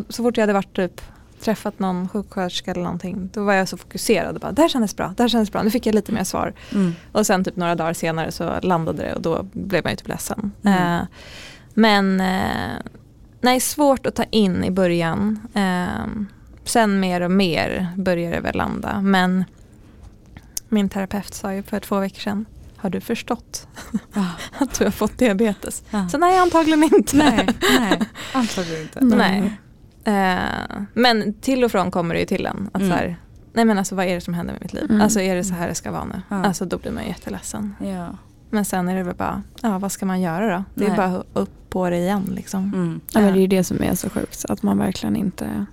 Så 0.10 0.23
fort 0.23 0.38
jag 0.38 0.41
hade 0.43 0.53
varit 0.53 0.75
typ 0.75 1.01
träffat 1.39 1.79
någon 1.79 2.10
sjuksköterska 2.10 2.71
eller 2.71 2.81
någonting 2.84 3.29
då 3.34 3.43
var 3.43 3.53
jag 3.53 3.67
så 3.67 3.77
fokuserad. 3.77 4.39
Bara, 4.39 4.51
det 4.51 4.62
här 4.62 4.69
kändes 4.69 4.95
bra, 4.95 5.13
det 5.17 5.23
här 5.23 5.27
kändes 5.29 5.51
bra. 5.51 5.63
Nu 5.63 5.69
fick 5.71 5.86
jag 5.86 5.95
lite 5.95 6.12
mer 6.12 6.23
svar. 6.23 6.53
Mm. 6.71 6.93
Och 7.12 7.25
sen 7.25 7.43
typ 7.43 7.55
några 7.55 7.75
dagar 7.75 7.93
senare 7.93 8.31
så 8.31 8.60
landade 8.62 9.03
det 9.03 9.13
och 9.15 9.21
då 9.21 9.43
blev 9.53 9.84
man 9.84 9.91
ju 9.93 9.95
typ 9.97 10.07
ledsen. 10.07 10.51
Mm. 10.63 10.99
Eh, 10.99 11.05
men 11.73 12.21
eh, 12.21 12.77
nej, 13.41 13.60
svårt 13.60 14.05
att 14.05 14.15
ta 14.15 14.23
in 14.23 14.63
i 14.63 14.71
början. 14.71 15.39
Eh, 15.53 16.05
sen 16.63 17.00
mer 17.00 17.21
och 17.21 17.32
mer 17.32 17.88
började 17.95 18.36
det 18.36 18.41
väl 18.41 18.56
landa. 18.56 19.02
Men 19.02 19.45
min 20.69 20.89
terapeut 20.89 21.34
sa 21.34 21.54
ju 21.54 21.63
för 21.63 21.80
två 21.80 22.00
veckor 22.00 22.19
sedan 22.19 22.45
har 22.78 22.89
du 22.89 23.02
förstått 23.02 23.67
Ja. 24.13 24.26
att 24.58 24.80
du 24.80 24.84
har 24.84 24.91
fått 24.91 25.17
diabetes? 25.17 25.84
Ja. 25.89 26.10
Så 26.10 26.17
nej, 26.17 26.39
antagligen 26.39 26.84
inte. 26.84 27.17
Nej, 27.17 27.47
nej, 27.80 28.00
antagligen 28.34 28.82
inte. 28.82 29.00
Nej. 29.06 29.58
Eh, 30.04 30.82
men 30.93 31.34
till 31.34 31.63
och 31.63 31.71
från 31.71 31.91
kommer 31.91 32.13
det 32.13 32.19
ju 32.19 32.26
till 32.26 32.45
en. 32.45 32.69
Att 32.74 32.82
Mm. 32.82 32.91
så 32.91 32.97
här, 32.97 33.17
nej 33.54 33.65
men 33.65 33.78
alltså 33.78 33.95
vad 33.95 34.06
är 34.06 34.15
det 34.15 34.21
som 34.21 34.34
händer 34.34 34.54
med 34.54 34.62
mitt 34.62 34.74
liv? 34.74 34.86
Mm. 34.89 35.02
Alltså 35.02 35.19
är 35.21 35.36
det 35.36 35.43
så 35.43 35.54
här 35.54 35.67
det 35.67 35.76
ska 35.76 35.91
vara 35.91 36.06
nu? 36.06 36.21
Ja. 36.30 36.36
Alltså 36.45 36.65
då 36.65 36.78
blir 36.78 36.91
man 36.91 37.04
ju 37.04 37.10
jätteledsen. 37.10 37.76
Ja. 37.80 38.08
Men 38.50 38.65
sen 38.65 38.89
är 38.89 38.95
det 38.95 39.04
väl 39.04 39.15
bara, 39.15 39.43
ja 39.62 39.78
vad 39.80 39.91
ska 39.91 40.06
man 40.06 40.21
göra 40.21 40.58
då? 40.58 40.63
Det 40.76 40.84
är 40.86 40.88
Nej. 40.88 40.97
bara 40.97 41.24
upp 41.34 41.69
på 41.69 41.89
det 41.89 41.97
igen 41.97 42.32
liksom. 42.36 42.63
Mm. 42.63 43.02
Ja, 43.13 43.19
men 43.21 43.34
det 43.34 43.39
är 43.39 43.41
ju 43.41 43.47
det 43.47 43.63
som 43.63 43.84
är 43.84 43.95
så 43.95 44.10
sjukt. 44.10 44.45
Att 44.50 44.63
man 44.63 44.78
verkligen 44.78 45.15
inte 45.15 45.65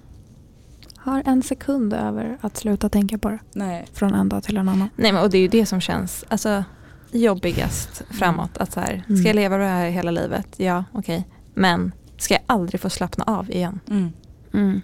har 1.08 1.22
en 1.26 1.42
sekund 1.42 1.92
över 1.94 2.38
att 2.40 2.56
sluta 2.56 2.88
tänka 2.88 3.18
på 3.18 3.28
det. 3.30 3.38
Nej. 3.52 3.86
Från 3.92 4.14
en 4.14 4.28
dag 4.28 4.42
till 4.42 4.56
en 4.56 4.68
annan. 4.68 4.88
Nej 4.96 5.12
men 5.12 5.22
och 5.22 5.30
det 5.30 5.38
är 5.38 5.42
ju 5.42 5.48
det 5.48 5.66
som 5.66 5.80
känns 5.80 6.24
alltså, 6.28 6.64
jobbigast 7.12 8.02
framåt. 8.10 8.58
Att 8.58 8.72
så 8.72 8.80
här, 8.80 9.04
Mm. 9.08 9.16
ska 9.18 9.28
jag 9.28 9.36
leva 9.36 9.56
det 9.56 9.64
här 9.64 9.88
hela 9.90 10.10
livet? 10.10 10.46
Ja, 10.56 10.84
okej. 10.92 11.24
Men 11.54 11.92
ska 12.16 12.34
jag 12.34 12.42
aldrig 12.46 12.80
få 12.80 12.90
slappna 12.90 13.24
av 13.24 13.50
igen? 13.50 13.80
Mm. 13.90 14.12
Mm. 14.54 14.80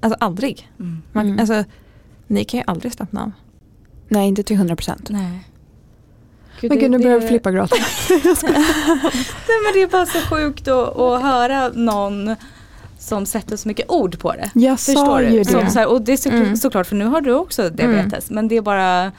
Alltså 0.00 0.16
aldrig. 0.20 0.70
Mm. 0.80 1.02
Man, 1.12 1.26
Mm. 1.26 1.38
alltså, 1.38 1.64
ni 2.26 2.44
kan 2.44 2.60
ju 2.60 2.64
aldrig 2.66 2.92
slappna 2.92 3.22
av. 3.22 3.32
Nej, 4.08 4.28
inte 4.28 4.42
till 4.42 4.56
100 4.56 4.76
procent. 4.76 5.06
Nej. 5.10 5.48
Men 6.62 6.78
gud, 6.78 6.90
nu 6.90 6.98
börjar 6.98 7.20
vi 7.20 7.28
flippa 7.28 7.52
gråta. 7.52 7.76
Nej 8.08 9.58
men 9.64 9.72
det 9.74 9.82
är 9.82 9.90
bara 9.90 10.06
så 10.06 10.18
sjukt 10.18 10.68
att, 10.68 10.98
att 10.98 11.22
höra 11.22 11.68
någon 11.68 12.36
som 13.06 13.26
sätter 13.26 13.56
så 13.56 13.68
mycket 13.68 13.90
ord 13.90 14.18
på 14.18 14.32
det. 14.32 14.50
Jag 14.54 14.80
Förstår 14.80 15.04
sa 15.06 15.18
du? 15.18 15.28
ju 15.28 15.44
Som 15.44 15.60
det. 15.64 15.70
så 15.70 15.78
här, 15.78 15.88
och 15.88 16.02
det 16.02 16.12
är 16.12 16.16
så, 16.16 16.28
Mm. 16.28 16.56
såklart 16.56 16.86
för 16.86 16.96
nu 16.96 17.04
har 17.04 17.20
du 17.20 17.32
också 17.32 17.70
diabetes 17.70 18.30
men 18.30 18.48
det 18.48 18.56
är 18.56 18.60
bara 18.62 19.12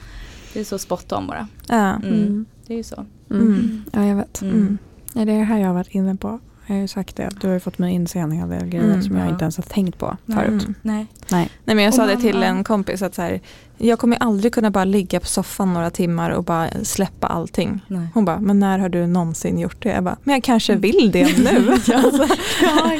Det 0.52 0.60
är 0.60 0.64
så 0.64 0.78
spot 0.78 1.12
on 1.12 1.26
bara. 1.26 1.48
Ja. 1.68 1.74
Mm. 1.94 2.14
Mm. 2.14 2.46
Det 2.66 2.72
är 2.72 2.76
ju 2.76 2.82
så. 2.82 3.04
Mm. 3.30 3.42
Mm. 3.46 3.84
Ja, 3.92 4.04
jag 4.04 4.16
vet. 4.16 4.42
Mm. 4.42 4.54
Mm. 4.54 4.78
Ja, 5.12 5.24
det 5.24 5.32
är 5.32 5.38
det 5.38 5.44
här 5.44 5.58
jag 5.58 5.66
har 5.66 5.74
varit 5.74 5.94
inne 5.94 6.16
på. 6.16 6.40
Jag 6.68 6.74
har 6.74 6.80
ju 6.80 6.88
sagt 6.88 7.16
det, 7.16 7.28
du 7.40 7.46
har 7.46 7.54
ju 7.54 7.60
fått 7.60 7.78
mig 7.78 7.94
inse 7.94 8.18
en 8.18 8.32
hel 8.32 8.48
del 8.48 8.66
grejer 8.66 8.84
Mm, 8.84 9.02
som 9.02 9.16
jag 9.16 9.26
ja. 9.26 9.30
inte 9.30 9.44
ens 9.44 9.56
har 9.56 9.64
tänkt 9.64 9.98
på 9.98 10.16
förut. 10.26 10.48
Mm. 10.62 10.74
Nej. 10.82 11.06
Nej. 11.30 11.50
Nej 11.64 11.76
men 11.76 11.84
jag 11.84 11.90
Och 11.90 11.94
sa 11.94 12.06
det 12.06 12.12
man- 12.12 12.22
till 12.22 12.36
ja. 12.36 12.42
en 12.44 12.64
kompis 12.64 13.02
att 13.02 13.14
så 13.14 13.22
här, 13.22 13.40
jag 13.78 13.98
kommer 13.98 14.16
aldrig 14.20 14.52
kunna 14.54 14.70
bara 14.70 14.84
ligga 14.84 15.20
på 15.20 15.26
soffan 15.26 15.74
några 15.74 15.90
timmar 15.90 16.30
och 16.30 16.44
bara 16.44 16.68
släppa 16.82 17.26
allting. 17.26 17.80
Nej. 17.88 18.08
Hon 18.14 18.24
bara, 18.24 18.40
men 18.40 18.58
när 18.60 18.78
har 18.78 18.88
du 18.88 19.06
någonsin 19.06 19.58
gjort 19.58 19.82
det? 19.82 19.88
Jag 19.88 20.04
bara, 20.04 20.16
men 20.24 20.32
jag 20.34 20.42
kanske 20.44 20.72
Mm. 20.72 20.80
vill 20.80 21.10
det 21.12 21.38
nu. 21.38 21.70
alltså. 21.94 22.26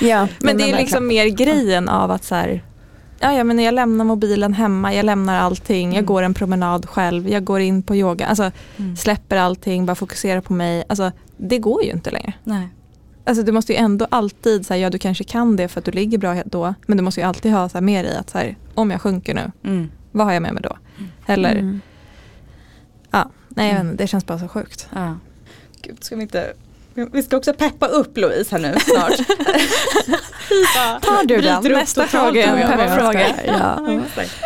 Ja, 0.01 0.28
Men 0.40 0.57
det 0.59 0.70
är 0.70 0.76
liksom 0.76 1.07
mer 1.07 1.26
grejen 1.26 1.88
av 1.88 2.11
att 2.11 2.24
så 2.24 2.34
här, 2.34 2.62
ja, 3.20 3.32
ja 3.32 3.45
men 3.45 3.59
jag 3.59 3.74
lämnar 3.74 4.05
mobilen 4.05 4.53
hemma, 4.55 4.95
jag 4.95 5.05
lämnar 5.07 5.38
allting, 5.40 5.88
jag 5.88 5.95
Mm. 5.99 6.07
går 6.07 6.22
en 6.22 6.34
promenad 6.34 6.86
själv, 6.88 7.28
jag 7.28 7.45
går 7.45 7.61
in 7.61 7.82
på 7.82 7.97
yoga, 7.97 8.26
alltså 8.26 8.51
Mm. 8.76 8.97
släpper 8.97 9.36
allting, 9.36 9.86
bara 9.86 9.95
fokuserar 9.95 10.40
på 10.40 10.53
mig. 10.53 10.84
Alltså 10.88 11.12
det 11.36 11.59
går 11.59 11.82
ju 11.84 11.90
inte 11.90 12.11
längre. 12.11 12.32
Nej. 12.45 12.68
Alltså 13.29 13.43
du 13.43 13.53
måste 13.53 13.72
ju 13.72 13.79
ändå 13.79 14.07
alltid, 14.11 14.66
så 14.66 14.74
här, 14.74 14.81
ja 14.81 14.91
du 14.91 14.99
kanske 14.99 15.24
kan 15.24 15.57
det 15.57 15.68
för 15.68 15.79
att 15.81 15.85
du 15.85 15.91
ligger 15.91 16.18
bra 16.18 16.43
då, 16.47 16.74
men 16.87 16.97
du 16.97 17.03
måste 17.03 17.20
ju 17.20 17.26
alltid 17.26 17.53
ha 17.53 17.68
så 17.68 17.74
här, 17.79 17.83
mer 17.83 18.05
i 18.05 18.16
att 18.16 18.31
så 18.31 18.39
här, 18.39 18.57
om 18.74 18.91
jag 18.91 19.01
sjunker 19.01 19.35
nu, 19.35 19.53
Mm. 19.64 19.91
vad 20.12 20.26
har 20.26 20.33
jag 20.33 20.43
med 20.43 20.53
mig 20.55 20.62
då? 20.62 20.76
Eller, 21.26 21.51
Mm. 21.55 21.81
ja, 23.11 23.31
nej 23.49 23.70
Mm. 23.70 23.97
det 23.97 24.07
känns 24.07 24.26
bara 24.26 24.39
så 24.39 24.49
sjukt. 24.49 24.89
Ja. 24.95 25.16
Gud, 25.83 26.05
ska 26.05 26.16
vi 26.16 26.22
inte 26.22 26.53
vi 27.12 27.22
ska 27.22 27.37
också 27.37 27.53
peppa 27.55 27.87
upp 27.87 28.16
Louise 28.18 28.57
här 28.57 28.62
nu 28.62 28.74
snart. 28.81 29.16
Tar 31.03 31.26
du 31.26 31.41
den? 31.41 31.62
Nästa 31.72 32.07
fråga 32.07 32.47
är 32.47 32.57
en 32.57 32.79
peppfråga. 32.79 33.26
Ja. 33.47 33.99
exakt. 34.07 34.37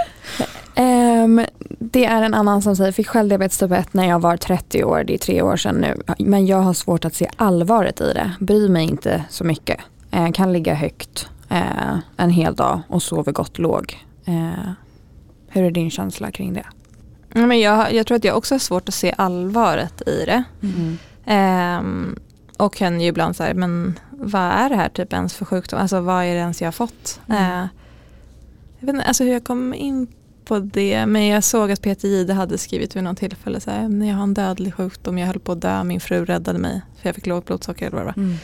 Ehm, 1.95 2.03
det 2.03 2.05
är 2.05 2.23
en 2.23 2.35
annan 2.35 2.63
som 2.63 2.77
säger, 2.77 2.93
fick 2.93 3.09
självdiabetes 3.09 3.59
typ 3.59 3.73
1 3.73 3.95
när 3.95 4.09
jag 4.09 4.21
var 4.21 4.37
30 4.37 4.85
år, 4.85 5.05
det 5.05 5.15
är 5.15 5.19
tre 5.19 5.43
år 5.43 5.57
sedan 5.57 5.75
nu. 5.75 6.03
Men 6.19 6.47
jag 6.47 6.59
har 6.59 6.75
svårt 6.75 7.05
att 7.05 7.15
se 7.15 7.31
allvaret 7.37 8.01
i 8.01 8.13
det, 8.13 8.33
bryr 8.41 8.69
mig 8.69 8.85
inte 8.85 9.25
så 9.31 9.45
mycket. 9.45 9.81
Eh, 10.11 10.33
kan 10.33 10.53
ligga 10.53 10.75
högt 10.75 11.29
eh, 11.49 11.99
en 12.17 12.31
hel 12.31 12.55
dag 12.55 12.81
och 12.89 13.03
sover 13.03 13.33
gott 13.33 13.59
låg. 13.59 14.05
Eh, 14.25 14.73
hur 15.49 15.65
är 15.65 15.71
din 15.71 15.91
känsla 15.91 16.31
kring 16.31 16.55
det? 16.55 16.67
Men 17.35 17.61
jag, 17.61 17.93
jag 17.93 18.07
tror 18.07 18.17
att 18.17 18.25
jag 18.25 18.37
också 18.37 18.55
har 18.55 18.59
svårt 18.59 18.89
att 18.89 18.95
se 18.95 19.15
allvaret 19.19 20.09
i 20.09 20.25
det. 20.25 20.45
Mm. 20.63 20.99
Ehm, 21.27 22.19
och 22.57 22.75
kan 22.75 23.01
ju 23.01 23.09
ibland 23.09 23.37
säga, 23.37 23.55
men 23.55 23.99
vad 24.11 24.43
är 24.43 24.69
det 24.69 24.77
här 24.77 24.89
typ 24.89 25.13
ens 25.13 25.35
för 25.35 25.45
sjukdom? 25.45 25.81
Alltså 25.81 26.01
vad 26.01 26.25
är 26.25 26.35
det 26.35 26.41
ens 26.41 26.61
jag 26.61 26.67
har 26.67 26.73
fått? 26.73 27.21
Mm. 27.29 27.43
Eh, 27.43 27.69
jag 28.79 28.87
vet 28.87 28.95
inte 28.95 29.07
alltså 29.07 29.25
hur 29.25 29.33
jag 29.33 29.45
kom 29.45 29.75
in 29.75 30.07
på 30.45 30.59
det, 30.59 31.07
men 31.07 31.27
jag 31.27 31.45
såg 31.45 31.71
att 31.71 31.83
Peter 31.83 32.09
Jihde 32.09 32.35
hade 32.35 32.59
skrivit 32.59 32.97
vid 32.97 33.05
något 33.05 33.19
tillfälle 33.19 33.61
så 33.61 33.71
här, 33.71 33.89
"Men 33.89 34.09
jag 34.09 34.17
har 34.17 34.23
en 34.23 34.35
dödlig 34.35 34.75
sjukdom, 34.75 35.19
jag 35.19 35.27
höll 35.27 35.39
på 35.41 35.53
att 35.53 35.61
dö, 35.61 35.85
min 35.85 36.01
fru 36.01 36.25
räddade 36.25 36.59
mig 36.59 36.83
för 37.03 37.09
jag 37.09 37.15
fick 37.15 37.27
lågt 37.27 37.45
blodsocker 37.47 37.87
eller 37.87 37.97
vad 37.97 38.07
det. 38.07 38.21
Mm. 38.21 38.35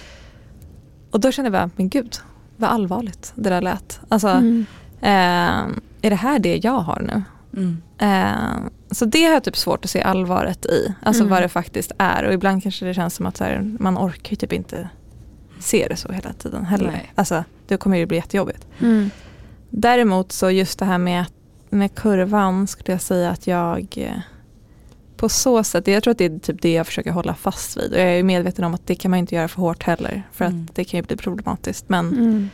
Och 1.11 1.21
då 1.21 1.33
kände 1.33 1.47
jag 1.47 1.53
bara, 1.53 1.71
men 1.77 1.89
gud, 1.89 2.17
vad 2.57 2.71
allvarligt 2.71 3.33
det 3.35 3.51
där 3.51 3.61
lät. 3.61 4.01
Alltså, 4.09 4.29
Mm. 4.29 4.67
eh, 5.01 5.77
är 6.03 6.11
det 6.11 6.17
här 6.17 6.39
det 6.39 6.57
jag 6.65 6.79
har 6.81 7.01
nu? 7.01 7.23
Mm. 7.57 7.83
Eh, 7.99 8.71
så 8.91 9.05
det 9.05 9.25
har 9.25 9.33
jag 9.33 9.45
typ 9.45 9.57
svårt 9.57 9.85
att 9.85 9.91
se 9.91 10.03
allvaret 10.03 10.67
i. 10.67 10.95
Alltså 11.03 11.23
Mm. 11.23 11.31
vad 11.31 11.43
det 11.43 11.49
faktiskt 11.49 11.93
är. 11.99 12.25
Och 12.25 12.33
ibland 12.33 12.63
kanske 12.63 12.87
det 12.87 12.95
känns 12.95 13.15
som 13.15 13.27
att 13.27 13.39
här, 13.39 13.77
man 13.81 13.99
orkar 13.99 14.37
typ 14.37 14.53
inte 14.53 14.89
se 15.61 15.87
det 15.91 15.97
så 15.97 16.13
hela 16.13 16.33
tiden 16.33 16.65
heller. 16.65 16.91
Nej. 16.91 17.13
Alltså 17.15 17.45
det 17.67 17.77
kommer 17.77 17.97
ju 17.97 18.07
bli 18.07 18.17
jättejobbigt. 18.17 18.67
Mm. 18.81 19.11
Däremot 19.71 20.33
så 20.33 20.51
just 20.51 20.79
det 20.79 20.85
här 20.85 20.99
med, 20.99 21.25
med 21.71 21.95
kurvan 21.95 22.67
skulle 22.67 22.93
jag 22.93 23.01
säga 23.03 23.31
att 23.31 23.47
jag 23.47 23.87
eh, 23.97 24.19
på 25.17 25.29
så 25.29 25.65
sätt, 25.65 25.87
jag 25.87 26.03
tror 26.03 26.13
att 26.13 26.19
det 26.19 26.25
är 26.25 26.39
typ 26.39 26.63
det 26.63 26.73
jag 26.73 26.87
försöker 26.87 27.11
hålla 27.11 27.35
fast 27.35 27.77
vid. 27.77 27.93
Och 27.93 27.99
jag 28.01 28.09
är 28.19 28.23
medveten 28.23 28.65
om 28.65 28.75
att 28.75 28.87
det 28.87 28.95
kan 28.95 29.11
man 29.11 29.19
inte 29.21 29.35
göra 29.35 29.49
för 29.49 29.61
hårt 29.63 29.83
heller. 29.83 30.23
För 30.33 30.45
Mm. 30.45 30.65
att 30.71 30.75
det 30.75 30.85
kan 30.85 30.99
ju 31.01 31.07
bli 31.07 31.17
problematiskt. 31.17 31.89
Men 31.89 32.09
Mm. 32.09 32.49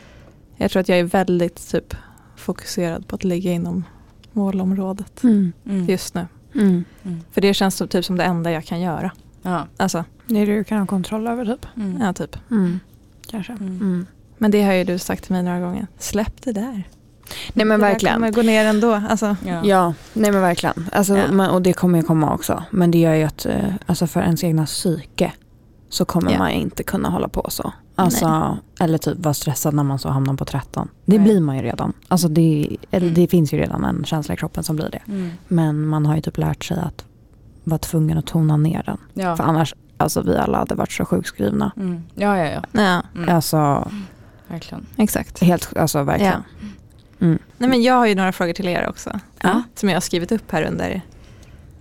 jag 0.57 0.71
tror 0.71 0.79
att 0.81 0.89
jag 0.89 0.99
är 0.99 1.03
väldigt 1.03 1.69
typ 1.71 1.95
fokuserad 2.35 3.07
på 3.07 3.15
att 3.15 3.23
ligga 3.23 3.51
inom 3.51 3.83
målområdet 4.31 5.23
Mm. 5.23 5.53
Mm. 5.65 5.85
just 5.85 6.13
nu. 6.15 6.27
Mm. 6.55 6.83
Mm. 7.03 7.19
För 7.31 7.41
det 7.41 7.53
känns 7.53 7.75
som, 7.75 7.87
typ 7.87 8.05
som 8.05 8.17
det 8.17 8.23
enda 8.23 8.51
jag 8.51 8.65
kan 8.65 8.81
göra. 8.81 9.11
Ja. 9.41 9.67
Alltså, 9.77 10.03
Det 10.27 10.39
är 10.39 10.45
det 10.45 10.55
du 10.55 10.63
kan 10.63 10.77
ha 10.79 10.85
kontroll 10.85 11.27
över 11.27 11.45
typ. 11.45 11.65
Mm. 11.77 12.01
ja 12.01 12.13
typ. 12.13 12.37
Mm. 12.51 12.79
Kanske. 13.27 13.57
Men 14.37 14.51
det 14.51 14.63
har 14.63 14.73
ju 14.73 14.83
du 14.83 14.97
sagt 14.99 15.23
till 15.23 15.33
mig 15.33 15.43
några 15.43 15.59
gånger. 15.59 15.87
Släpp 15.97 16.41
det 16.41 16.51
där. 16.51 16.83
Nej 17.53 17.65
men 17.65 17.79
det 17.79 17.85
verkligen. 17.85 18.15
kommer 18.15 18.31
gå 18.31 18.41
ner 18.41 18.65
ändå. 18.65 19.01
Alltså, 19.09 19.35
Ja. 19.45 19.61
Ja, 19.65 19.93
nej 20.13 20.31
men 20.31 20.41
verkligen. 20.41 20.89
Alltså, 20.91 21.17
Ja. 21.17 21.31
men, 21.31 21.49
och 21.49 21.61
det 21.61 21.73
kommer 21.73 21.99
ju 21.99 22.03
komma 22.03 22.33
också. 22.33 22.63
Men 22.69 22.91
det 22.91 22.97
gör 22.97 23.13
ju 23.13 23.23
att 23.23 23.45
eh, 23.45 23.55
alltså 23.85 24.07
för 24.07 24.21
ens 24.21 24.43
egna 24.43 24.65
psyke 24.65 25.31
så 25.89 26.05
kommer 26.05 26.31
Ja. 26.31 26.37
man 26.37 26.49
inte 26.51 26.83
kunna 26.83 27.09
hålla 27.09 27.27
på 27.27 27.45
så. 27.49 27.73
Alltså, 27.97 28.57
eller 28.79 28.97
typ 28.97 29.17
vara 29.19 29.33
stressad 29.33 29.73
när 29.73 29.83
man 29.83 29.99
så 29.99 30.09
hamnar 30.09 30.33
på 30.33 30.45
13. 30.45 30.87
Det 31.05 31.17
Nej. 31.17 31.23
blir 31.25 31.39
man 31.41 31.55
ju 31.57 31.61
redan. 31.61 31.93
Alltså 32.07 32.27
det, 32.27 32.77
eller 32.91 33.07
Mm. 33.07 33.13
det 33.21 33.27
finns 33.27 33.53
ju 33.53 33.57
redan 33.57 33.83
en 33.85 34.03
känsla 34.05 34.33
i 34.33 34.37
kroppen 34.37 34.63
som 34.63 34.75
blir 34.75 34.89
det. 34.91 35.01
Mm. 35.11 35.31
Men 35.47 35.87
man 35.87 36.05
har 36.05 36.15
ju 36.15 36.21
typ 36.21 36.37
lärt 36.37 36.63
sig 36.63 36.77
att 36.77 37.05
vara 37.63 37.77
tvungen 37.77 38.17
att 38.17 38.25
tona 38.27 38.57
ner 38.57 38.83
den. 38.85 38.97
Ja. 39.13 39.35
För 39.35 39.43
annars, 39.43 39.73
alltså 39.97 40.21
vi 40.21 40.37
alla 40.37 40.57
hade 40.57 40.75
varit 40.75 40.91
så 40.91 41.05
sjukskrivna. 41.05 41.71
Mm. 41.77 42.03
ja, 42.15 42.37
ja, 42.37 42.45
ja. 42.45 42.61
ja, 42.71 43.01
Mm. 43.15 43.35
Alltså 43.35 43.91
Verkligen. 44.47 44.85
exakt. 44.97 45.43
helt, 45.43 45.77
alltså 45.77 46.03
verkligen. 46.03 46.43
Mm. 47.25 47.39
Nej, 47.57 47.69
men 47.69 47.83
jag 47.83 47.93
har 47.93 48.05
ju 48.05 48.15
några 48.15 48.31
frågor 48.31 48.53
till 48.53 48.67
er 48.67 48.89
också. 48.89 49.19
Ja. 49.41 49.63
Som 49.75 49.89
jag 49.89 49.95
har 49.95 50.01
skrivit 50.01 50.31
upp 50.31 50.51
här 50.51 50.63
under, 50.63 51.01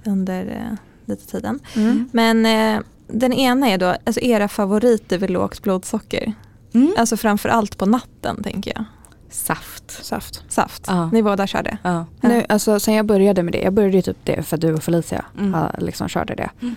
under 0.04 0.46
eh, 0.46 0.76
lite 1.04 1.26
tiden. 1.26 1.60
Mm. 1.76 2.08
Men 2.12 2.46
eh, 2.46 2.80
den 3.08 3.32
ena 3.32 3.68
är 3.68 3.78
då 3.78 3.86
alltså 4.04 4.20
era 4.20 4.48
favoriter 4.48 5.18
vid 5.18 5.30
lågt 5.30 5.62
blodsocker. 5.62 6.32
Mm. 6.74 6.94
Alltså 6.98 7.16
framför 7.16 7.48
allt 7.48 7.78
på 7.78 7.86
natten 7.86 8.42
tänker 8.42 8.72
jag. 8.74 8.84
Saft. 9.30 10.04
Saft. 10.04 10.44
Saft. 10.48 10.84
Ja. 10.86 11.10
Ni 11.12 11.22
båda 11.22 11.46
körde. 11.46 11.78
Ja. 11.82 12.06
Nu, 12.20 12.44
alltså, 12.48 12.80
sen 12.80 12.94
jag 12.94 13.06
började 13.06 13.42
med 13.42 13.52
det, 13.52 13.60
jag 13.60 13.72
började 13.72 13.96
ju 13.96 14.02
typ 14.02 14.16
det 14.24 14.42
för 14.42 14.56
att 14.56 14.60
du 14.60 14.74
och 14.74 14.82
Felicia 14.82 15.24
Mm. 15.38 15.66
liksom 15.78 16.08
körde 16.08 16.34
det. 16.34 16.50
Mm. 16.62 16.74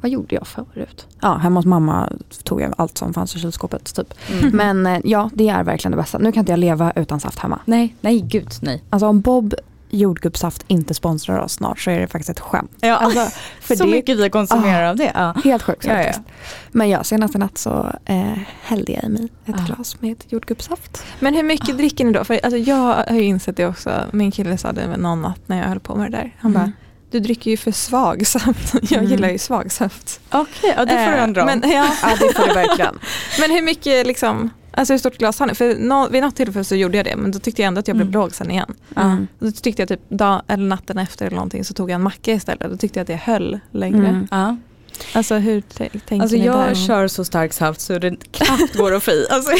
Vad 0.00 0.10
gjorde 0.10 0.34
jag 0.34 0.46
förut? 0.46 1.06
Ja, 1.20 1.36
hemma 1.36 1.58
hos 1.58 1.66
mamma 1.66 2.08
tog 2.44 2.60
jag 2.60 2.74
allt 2.78 2.98
som 2.98 3.14
fanns 3.14 3.36
i 3.36 3.38
kylskåpet 3.38 3.94
typ. 3.94 4.14
Mm. 4.32 4.50
Men 4.56 4.86
eh, 4.86 5.00
ja, 5.04 5.30
det 5.34 5.48
är 5.48 5.64
verkligen 5.64 5.90
det 5.90 5.96
bästa. 6.02 6.18
Nu 6.18 6.32
kan 6.32 6.40
inte 6.40 6.52
jag 6.52 6.58
leva 6.58 6.92
utan 6.96 7.20
saft 7.20 7.38
hemma. 7.38 7.60
Nej, 7.64 7.94
nej 8.00 8.20
gud 8.20 8.48
nej. 8.62 8.84
Alltså 8.90 9.06
om 9.06 9.20
Bob 9.20 9.54
jordgubbssaft 9.92 10.64
inte 10.68 10.94
sponsrar 10.94 11.38
oss 11.38 11.52
snart 11.52 11.80
så 11.80 11.90
är 11.90 12.00
det 12.00 12.06
faktiskt 12.06 12.30
ett 12.30 12.40
skämt. 12.40 12.70
Ja. 12.80 12.96
Alltså, 12.96 13.20
för 13.60 13.74
så 13.76 13.84
det 13.84 13.90
mycket 13.90 14.18
vi 14.18 14.30
konsumerar 14.30 14.84
av 14.90 14.96
det. 14.96 15.12
Ja. 15.14 15.34
Helt 15.44 15.62
sjukt 15.62 15.84
Ja, 15.84 15.92
ja. 15.92 16.02
faktiskt. 16.02 16.20
Men 16.72 16.88
ja, 16.88 17.04
senaste 17.04 17.38
natt 17.38 17.58
så 17.58 17.92
eh, 18.04 18.38
hällde 18.62 18.92
jag 18.92 19.04
i 19.04 19.08
mig 19.08 19.28
ett 19.46 19.54
Ah. 19.58 19.64
glas 19.74 20.00
med 20.00 20.24
jordgubbssaft. 20.28 21.04
Men 21.20 21.34
hur 21.34 21.42
mycket 21.42 21.76
dricker 21.76 22.04
ni 22.04 22.12
då? 22.12 22.24
För 22.24 22.40
alltså, 22.42 22.56
jag 22.58 22.76
har 22.94 23.14
ju 23.16 23.22
insett 23.22 23.56
det 23.56 23.66
också. 23.66 23.90
Min 24.12 24.30
kille 24.30 24.58
sa 24.58 24.72
det 24.72 24.96
någon 24.96 25.22
natt 25.22 25.40
när 25.46 25.58
jag 25.58 25.64
höll 25.68 25.80
på 25.80 25.94
med 25.96 26.10
det 26.10 26.16
där. 26.16 26.36
Han 26.38 26.50
Mm. 26.50 26.62
bara, 26.62 26.72
du 27.10 27.20
dricker 27.20 27.50
ju 27.50 27.56
för 27.56 27.72
svag 27.72 28.26
saft. 28.26 28.74
Jag 28.82 28.92
Mm. 28.92 29.10
gillar 29.10 29.28
ju 29.30 29.38
svag 29.38 29.72
saft. 29.72 30.20
Okej, 30.30 30.74
ja, 30.76 30.84
det 30.84 30.90
får 30.90 31.10
du 31.12 31.16
Eh, 31.16 31.22
ändra 31.22 31.40
om. 31.40 31.46
men, 31.46 31.70
ja, 31.70 31.86
Ja, 32.02 32.08
det 32.20 32.34
får 32.34 32.46
du 32.48 32.54
verkligen. 32.54 32.98
men 33.40 33.50
hur 33.50 33.62
mycket 33.62 34.06
liksom, 34.06 34.50
alltså 34.72 34.92
hur 34.94 34.98
stort 34.98 35.18
glas 35.18 35.38
har 35.38 35.46
ni? 35.46 35.54
För 35.54 35.74
nå, 35.78 36.08
vid 36.08 36.22
något 36.22 36.36
tillfälle 36.36 36.64
så 36.64 36.74
gjorde 36.76 36.96
jag 36.96 37.06
det 37.06 37.16
men 37.16 37.30
då 37.30 37.38
tyckte 37.38 37.62
jag 37.62 37.66
ändå 37.66 37.78
att 37.78 37.88
jag 37.88 37.96
blev 37.96 38.08
Mm. 38.08 38.20
låg 38.20 38.34
sen 38.34 38.50
igen. 38.50 38.74
Mm. 38.96 39.28
Då 39.38 39.50
tyckte 39.50 39.82
jag 39.82 39.88
typ 39.88 40.00
dag, 40.08 40.42
eller 40.48 40.64
natten 40.64 40.98
efter 40.98 41.26
eller 41.26 41.36
någonting 41.36 41.64
så 41.64 41.74
tog 41.74 41.90
jag 41.90 41.94
en 41.94 42.02
macka 42.02 42.32
istället. 42.32 42.70
Då 42.70 42.76
tyckte 42.76 42.98
jag 42.98 43.02
att 43.04 43.06
det 43.08 43.16
höll 43.32 43.60
längre. 43.72 44.08
Mm. 44.08 44.28
ja. 44.30 44.56
Alltså 45.14 45.34
hur 45.34 45.60
tänker 45.60 46.20
Alltså 46.22 46.36
ni 46.36 46.46
jag 46.46 46.68
där? 46.68 46.74
kör 46.74 47.08
så 47.08 47.24
stark 47.24 47.52
saft 47.52 47.80
så 47.80 47.98
det 47.98 48.16
knappt 48.32 48.74
går 48.76 48.94
att 48.94 49.02
få 49.02 49.10
i. 49.10 49.26
Alltså, 49.30 49.50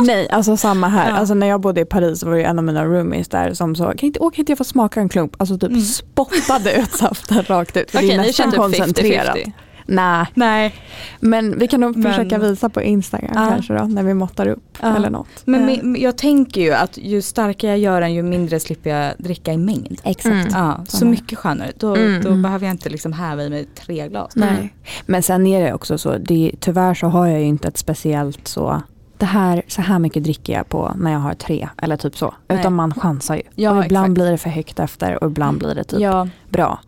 Nej, 0.00 0.28
alltså 0.30 0.56
samma 0.56 0.88
här. 0.88 1.10
Ja. 1.10 1.16
Alltså 1.16 1.34
när 1.34 1.46
jag 1.46 1.60
bodde 1.60 1.80
i 1.80 1.84
Paris 1.84 2.22
var 2.22 2.32
det 2.34 2.42
en 2.42 2.58
av 2.58 2.64
mina 2.64 2.84
roomies 2.84 3.28
där 3.28 3.54
som 3.54 3.76
sa, 3.76 3.84
kan 3.84 4.06
inte, 4.06 4.20
åh, 4.20 4.30
kan 4.30 4.38
inte 4.38 4.52
jag 4.52 4.58
få 4.58 4.64
smaka 4.64 5.00
en 5.00 5.08
klump? 5.08 5.34
Alltså 5.38 5.58
typ 5.58 5.70
Mm. 5.70 5.80
spottade 5.82 6.72
ut 6.74 6.92
saften 6.92 7.42
rakt 7.42 7.76
ut. 7.76 7.90
För 7.90 7.98
Okej, 7.98 8.08
det 8.08 8.14
är 8.14 8.18
nästan 8.18 8.50
typ 8.50 8.60
koncentrerat. 8.60 9.36
50-50. 9.36 9.52
Nej, 9.86 10.26
nej. 10.34 10.74
men 11.20 11.58
vi 11.58 11.68
kan 11.68 11.80
nog 11.80 11.96
Men- 11.96 12.12
försöka 12.12 12.38
visa 12.38 12.68
på 12.68 12.82
Instagram 12.82 13.30
Ja. 13.34 13.46
kanske 13.50 13.74
då, 13.74 13.84
när 13.84 14.02
vi 14.02 14.14
måttar 14.14 14.46
upp 14.48 14.78
Ja. 14.82 14.96
eller 14.96 15.10
något. 15.10 15.28
Men 15.44 15.60
Ja. 15.68 15.76
mi- 15.82 15.98
jag 15.98 16.18
tänker 16.18 16.60
ju 16.60 16.72
att 16.72 16.98
ju 16.98 17.22
starkare 17.22 17.70
jag 17.70 17.78
gör 17.78 18.00
den 18.00 18.14
ju 18.14 18.22
mindre 18.22 18.60
slipper 18.60 18.90
jag 18.90 19.12
dricka 19.18 19.52
i 19.52 19.56
mängd. 19.58 20.00
Exakt. 20.04 20.26
Mm. 20.34 20.46
Ja, 20.52 20.80
så 20.88 21.06
mycket 21.06 21.38
skönare. 21.38 21.72
Då, 21.76 21.96
Mm. 21.96 22.22
då 22.22 22.28
Mm. 22.28 22.42
behöver 22.42 22.66
jag 22.66 22.74
inte 22.74 22.88
liksom 22.90 23.12
häva 23.12 23.42
i 23.42 23.50
mig 23.50 23.64
tre 23.64 24.08
glas. 24.08 24.32
Nej. 24.36 24.74
Men 25.06 25.22
sen 25.22 25.46
är 25.46 25.64
det 25.64 25.72
också 25.74 25.98
så, 25.98 26.18
det, 26.18 26.52
tyvärr 26.60 26.94
så 26.94 27.06
har 27.06 27.26
jag 27.26 27.40
ju 27.40 27.46
inte 27.46 27.68
ett 27.68 27.78
speciellt 27.78 28.48
så, 28.48 28.82
det 29.18 29.26
här, 29.26 29.62
så 29.68 29.82
här 29.82 29.98
mycket 29.98 30.24
dricker 30.24 30.52
jag 30.52 30.68
på 30.68 30.92
när 30.96 31.12
jag 31.12 31.18
har 31.18 31.34
tre 31.34 31.68
eller 31.82 31.96
typ 31.96 32.16
så. 32.16 32.34
Nej. 32.48 32.58
Utan 32.60 32.74
man 32.74 32.94
chansar 32.94 33.34
ju. 33.36 33.42
Ja, 33.54 33.70
och 33.78 33.84
ibland 33.84 34.04
exakt. 34.06 34.14
blir 34.14 34.30
det 34.30 34.38
för 34.38 34.50
högt 34.50 34.78
efter 34.80 35.24
och 35.24 35.30
ibland 35.30 35.58
blir 35.58 35.74
det 35.74 35.84
typ 35.84 36.00
Ja, 36.00 36.28
bra. 36.50 36.78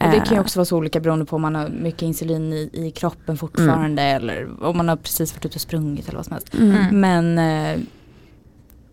Och 0.00 0.10
det 0.10 0.16
kan 0.16 0.26
ju 0.30 0.34
Eh, 0.34 0.40
också 0.40 0.58
vara 0.58 0.64
så 0.64 0.76
olika 0.76 1.00
beroende 1.00 1.24
på 1.24 1.36
om 1.36 1.42
man 1.42 1.54
har 1.54 1.68
mycket 1.68 2.02
insulin 2.02 2.52
i, 2.52 2.70
i 2.72 2.90
kroppen 2.90 3.36
fortfarande 3.36 4.02
eller 4.02 4.64
om 4.64 4.76
man 4.76 4.88
har 4.88 4.96
precis 4.96 5.34
varit 5.34 5.44
ute 5.46 5.54
och 5.54 5.60
sprungit 5.60 6.08
eller 6.08 6.16
vad 6.18 6.24
som 6.26 6.32
helst. 6.32 6.54
Mm. 6.54 7.00
Men 7.00 7.38
eh, 7.38 7.80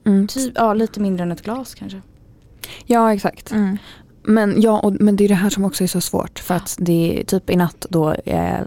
Mm. 0.06 0.28
typ, 0.28 0.54
ja, 0.56 0.74
lite 0.74 1.00
mindre 1.00 1.24
än 1.24 1.32
ett 1.32 1.42
glas 1.42 1.76
kanske. 1.76 2.02
Ja 2.86 3.14
exakt. 3.14 3.52
Mm. 3.52 3.78
Men, 4.24 4.62
ja, 4.62 4.80
och, 4.80 4.94
men 5.00 5.16
det 5.16 5.24
är 5.24 5.28
det 5.28 5.34
här 5.36 5.50
som 5.50 5.66
också 5.66 5.84
är 5.84 5.88
så 5.88 6.02
svårt. 6.02 6.40
För 6.40 6.56
att 6.56 6.76
det 6.80 7.20
är 7.20 7.24
typ 7.24 7.50
i 7.50 7.56
natt 7.56 7.86
då 7.90 8.14
eh, 8.14 8.60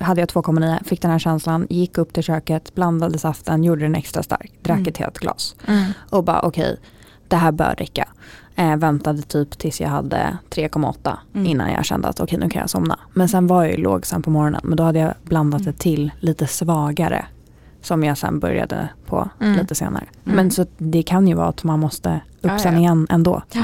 hade 0.00 0.20
jag 0.20 0.28
2,9, 0.28 0.84
fick 0.84 1.02
den 1.02 1.10
här 1.10 1.18
känslan, 1.18 1.66
gick 1.70 1.98
upp 1.98 2.12
till 2.12 2.22
köket, 2.22 2.74
blandade 2.74 3.18
saften, 3.18 3.64
gjorde 3.64 3.82
den 3.82 3.94
extra 3.94 4.22
stark, 4.22 4.52
drack 4.62 4.76
Mm. 4.78 4.88
ett 4.88 4.98
helt 4.98 5.18
glas. 5.18 5.56
Mm. 5.66 5.84
Och 6.10 6.24
bara 6.24 6.40
okej, 6.42 6.76
det 7.28 7.36
här 7.36 7.52
bör 7.52 7.74
räcka. 7.78 8.08
Eh, 8.56 8.76
väntade 8.76 9.22
typ 9.22 9.58
tills 9.58 9.80
jag 9.80 9.88
hade 9.88 10.36
3,8 10.50 11.18
Mm. 11.34 11.46
innan 11.46 11.72
jag 11.72 11.84
kände 11.84 12.08
att 12.08 12.20
okej 12.20 12.38
nu 12.38 12.48
kan 12.50 12.60
jag 12.60 12.70
somna. 12.70 12.98
Men 13.14 13.28
sen 13.28 13.46
var 13.46 13.62
jag 13.64 13.72
ju 13.72 13.82
låg 13.82 14.06
sen 14.06 14.22
på 14.22 14.30
morgonen 14.30 14.60
men 14.64 14.76
då 14.76 14.82
hade 14.84 14.98
jag 14.98 15.14
blandat 15.24 15.60
Mm. 15.60 15.72
det 15.72 15.78
till 15.78 16.10
lite 16.20 16.46
svagare. 16.46 17.24
Som 17.80 18.04
jag 18.04 18.18
sen 18.18 18.38
började 18.40 18.88
på 19.06 19.28
Mm. 19.40 19.58
lite 19.58 19.74
senare. 19.74 20.04
Mm. 20.24 20.36
Men 20.36 20.50
så 20.50 20.66
det 20.78 21.02
kan 21.02 21.28
ju 21.28 21.34
vara 21.34 21.48
att 21.48 21.64
man 21.64 21.80
måste 21.80 22.20
upp 22.40 22.50
Ja, 22.50 22.58
sen 22.58 22.74
ja. 22.74 22.78
igen 22.80 23.06
ändå. 23.10 23.42
För 23.50 23.58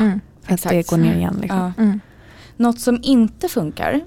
att 0.54 0.62
det 0.62 0.68
Exakt. 0.68 0.90
går 0.90 0.96
ner 0.96 1.14
igen. 1.16 1.38
Liksom. 1.40 1.58
Ja. 1.76 1.82
Mm. 1.82 2.00
Något 2.56 2.80
som 2.80 2.98
inte 3.02 3.48
funkar 3.48 4.00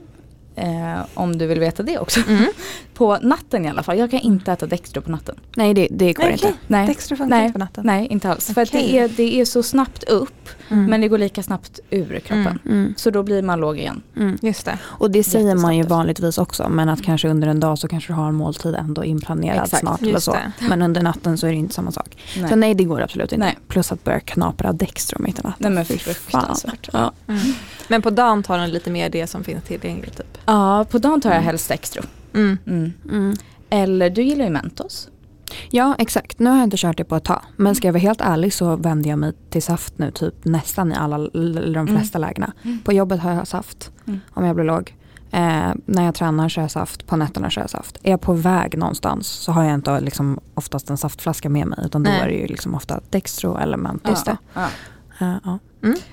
Eh, 0.62 0.99
om 1.14 1.38
du 1.38 1.47
vill 1.47 1.59
veta 1.59 1.84
det 1.84 1.99
också. 1.99 2.20
Mm. 2.28 2.45
På 2.93 3.18
natten 3.22 3.66
i 3.66 3.70
alla 3.70 3.84
fall. 3.84 3.97
Jag 3.97 4.12
kan 4.12 4.20
inte 4.20 4.51
äta 4.51 4.66
Dextro 4.66 5.01
på 5.01 5.12
natten. 5.12 5.36
Nej 5.55 5.74
det, 5.74 5.88
det 5.91 6.14
går 6.14 6.24
Nej, 6.24 6.32
inte. 6.34 6.53
Nej. 6.68 6.88
Dextro 6.88 7.18
funkar 7.18 7.38
Nej. 7.38 7.45
inte 7.45 7.53
på 7.53 7.59
natten. 7.59 7.86
Nej, 7.86 8.07
inte 8.07 8.30
alls. 8.30 8.53
För 8.53 8.62
att 8.62 8.72
det, 8.72 8.97
är, 8.97 9.07
det 9.07 9.39
är 9.41 9.45
så 9.45 9.64
snabbt 9.64 10.03
upp 10.03 10.49
Mm. 10.72 10.86
men 10.86 11.01
det 11.01 11.07
går 11.07 11.18
lika 11.18 11.43
snabbt 11.43 11.80
ur 11.89 12.20
kroppen. 12.20 12.41
Mm. 12.47 12.59
Mm. 12.66 12.93
Så 12.97 13.09
då 13.09 13.24
blir 13.24 13.41
man 13.41 13.59
låg 13.59 13.78
igen. 13.78 14.01
Mm. 14.18 14.38
Just 14.41 14.66
det. 14.66 14.78
Och 14.84 15.12
det 15.12 15.24
säger 15.24 15.55
man 15.55 15.78
ju 15.78 15.84
vanligtvis 15.84 16.38
också 16.38 16.70
men 16.70 16.89
att 16.89 17.03
kanske 17.03 17.28
under 17.30 17.47
en 17.47 17.59
dag 17.59 17.80
så 17.80 17.88
kanske 17.88 18.14
du 18.14 18.16
har 18.18 18.28
en 18.28 18.36
måltid 18.36 18.76
ändå 18.76 19.03
inplanerad 19.03 19.64
Exakt, 19.64 19.82
snart 19.82 20.01
eller 20.01 20.20
så. 20.20 20.32
det. 20.32 20.51
Men 20.70 20.82
under 20.82 21.01
natten 21.01 21.38
så 21.38 21.47
är 21.47 21.51
det 21.51 21.57
inte 21.57 21.74
samma 21.74 21.91
sak. 21.91 22.18
Nej. 22.39 22.49
Så 22.49 22.55
nej 22.55 22.74
det 22.74 22.84
går 22.84 23.01
absolut 23.01 23.32
inte. 23.32 23.45
Nej. 23.45 23.57
Plus 23.68 23.91
att 23.91 24.03
börja 24.03 24.20
knapra 24.20 24.74
Dextro 24.74 25.22
mitt 25.22 25.39
i 25.39 25.41
natten. 25.43 25.74
Nej 25.74 25.86
men 25.89 25.99
fruktansvärt. 25.99 26.89
Ja. 26.93 27.12
Men 27.91 28.01
på 28.01 28.09
dagen 28.09 28.43
tar 28.43 28.57
den 28.57 28.69
lite 28.69 28.91
mer 28.91 29.09
det 29.09 29.27
som 29.27 29.43
finns 29.43 29.63
tillgängligt 29.63 30.17
typ. 30.17 30.37
Ja, 30.45 30.85
på 30.91 30.97
dagen 30.97 31.21
tar 31.21 31.29
jag 31.29 31.35
Mm. 31.37 31.45
helst 31.45 31.69
Dextro. 31.69 32.03
Mm. 32.33 32.57
Mm. 32.67 32.93
Mm. 33.11 33.35
Eller 33.69 34.09
du 34.09 34.21
gillar 34.23 34.45
ju 34.45 34.51
Mentos. 34.51 35.09
Ja 35.69 35.95
exakt, 35.99 36.39
nu 36.39 36.49
har 36.49 36.57
jag 36.57 36.63
inte 36.63 36.77
kört 36.77 36.97
det 36.97 37.03
på 37.03 37.15
ett 37.15 37.23
tag. 37.23 37.41
Men 37.55 37.75
ska 37.75 37.87
jag 37.87 37.93
vara 37.93 38.01
helt 38.01 38.21
ärlig 38.21 38.53
så 38.53 38.75
vänder 38.75 39.09
jag 39.09 39.19
mig 39.19 39.33
till 39.49 39.63
saft 39.63 39.97
nu 39.97 40.11
typ 40.11 40.45
nästan 40.45 40.91
i 40.91 40.95
alla, 40.95 41.15
eller 41.15 41.61
de 41.61 41.75
Mm. 41.75 41.87
flesta 41.97 42.17
lägena. 42.19 42.51
Mm. 42.63 42.79
På 42.79 42.93
jobbet 42.93 43.19
har 43.19 43.31
jag 43.33 43.47
saft 43.47 43.91
om 44.33 44.45
jag 44.45 44.55
blir 44.55 44.65
låg. 44.65 44.95
Eh, 45.31 45.71
när 45.85 46.05
jag 46.05 46.15
tränar 46.15 46.49
kör 46.49 46.61
jag 46.61 46.71
saft, 46.71 47.07
på 47.07 47.15
nätterna 47.15 47.49
kör 47.49 47.61
jag 47.61 47.69
saft. 47.69 47.97
Är 48.03 48.11
jag 48.11 48.21
på 48.21 48.33
väg 48.33 48.77
någonstans 48.77 49.27
så 49.27 49.51
har 49.51 49.63
jag 49.63 49.73
inte 49.73 49.99
liksom 49.99 50.39
oftast 50.53 50.89
en 50.89 50.97
saftflaska 50.97 51.49
med 51.49 51.67
mig 51.67 51.79
utan 51.85 52.03
då 52.03 52.09
Nej. 52.11 52.19
är 52.21 52.27
det 52.27 52.33
ju 52.33 52.47
liksom 52.47 52.75
ofta 52.75 52.99
Dextro 53.09 53.57
eller 53.57 53.77
Mentos. 53.77 54.23
Det. 54.23 54.37
Ja. 54.53 54.67
Eh, 55.22 55.36
ja. 55.43 55.59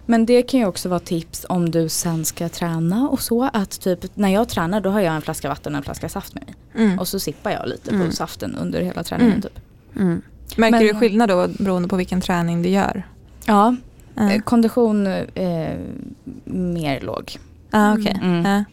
Men 0.07 0.27
det 0.27 0.43
kan 0.43 0.61
ju 0.61 0.67
också 0.67 0.89
vara 0.89 1.01
tips 1.01 1.47
om 1.49 1.71
du 1.71 1.89
sen 1.89 2.25
ska 2.25 2.49
träna 2.49 3.09
och 3.09 3.21
så. 3.21 3.51
Att 3.53 3.81
typ 3.81 4.17
när 4.17 4.29
jag 4.29 4.49
tränar 4.49 4.81
då 4.81 4.91
har 4.91 5.01
jag 5.01 5.15
en 5.15 5.23
flaska 5.23 5.49
vatten 5.49 5.73
och 5.75 5.77
en 5.77 5.83
flaska 5.85 6.09
saft 6.09 6.35
med 6.35 6.45
mig. 6.47 6.55
Mm. 6.87 6.99
Och 6.99 7.09
så 7.09 7.21
sippar 7.21 7.51
jag 7.51 7.69
lite 7.69 7.91
Mm. 7.91 8.07
på 8.07 8.13
saften 8.13 8.55
under 8.57 8.81
hela 8.81 9.03
träningen 9.03 9.33
Mm. 9.33 9.43
typ. 9.43 9.59
Mm. 9.97 10.23
Märker 10.57 10.71
Men- 10.79 10.87
du 10.87 10.95
skillnad 10.95 11.29
då 11.29 11.49
beroende 11.59 11.89
på 11.89 11.97
vilken 11.97 12.21
träning 12.21 12.63
du 12.63 12.69
gör? 12.69 13.03
Ja, 13.47 13.77
eh, 14.17 14.41
kondition 14.43 15.07
eh, 15.07 15.77
mer 16.45 17.01
låg. 17.01 17.39
ah, 17.71 17.93
okej. 17.95 18.19
Mm. 18.23 18.45
Ja. 18.45 18.65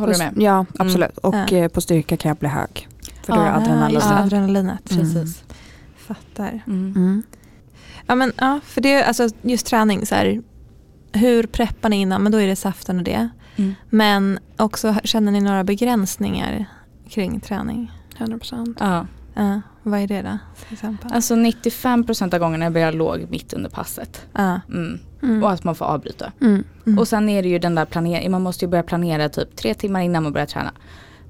Håller 0.00 0.12
du 0.12 0.18
med? 0.18 0.32
Ja 0.36 0.66
absolut. 0.78 1.18
Och 1.18 1.52
eh, 1.52 1.68
på 1.68 1.80
styrka 1.80 2.16
kan 2.16 2.28
jag 2.28 2.36
bli 2.36 2.48
hög. 2.48 2.88
För 3.22 3.32
då 3.32 3.40
är 3.40 3.44
det 3.44 3.50
Ja, 3.50 3.56
adrenalin. 3.56 3.94
just 3.94 4.08
det, 4.08 4.14
Ja. 4.14 4.20
adrenalinet. 4.22 4.90
Mm. 4.90 5.02
Precis. 5.02 5.42
Fattar. 5.96 6.60
Ja 8.06 8.14
men 8.14 8.32
ja, 8.38 8.60
för 8.64 8.80
det 8.80 8.92
är 8.92 9.04
alltså 9.04 9.28
just 9.42 9.66
träning 9.66 10.06
så 10.06 10.14
här. 10.14 10.42
Hur 11.12 11.46
preppar 11.46 11.88
ni 11.88 11.96
innan? 12.00 12.22
Men 12.22 12.32
då 12.32 12.38
är 12.38 12.46
det 12.46 12.56
saften 12.56 12.98
och 12.98 13.04
det. 13.04 13.28
Mm. 13.56 13.74
Men 13.90 14.38
också 14.56 14.94
känner 15.04 15.32
ni 15.32 15.40
några 15.40 15.64
begränsningar 15.64 16.66
kring 17.08 17.40
träning? 17.40 17.92
100%. 18.18 18.76
Ja. 18.80 19.06
Ja, 19.34 19.60
vad 19.82 20.00
är 20.00 20.06
det 20.06 20.22
då? 20.22 20.38
Till 20.64 20.72
exempel? 20.74 21.12
Alltså 21.12 21.34
95% 21.34 22.34
av 22.34 22.40
gångerna 22.40 22.70
blir 22.70 22.82
jag 22.82 22.94
låg 22.94 23.26
mitt 23.30 23.52
under 23.52 23.70
passet. 23.70 24.26
ja. 24.32 24.60
Mm. 24.68 24.98
Mm. 25.22 25.42
Och 25.42 25.50
att 25.50 25.64
man 25.64 25.74
får 25.74 25.84
avbryta. 25.84 26.32
Mm. 26.40 26.64
Mm. 26.86 26.98
Och 26.98 27.08
sen 27.08 27.28
är 27.28 27.42
det 27.42 27.48
ju 27.48 27.58
den 27.58 27.74
där 27.74 27.84
planeringen, 27.84 28.32
man 28.32 28.42
måste 28.42 28.64
ju 28.64 28.68
börja 28.68 28.82
planera 28.82 29.28
typ 29.28 29.56
tre 29.56 29.74
timmar 29.74 30.00
innan 30.00 30.22
man 30.22 30.32
börjar 30.32 30.46
träna. 30.46 30.72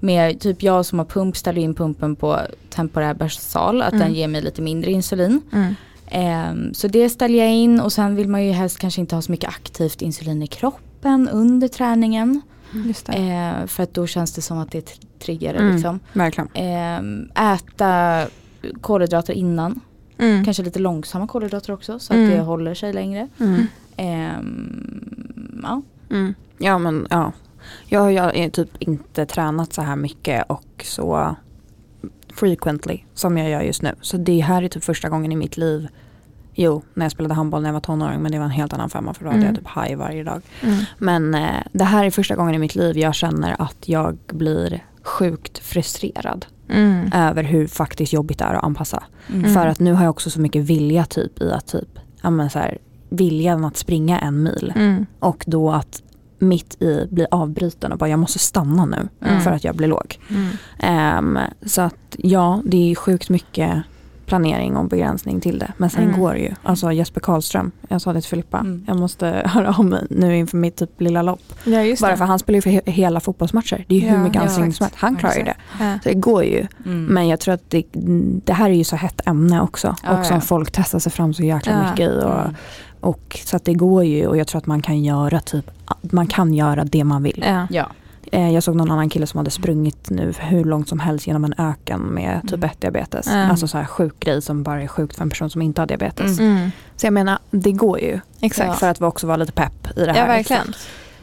Med 0.01 0.41
typ 0.41 0.63
jag 0.63 0.87
som 0.87 0.99
har 0.99 1.07
pump 1.07 1.37
ställer 1.37 1.61
in 1.63 1.75
pumpen 1.75 2.17
på 2.17 2.41
temporär 2.71 3.15
basal, 3.15 3.83
att 3.83 3.93
Mm. 3.93 4.07
den 4.07 4.15
ger 4.15 4.29
mig 4.29 4.43
lite 4.43 4.63
mindre 4.63 4.91
insulin. 4.91 5.41
Mm. 5.53 5.75
Ehm, 6.11 6.75
så 6.75 6.89
det 6.89 7.09
ställer 7.09 7.39
jag 7.39 7.53
in 7.53 7.81
och 7.81 7.93
sen 7.93 8.17
vill 8.17 8.29
man 8.29 8.45
ju 8.45 8.53
helst 8.53 8.79
kanske 8.79 9.01
inte 9.01 9.15
ha 9.15 9.23
så 9.23 9.33
mycket 9.33 9.49
aktivt 9.49 10.03
insulin 10.03 10.43
i 10.43 10.47
kroppen 10.47 11.29
under 11.29 11.69
träningen. 11.69 12.43
Ehm, 13.09 13.69
för 13.69 13.83
att 13.83 13.95
då 13.95 14.07
känns 14.07 14.35
det 14.35 14.43
som 14.43 14.59
att 14.59 14.71
det 14.71 14.81
tr- 14.91 15.07
triggar 15.19 15.55
Mm. 15.55 15.75
liksom. 15.75 16.01
Verkligen. 16.13 16.49
Ehm, 16.55 17.31
äta 17.55 18.25
kolhydrater 18.81 19.33
innan, 19.35 19.81
Mm. 20.19 20.45
kanske 20.45 20.63
lite 20.63 20.79
långsamma 20.79 21.27
kolhydrater 21.27 21.73
också 21.73 21.99
så 21.99 22.13
Mm. 22.15 22.25
att 22.27 22.33
det 22.37 22.43
håller 22.43 22.75
sig 22.75 22.93
längre. 22.93 23.29
Mm. 23.41 23.63
Ehm, 23.97 25.61
ja. 25.63 25.83
Mm. 26.11 26.35
Ja 26.59 26.79
men 26.79 27.07
ja. 27.11 27.33
Jag 27.89 28.01
har 28.23 28.49
typ 28.51 28.71
inte 28.83 29.27
tränat 29.27 29.73
så 29.73 29.83
här 29.83 29.97
mycket 29.97 30.45
och 30.49 30.85
så 30.85 31.37
frequently 32.37 32.99
som 33.15 33.39
jag 33.39 33.51
gör 33.51 33.61
just 33.61 33.83
nu. 33.83 33.95
Så 34.01 34.17
det 34.17 34.41
här 34.41 34.63
är 34.63 34.69
typ 34.69 34.85
första 34.85 35.09
gången 35.09 35.33
i 35.33 35.37
mitt 35.37 35.57
liv 35.57 35.89
Jo, 36.59 36.83
när 36.95 37.05
jag 37.05 37.13
spelade 37.13 37.35
handboll 37.35 37.63
när 37.63 37.69
jag 37.69 37.73
var 37.75 37.81
tonåring 37.81 38.21
men 38.23 38.33
det 38.33 38.39
var 38.39 38.45
en 38.45 38.51
helt 38.51 38.73
annan 38.73 38.91
femma 38.91 39.15
för 39.15 39.25
då 39.25 39.31
hade 39.31 39.43
Mm. 39.43 39.55
jag 39.55 39.65
typ 39.65 39.85
high 39.89 39.97
varje 39.99 40.25
dag. 40.25 40.43
Mm. 40.63 40.77
Men 40.99 41.35
eh, 41.35 41.63
det 41.73 41.85
här 41.85 42.05
är 42.05 42.11
första 42.11 42.37
gången 42.37 42.55
i 42.55 42.59
mitt 42.59 42.75
liv 42.75 42.99
jag 42.99 43.15
känner 43.15 43.57
att 43.63 43.89
jag 43.89 44.19
blir 44.33 44.85
sjukt 45.03 45.59
frustrerad 45.59 46.47
Mm. 46.69 47.11
över 47.15 47.43
hur 47.43 47.67
faktiskt 47.67 48.13
jobbigt 48.13 48.39
det 48.39 48.45
är 48.45 48.55
att 48.55 48.65
anpassa. 48.65 49.03
Mm. 49.35 49.55
För 49.55 49.67
att 49.67 49.79
nu 49.81 49.93
har 49.93 50.03
jag 50.05 50.11
också 50.11 50.31
så 50.31 50.41
mycket 50.41 50.63
vilja 50.63 51.05
typ 51.05 51.43
i 51.43 51.51
att 51.53 51.67
typ, 51.67 51.99
ja 52.23 52.31
men 52.31 52.51
så 52.51 52.59
här, 52.59 52.79
viljan 53.09 53.65
att 53.65 53.77
springa 53.77 54.19
en 54.19 54.43
mil 54.43 54.73
Mm. 54.77 55.07
och 55.19 55.45
då 55.47 55.71
att 55.71 56.03
mitt 56.39 56.83
i 56.83 57.07
bli 57.11 57.27
avbruten 57.31 57.93
och 57.93 57.99
bara 57.99 58.11
jag 58.11 58.19
måste 58.19 58.39
stanna 58.39 58.85
nu 58.85 59.09
Mm. 59.25 59.41
för 59.41 59.51
att 59.53 59.65
jag 59.65 59.77
blir 59.77 59.89
låg. 59.89 60.19
Mm. 60.31 60.49
Ehm, 60.79 61.39
så 61.67 61.83
att 61.83 61.95
ja, 62.19 62.63
det 62.65 62.91
är 62.91 62.95
sjukt 62.95 63.29
mycket 63.29 63.83
planering 64.27 64.77
och 64.77 64.89
begränsning 64.89 65.41
till 65.41 65.59
det. 65.59 65.73
Men 65.77 65.91
sen 65.91 66.03
Mm. 66.05 66.21
går 66.21 66.33
det 66.33 66.39
ju. 66.39 66.55
Alltså 66.63 66.93
Jesper 66.93 67.21
Karlström, 67.21 67.71
jag 67.89 68.01
sa 68.01 68.13
det 68.13 68.21
till 68.21 68.31
Filippa, 68.31 68.59
Mm. 68.59 68.85
jag 68.87 68.97
måste 68.97 69.27
höra 69.45 69.75
av 69.79 69.85
mig 69.85 70.07
nu 70.11 70.37
inför 70.37 70.57
mitt 70.57 70.77
typ 70.77 71.01
lilla 71.01 71.23
lopp. 71.23 71.41
Ja 71.65 71.97
Bara 72.01 72.17
för 72.17 72.25
han 72.25 72.39
spelar 72.39 72.57
ju 72.57 72.63
för 72.63 72.71
he- 72.71 72.91
hela 72.91 73.21
fotbollsmatcher. 73.21 73.85
Det 73.89 73.95
är 73.95 74.01
ju 74.01 74.07
Ja, 74.07 74.13
hur 74.13 74.19
mycket 74.25 74.43
ansträngning 74.43 74.73
som 74.73 74.85
helst. 74.85 74.97
Han 74.99 75.17
klarar 75.17 75.35
ju 75.37 75.43
det. 75.43 75.55
Ja. 75.81 75.99
Så 76.03 76.09
det 76.09 76.15
går 76.15 76.45
ju. 76.45 76.67
Mm. 76.87 77.05
Men 77.05 77.29
jag 77.29 77.41
tror 77.41 77.55
att 77.55 77.71
det, 77.71 77.83
det 78.45 78.53
här 78.53 78.71
är 78.71 78.75
ju 78.75 78.85
så 78.85 78.97
hett 78.97 79.21
ämne 79.27 79.61
också. 79.61 79.95
Och 80.21 80.27
som 80.27 80.41
folk 80.41 80.71
testar 80.73 80.99
sig 80.99 81.13
fram 81.13 81.35
så 81.35 81.43
jäkla 81.43 81.91
mycket 81.91 82.11
i. 82.13 82.19
Och. 82.25 82.41
Och, 83.07 83.39
så 83.45 83.57
att 83.57 83.65
det 83.65 83.75
går 83.75 84.05
ju 84.05 84.27
och 84.27 84.37
jag 84.37 84.47
tror 84.47 84.59
att 84.59 84.67
man 84.67 84.83
kan 84.83 85.05
göra 85.05 85.41
typ, 85.41 85.71
man 86.01 86.27
kan 86.27 86.55
göra 86.55 86.85
det 86.85 87.05
man 87.05 87.23
vill. 87.23 87.45
Ja. 87.47 87.67
Ja. 87.71 87.87
Eh, 88.33 88.51
Jag 88.55 88.63
såg 88.63 88.77
någon 88.77 88.91
annan 88.91 89.09
kille 89.09 89.27
som 89.27 89.39
hade 89.39 89.51
sprungit 89.51 90.11
nu 90.11 90.33
hur 90.39 90.65
långt 90.65 90.89
som 90.89 91.01
helst 91.01 91.27
genom 91.27 91.45
en 91.45 91.55
öken 91.59 92.01
med 92.01 92.41
typ 92.43 92.53
Mm. 92.55 92.71
1 92.71 92.81
diabetes. 92.81 93.27
Mm. 93.27 93.51
Alltså 93.51 93.69
så 93.69 93.79
här 93.79 93.85
sjuk 93.85 94.21
grej 94.21 94.43
som 94.43 94.63
bara 94.63 94.83
är 94.83 94.87
sjukt 94.87 95.17
för 95.17 95.23
en 95.23 95.31
person 95.31 95.51
som 95.51 95.63
inte 95.63 95.81
har 95.81 95.87
diabetes. 95.87 96.39
Mm. 96.39 96.57
Mm. 96.57 96.71
Så 96.97 97.07
jag 97.07 97.13
menar, 97.13 97.39
det 97.51 97.73
går 97.73 98.01
ju. 98.01 98.21
Exakt. 98.41 98.69
Ja. 98.69 98.75
För 98.75 98.89
att 98.89 99.01
vi 99.01 99.05
också 99.05 99.27
vara 99.27 99.37
lite 99.37 99.53
pepp 99.53 99.87
i 99.97 100.05
det 100.05 100.13
här. 100.13 100.21
Ja 100.21 100.27
verkligen. 100.27 100.75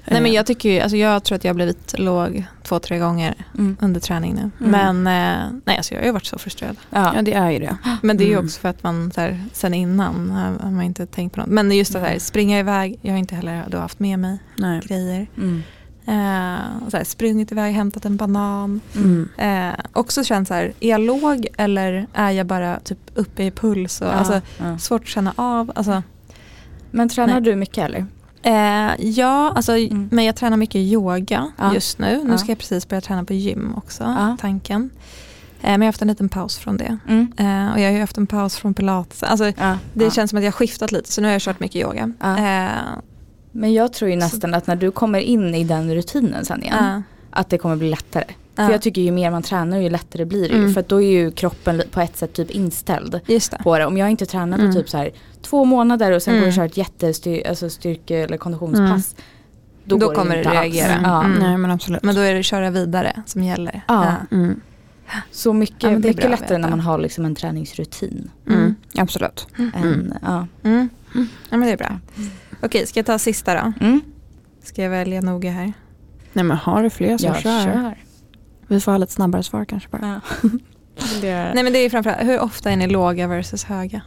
Nej 0.06 0.22
men 0.22 0.32
Eh, 0.32 0.36
jag 0.36 0.46
tycker 0.46 0.70
ju, 0.70 0.80
alltså 0.80 0.98
jag 0.98 1.24
tror 1.24 1.36
att 1.36 1.44
jag 1.44 1.50
har 1.50 1.56
blivit 1.56 2.00
låg 2.00 2.46
två, 2.64 2.80
tre 2.80 3.00
gånger 3.00 3.34
Mm. 3.58 3.78
under 3.82 4.00
träning 4.00 4.34
nu. 4.36 4.68
Mm. 4.68 5.02
Men 5.04 5.08
eh, 5.08 5.60
nej 5.66 5.78
alltså 5.78 5.94
jag 5.94 6.02
har 6.02 6.06
ju 6.06 6.12
varit 6.12 6.26
så 6.26 6.38
frustrerad. 6.38 6.76
Ja. 6.90 7.12
Ja 7.16 7.22
det 7.22 7.34
är 7.34 7.50
ju 7.52 7.60
det. 7.60 7.78
Men 8.02 8.18
det 8.18 8.24
är 8.24 8.28
ju 8.28 8.34
Mm. 8.34 8.46
också 8.46 8.60
för 8.60 8.70
att 8.70 8.84
man 8.84 9.12
så 9.12 9.22
här, 9.22 9.44
sen 9.54 9.74
innan 9.74 10.30
har 10.62 10.72
man 10.72 10.82
inte 10.82 11.06
tänkt 11.06 11.34
på 11.36 11.40
något. 11.40 11.50
Men 11.50 11.72
just 11.72 11.94
det 11.94 12.00
här, 12.00 12.20
springa 12.20 12.60
iväg, 12.60 13.00
jag 13.02 13.12
har 13.12 13.20
inte 13.20 13.36
heller 13.36 13.64
då 13.68 13.78
haft 13.78 14.00
med 14.00 14.20
mig 14.20 14.38
Nej. 14.58 14.80
grejer. 14.86 15.28
Mm. 15.38 15.64
Eh, 16.06 16.84
och 16.86 16.92
så 16.92 16.98
här, 16.98 17.04
sprungit 17.04 17.52
iväg, 17.52 17.74
hämtat 17.76 18.06
en 18.06 18.18
banan. 18.18 18.82
Mm. 18.96 19.30
Eh, 19.38 19.80
också 19.94 20.24
känt 20.24 20.48
så 20.48 20.54
här, 20.54 20.74
är 20.80 20.90
jag 20.90 21.02
låg 21.02 21.48
eller 21.58 22.08
är 22.14 22.32
jag 22.32 22.46
bara 22.48 22.80
typ 22.80 23.00
uppe 23.16 23.44
i 23.44 23.52
puls? 23.52 24.02
Och, 24.02 24.08
Ja. 24.08 24.12
alltså, 24.12 24.42
Ja. 24.58 24.78
svårt 24.78 25.02
att 25.02 25.08
känna 25.08 25.34
av. 25.36 25.72
Alltså, 25.76 26.04
Men 26.92 27.10
tränar 27.10 27.34
Nej. 27.34 27.42
du 27.44 27.56
mycket 27.56 27.78
eller? 27.86 28.06
Eh, 28.44 28.92
ja, 29.10 29.54
alltså, 29.56 29.78
Mm. 29.78 30.10
men 30.12 30.26
jag 30.26 30.36
tränar 30.36 30.58
mycket 30.58 30.76
yoga 30.82 31.52
Ja. 31.58 31.74
just 31.74 32.00
nu. 32.00 32.22
Nu 32.24 32.32
Ja. 32.32 32.38
ska 32.38 32.52
jag 32.52 32.58
precis 32.58 32.88
börja 32.88 33.02
träna 33.02 33.24
på 33.24 33.34
gym 33.34 33.74
också, 33.78 34.04
Ja. 34.04 34.38
tanken. 34.42 34.90
Eh, 35.62 35.70
men 35.72 35.74
jag 35.74 35.80
har 35.80 35.86
haft 35.86 36.02
en 36.02 36.08
liten 36.08 36.30
paus 36.30 36.58
från 36.58 36.78
det. 36.78 36.98
Mm. 37.08 37.32
Eh, 37.38 37.74
och 37.74 37.80
jag 37.80 37.86
har 37.88 37.94
ju 37.94 38.00
haft 38.00 38.18
en 38.18 38.28
paus 38.28 38.56
från 38.58 38.74
pilates. 38.74 39.24
Alltså, 39.24 39.46
Ja. 39.46 39.78
det 39.94 40.04
ja. 40.06 40.12
känns 40.12 40.30
som 40.30 40.38
att 40.38 40.44
jag 40.44 40.52
har 40.52 40.58
skiftat 40.58 40.92
lite 40.92 41.12
så 41.12 41.22
nu 41.22 41.28
har 41.28 41.32
jag 41.34 41.42
kört 41.42 41.60
mycket 41.60 41.82
yoga. 41.82 42.12
Ja. 42.20 42.38
Eh, 42.38 42.70
Men 43.56 43.74
jag 43.74 43.94
tror 43.94 44.10
ju 44.12 44.16
nästan 44.18 44.54
att 44.54 44.68
när 44.68 44.76
du 44.76 44.92
kommer 44.92 45.20
in 45.20 45.56
i 45.56 45.64
den 45.64 45.96
rutinen 45.96 46.46
sen 46.46 46.64
igen. 46.64 46.76
ja, 46.80 47.02
Att 47.30 47.50
det 47.50 47.58
kommer 47.58 47.76
bli 47.76 47.90
lättare. 47.90 48.24
Ja. 48.56 48.66
För 48.66 48.72
jag 48.72 48.82
tycker 48.82 49.02
ju 49.02 49.12
mer 49.12 49.32
man 49.32 49.44
tränar 49.44 49.78
ju 49.78 49.90
lättare 49.90 50.26
blir 50.26 50.42
det 50.50 50.54
ju. 50.56 50.60
Mm. 50.60 50.74
För 50.74 50.80
att 50.82 50.90
då 50.90 51.02
är 51.02 51.12
ju 51.12 51.32
kroppen 51.32 51.82
på 51.92 52.02
ett 52.02 52.18
sätt 52.18 52.34
typ 52.34 52.52
inställd 52.52 53.20
det. 53.26 53.58
på 53.64 53.78
det. 53.78 53.86
Om 53.86 53.98
jag 53.98 54.10
inte 54.12 54.26
tränat 54.26 54.60
Mm. 54.60 54.72
på 54.74 54.80
typ 54.80 54.90
så 54.90 54.98
här 54.98 55.12
två 55.42 55.66
månader 55.66 56.12
och 56.12 56.22
sen 56.24 56.34
Mm. 56.34 56.42
går 56.44 56.48
och 56.48 56.54
kör 56.54 56.66
ett 56.66 56.78
jättestyrke 56.78 57.50
alltså 57.50 57.70
styrke 57.70 58.18
eller 58.18 58.38
konditionspass. 58.38 59.16
Då, 59.86 59.98
Då 59.98 60.08
går 60.08 60.16
kommer 60.16 60.36
det 60.38 60.44
reagera. 60.44 60.92
Mm. 60.94 61.04
Ja. 61.04 61.24
Mm. 61.24 61.40
Nej 61.40 61.58
men 61.58 61.72
absolut. 61.72 62.04
Men 62.04 62.16
då 62.16 62.22
är 62.22 62.34
det 62.34 62.44
köra 62.44 62.70
vidare 62.70 63.24
som 63.26 63.44
gäller. 63.44 63.82
Ja. 63.88 64.14
Mm. 64.32 64.60
Så 65.32 65.54
mycket, 65.54 65.84
Ja, 65.84 65.98
mycket 66.00 66.30
lättare 66.32 66.58
när 66.58 66.70
man 66.70 66.80
har 66.80 66.98
liksom 66.98 67.26
en 67.26 67.36
träningsrutin. 67.36 68.30
Mm. 68.48 68.76
Absolut. 68.98 69.48
Än, 69.58 70.14
ja. 70.22 70.48
Mm. 70.64 70.90
Ja 71.50 71.58
men 71.58 71.62
det 71.62 71.72
är 71.72 71.78
bra. 71.78 72.00
Okej, 72.62 72.88
ska 72.88 73.00
jag 73.00 73.06
ta 73.06 73.20
sista 73.20 73.54
då? 73.54 73.74
Mm. 73.86 74.02
Ska 74.64 74.84
jag 74.84 74.90
välja 74.90 75.22
noga 75.22 75.52
här? 75.52 75.74
Nej 76.34 76.44
men 76.46 76.58
har 76.58 76.84
du 76.84 76.90
fler 76.90 77.18
så 77.18 77.26
Jag 77.26 77.40
kör. 77.40 77.64
kör. 77.64 77.96
Vi 78.68 78.80
får 78.80 78.92
ha 78.92 78.98
lite 78.98 79.14
snabbare 79.14 79.44
svar 79.44 79.66
kanske 79.66 79.90
bara. 79.90 80.22
Ja. 80.42 80.50
det, 81.22 81.52
Nej 81.54 81.64
men 81.64 81.74
det 81.74 81.80
är 81.80 81.90
framförallt, 81.90 82.22
hur 82.28 82.40
ofta 82.40 82.72
är 82.72 82.76
ni 82.76 82.88
låga 82.88 83.28
versus 83.28 83.64
höga? 83.64 84.02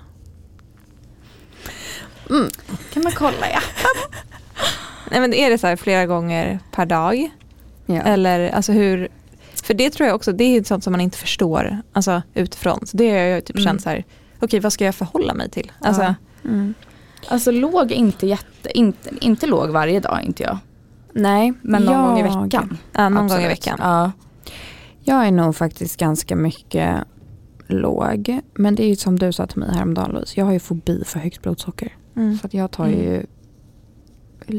Mm. 2.30 2.48
kan 2.92 3.02
man 3.02 3.12
kolla 3.12 3.50
ja. 3.52 3.61
Nej 5.11 5.20
men 5.20 5.34
är 5.34 5.50
det 5.50 5.59
så 5.59 5.66
här 5.66 5.76
flera 5.76 6.07
gånger 6.07 6.59
per 6.72 6.86
dag? 6.86 7.30
Ja. 7.86 8.02
Eller 8.02 8.48
alltså 8.50 8.72
hur, 8.72 9.09
för 9.64 9.74
det 9.74 9.90
tror 9.90 10.07
jag 10.07 10.16
också, 10.16 10.32
det 10.32 10.44
är 10.44 10.64
sånt 10.64 10.84
som 10.84 10.90
man 10.92 11.00
inte 11.00 11.18
förstår 11.18 11.78
alltså, 11.92 12.22
utifrån. 12.34 12.86
Så 12.86 12.96
det 12.96 13.11
har 13.11 13.18
jag 13.18 13.44
typ 13.44 13.57
Mm. 13.57 13.64
känt 13.64 13.82
så 13.82 13.88
här, 13.90 14.04
okej 14.40 14.61
vad 14.61 14.72
ska 14.72 14.84
jag 14.84 14.94
förhålla 14.94 15.34
mig 15.34 15.50
till? 15.50 15.72
Alltså, 15.78 16.02
Ja. 16.02 16.14
Mm. 16.44 16.74
Alltså 17.28 17.50
låg 17.50 17.92
inte 17.92 18.26
jätte, 18.26 18.78
inte, 18.78 19.11
inte 19.20 19.46
låg 19.46 19.68
varje 19.70 20.00
dag 20.00 20.22
inte 20.22 20.42
jag. 20.42 20.59
Nej, 21.12 21.52
Men 21.62 21.82
någon 21.82 22.02
gång 22.07 22.18
i 22.18 22.22
veckan. 22.22 22.78
ja, 22.92 23.09
någon 23.09 23.14
gång 23.28 23.38
i 23.40 23.44
Absolut. 23.44 23.50
veckan. 23.50 23.78
Ja. 23.82 24.12
Jag 25.09 25.26
är 25.26 25.30
nog 25.32 25.57
faktiskt 25.57 25.96
ganska 26.00 26.36
mycket 26.36 26.96
låg. 27.66 28.40
Men 28.54 28.74
det 28.74 28.82
är 28.84 28.88
ju 28.88 28.96
som 28.96 29.18
du 29.18 29.32
sa 29.32 29.46
till 29.46 29.59
mig 29.59 29.68
häromdagen 29.74 30.11
Louise. 30.11 30.40
Jag 30.40 30.44
har 30.44 30.52
ju 30.52 30.59
fobi 30.59 31.02
för 31.07 31.18
högt 31.18 31.42
blodsocker. 31.42 31.92
Mm. 32.16 32.38
Så 32.38 32.46
att 32.46 32.54
jag 32.54 32.70
tar 32.70 32.86
ju 32.86 33.26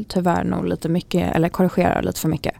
tyvärr 0.08 0.44
nog 0.44 0.66
lite 0.66 0.88
mycket, 0.88 1.36
eller 1.36 1.48
korrigerar 1.48 2.02
lite 2.02 2.20
för 2.20 2.28
mycket. 2.28 2.54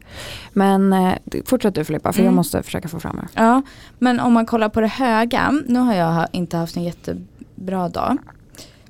Men 0.52 0.92
eh, 0.92 1.14
fortsätt 1.44 1.74
du 1.74 1.84
Filippa, 1.84 2.12
för 2.12 2.20
jag 2.20 2.24
Mm. 2.26 2.34
måste 2.36 2.62
försöka 2.62 2.88
få 2.88 3.00
fram 3.00 3.16
det. 3.16 3.28
ja, 3.34 3.62
men 3.98 4.20
om 4.20 4.32
man 4.32 4.46
kollar 4.46 4.68
på 4.68 4.80
det 4.80 4.86
höga. 4.86 5.54
Nu 5.66 5.78
har 5.78 5.94
jag 5.94 6.26
inte 6.32 6.56
haft 6.56 6.76
en 6.76 6.82
jättebra 6.84 7.88
dag. 7.88 8.16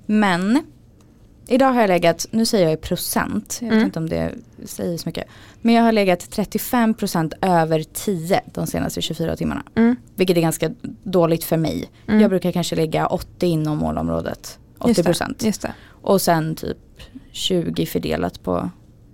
Men 0.07 0.61
idag 1.49 1.73
har 1.73 1.81
jag 1.81 1.89
legat, 1.89 2.27
nu 2.31 2.47
säger 2.47 2.65
jag 2.65 2.73
i 2.73 2.77
procent, 2.77 3.59
jag 3.61 3.69
vet 3.69 3.73
Mm. 3.77 3.87
inte 3.87 3.99
om 3.99 4.09
det 4.09 4.35
säger 4.65 4.99
så 4.99 5.09
mycket. 5.09 5.25
Men 5.61 5.75
jag 5.75 5.83
har 5.83 5.93
legat 5.93 6.21
35% 6.31 7.33
över 7.43 7.83
10 7.93 8.41
de 8.55 8.67
senaste 8.67 9.01
24 9.03 9.37
timmarna. 9.37 9.63
Mm. 9.75 9.97
Vilket 10.15 10.37
är 10.37 10.41
ganska 10.41 10.71
dåligt 11.03 11.45
för 11.45 11.57
mig. 11.57 11.91
Mm. 12.09 12.21
Jag 12.21 12.31
brukar 12.31 12.53
kanske 12.53 12.77
lägga 12.77 13.07
80 13.07 13.47
inom 13.47 13.79
målområdet. 13.79 14.59
80%. 14.79 14.89
Just 14.89 15.41
det, 15.41 15.47
just 15.47 15.63
det. 15.63 15.73
Och 16.03 16.21
sen 16.23 16.55
typ 16.55 16.79
20 17.33 17.87
fördelat 17.87 18.43
på 18.43 18.71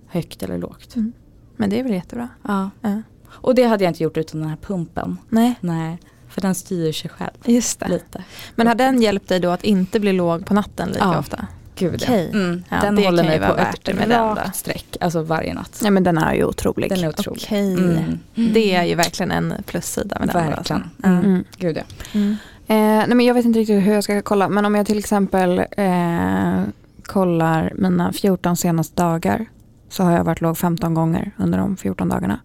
högt 0.07 0.43
eller 0.43 0.57
lågt. 0.57 0.95
Mm. 0.95 1.13
Men 1.57 1.69
det 1.69 1.79
är 1.79 1.83
väl 1.83 1.93
jättebra. 1.93 2.29
Ja. 2.47 2.69
Ja. 2.81 3.01
Och 3.27 3.55
det 3.55 3.63
hade 3.63 3.83
jag 3.83 3.91
inte 3.91 4.03
gjort 4.03 4.17
utan 4.17 4.39
den 4.41 4.49
här 4.49 4.57
pumpen. 4.57 5.17
Nej, 5.29 5.55
Nej, 5.61 5.97
för 6.29 6.41
den 6.41 6.55
styr 6.55 6.91
sig 6.91 7.09
själv 7.09 7.31
just 7.45 7.79
det. 7.79 7.87
lite. 7.87 8.23
Men 8.55 8.67
har 8.67 8.75
den 8.75 9.01
hjälpt 9.01 9.27
dig 9.29 9.39
då 9.39 9.49
att 9.49 9.63
inte 9.63 9.99
bli 9.99 10.13
låg 10.13 10.45
på 10.45 10.53
natten 10.53 10.87
lika 10.89 10.99
Ja. 11.03 11.19
ofta? 11.19 11.47
Gud 11.75 12.01
Okej. 12.03 12.29
mm. 12.33 12.63
Ja, 12.69 12.81
Den 12.81 12.95
det 12.95 13.05
håller 13.05 13.23
kan 13.23 13.33
ju 13.33 13.39
mig 13.39 13.49
på 13.49 13.53
vara 13.55 13.63
värt 13.65 13.87
ett 13.89 13.95
med 13.95 14.09
den 14.09 14.27
då. 14.27 14.35
rakt 14.35 14.55
streck. 14.55 14.97
Alltså 15.01 15.21
varje 15.21 15.53
natt. 15.53 15.79
Nej 15.81 15.91
men 15.91 16.03
den 16.03 16.17
är 16.17 16.33
ju 16.33 16.43
otrolig. 16.45 16.89
Den 16.89 16.99
är 17.03 17.09
otrolig. 17.09 17.41
Okej. 17.45 17.73
Mm. 17.73 18.19
Det 18.53 18.75
är 18.75 18.83
ju 18.83 18.95
verkligen 18.95 19.31
en 19.31 19.53
plussida 19.65 20.19
med 20.19 20.27
den. 20.27 20.33
Verkligen. 20.35 20.57
alltså. 20.57 21.07
Mm. 21.07 21.25
Mm. 21.25 21.43
Gud 21.57 21.77
ja. 21.77 21.83
Mm. 22.13 22.31
Eh, 22.67 22.75
nej 23.07 23.07
men 23.15 23.25
jag 23.25 23.33
vet 23.33 23.45
inte 23.45 23.59
riktigt 23.59 23.83
hur 23.87 23.93
jag 23.93 24.03
ska 24.03 24.21
kolla. 24.21 24.49
Men 24.49 24.65
om 24.65 24.75
jag 24.75 24.85
till 24.85 24.99
exempel 24.99 25.59
eh, 25.77 26.61
kollar 27.03 27.73
mina 27.75 28.11
14 28.13 28.57
senaste 28.57 29.01
dagar. 29.03 29.45
Så 29.89 30.03
har 30.03 30.11
jag 30.11 30.23
varit 30.23 30.41
låg 30.41 30.57
15 30.57 30.93
gånger 30.93 31.31
under 31.37 31.57
de 31.57 31.77
14 31.77 32.09
dagarna. 32.09 32.39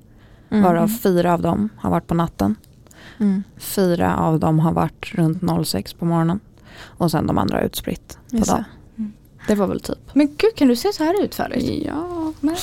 Mm. 0.51 0.65
Varav 0.65 0.89
fyra 0.89 1.33
av 1.35 1.43
dem 1.43 1.69
har 1.77 1.91
varit 1.91 2.07
på 2.07 2.15
natten. 2.15 2.57
Mm. 3.21 3.43
Fyra 3.59 4.17
av 4.17 4.41
dem 4.41 4.59
har 4.59 4.73
varit 4.73 5.15
runt 5.15 5.67
06 5.67 5.95
på 5.95 6.05
morgonen. 6.05 6.41
Och 6.83 7.11
sen 7.11 7.27
de 7.27 7.39
andra 7.39 7.63
utspritt 7.63 8.19
på 8.31 8.37
Just 8.37 8.51
dagen. 8.51 8.65
Det. 9.51 9.55
Mm. 9.55 9.69
Var 9.69 9.75
väl 9.75 9.81
typ. 9.81 9.99
Men 10.13 10.27
gud 10.27 10.55
kan 10.57 10.69
du 10.69 10.77
se 10.77 10.93
så 10.93 11.05
här 11.05 11.25
utförligt? 11.25 11.87
Ja, 11.87 12.33
Men, 12.41 12.57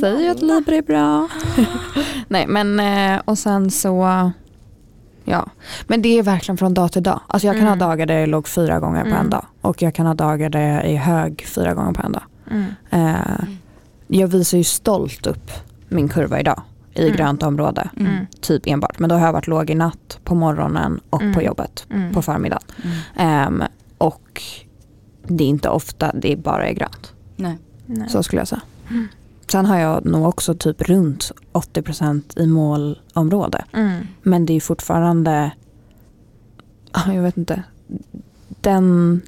säg 0.00 0.28
att 0.28 0.42
Libra 0.42 0.74
är 0.76 0.82
bra. 0.82 1.28
Nej 2.28 2.46
men 2.46 2.80
eh, 2.80 3.20
och 3.24 3.38
sen 3.38 3.70
så. 3.70 4.30
Ja, 5.24 5.46
men 5.86 6.02
det 6.02 6.18
är 6.18 6.22
verkligen 6.22 6.56
från 6.58 6.74
dag 6.74 6.92
till 6.92 7.02
dag. 7.02 7.20
Alltså 7.26 7.46
jag 7.46 7.56
kan 7.56 7.66
Mm. 7.66 7.78
ha 7.80 7.86
dagar 7.88 8.06
där 8.06 8.18
jag 8.18 8.28
låg 8.28 8.48
fyra 8.48 8.80
gånger 8.80 9.00
på 9.00 9.06
Mm. 9.06 9.18
en 9.20 9.30
dag. 9.30 9.44
Och 9.60 9.82
jag 9.82 9.94
kan 9.94 10.06
ha 10.06 10.14
dagar 10.14 10.50
där 10.50 10.60
jag 10.74 10.84
är 10.86 10.96
hög 10.96 11.44
fyra 11.46 11.74
gånger 11.74 11.92
på 11.92 12.02
en 12.06 12.12
dag. 12.12 12.22
Mm. 12.50 12.64
Eh, 12.90 13.44
jag 14.06 14.28
visar 14.28 14.58
ju 14.58 14.64
stolt 14.64 15.26
upp 15.26 15.50
min 15.88 16.08
kurva 16.08 16.40
idag 16.40 16.60
i 16.94 17.02
Mm. 17.04 17.16
grönt 17.16 17.42
område. 17.42 17.90
Mm. 18.00 18.26
Typ 18.40 18.62
enbart. 18.66 18.98
Men 18.98 19.08
då 19.10 19.16
har 19.16 19.26
jag 19.26 19.32
varit 19.32 19.46
låg 19.46 19.70
i 19.70 19.74
natt, 19.74 20.18
på 20.24 20.34
morgonen 20.34 21.00
och 21.10 21.22
Mm. 21.22 21.34
på 21.34 21.42
jobbet 21.42 21.86
Mm. 21.90 22.12
på 22.14 22.22
förmiddagen. 22.22 22.62
Mm. 22.84 22.96
Ehm, 23.16 23.62
och 23.98 24.42
det 25.26 25.44
är 25.44 25.48
inte 25.48 25.68
ofta 25.68 26.12
det 26.14 26.36
bara 26.36 26.68
är 26.68 26.72
grönt. 26.72 27.12
Nej. 27.36 27.58
Nej. 27.86 28.08
Så 28.08 28.22
skulle 28.22 28.40
jag 28.40 28.48
säga. 28.48 28.62
Mm. 28.90 29.08
Sen 29.52 29.66
har 29.66 29.78
jag 29.78 30.04
nog 30.04 30.26
också 30.28 30.54
typ 30.54 30.82
runt 30.82 31.32
80% 31.52 32.38
i 32.40 32.46
målområde. 32.46 33.64
Mm. 33.72 34.06
Men 34.22 34.46
det 34.46 34.52
är 34.52 34.60
fortfarande, 34.60 35.50
jag 37.06 37.22
vet 37.22 37.36
inte, 37.36 37.62
den, 38.60 39.20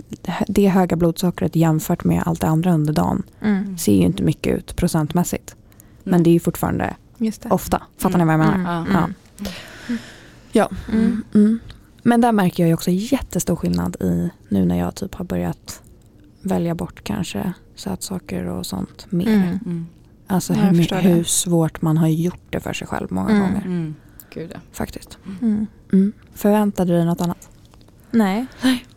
det 0.49 0.69
höga 0.69 0.97
blodsockret 0.97 1.57
jämfört 1.57 2.05
med 2.05 2.23
allt 2.27 2.41
det 2.41 2.47
andra 2.47 2.73
under 2.75 2.93
dagen 2.93 3.23
Mm. 3.41 3.79
ser 3.79 3.93
ju 3.93 4.03
inte 4.03 4.23
mycket 4.23 4.59
ut 4.59 4.77
procentmässigt. 4.77 5.57
Men 6.03 6.23
det 6.23 6.31
är 6.31 6.33
ju 6.33 6.41
fortfarande 6.41 6.97
Just 7.19 7.43
det. 7.43 7.49
ofta. 7.51 7.83
Fattar 7.99 8.19
ni 8.19 8.25
vad 8.25 8.35
jag 8.35 8.39
menar? 8.39 8.81
Mm. 8.81 8.93
Ja. 8.93 8.99
Mm. 9.89 9.99
Ja. 10.53 10.71
Mm. 10.93 11.25
Mm. 11.35 11.59
Men 12.03 12.21
där 12.21 12.33
märker 12.33 12.63
jag 12.63 12.69
ju 12.69 12.75
också 12.75 12.91
jättestor 12.91 13.57
skillnad 13.57 13.97
i 14.01 14.31
nu 14.49 14.65
när 14.65 14.79
jag 14.79 14.95
typ 14.95 15.15
har 15.15 15.25
börjat 15.25 15.83
välja 16.45 16.75
bort 16.75 17.05
kanske 17.05 17.53
sötsaker 17.75 18.45
och 18.47 18.67
sånt 18.67 19.07
mer. 19.13 19.27
Mm. 19.29 19.59
Mm. 19.67 19.87
Alltså 20.27 20.53
Ja, 20.55 20.61
hur, 20.61 21.01
hur 21.01 21.25
svårt 21.25 21.83
man 21.83 21.97
har 21.99 22.09
gjort 22.09 22.41
det 22.51 22.61
för 22.61 22.73
sig 22.73 22.87
själv 22.87 23.07
många 23.13 23.31
Mm. 23.31 23.43
gånger. 23.43 23.65
Mm. 23.65 23.95
Gud 24.35 24.51
ja. 24.55 24.61
Faktiskt. 24.73 25.19
Mm. 25.43 25.67
Mm. 25.93 26.13
Förväntade 26.35 26.93
du 26.93 26.97
dig 26.97 27.07
något 27.07 27.21
annat? 27.21 27.49
Nej. 28.11 28.47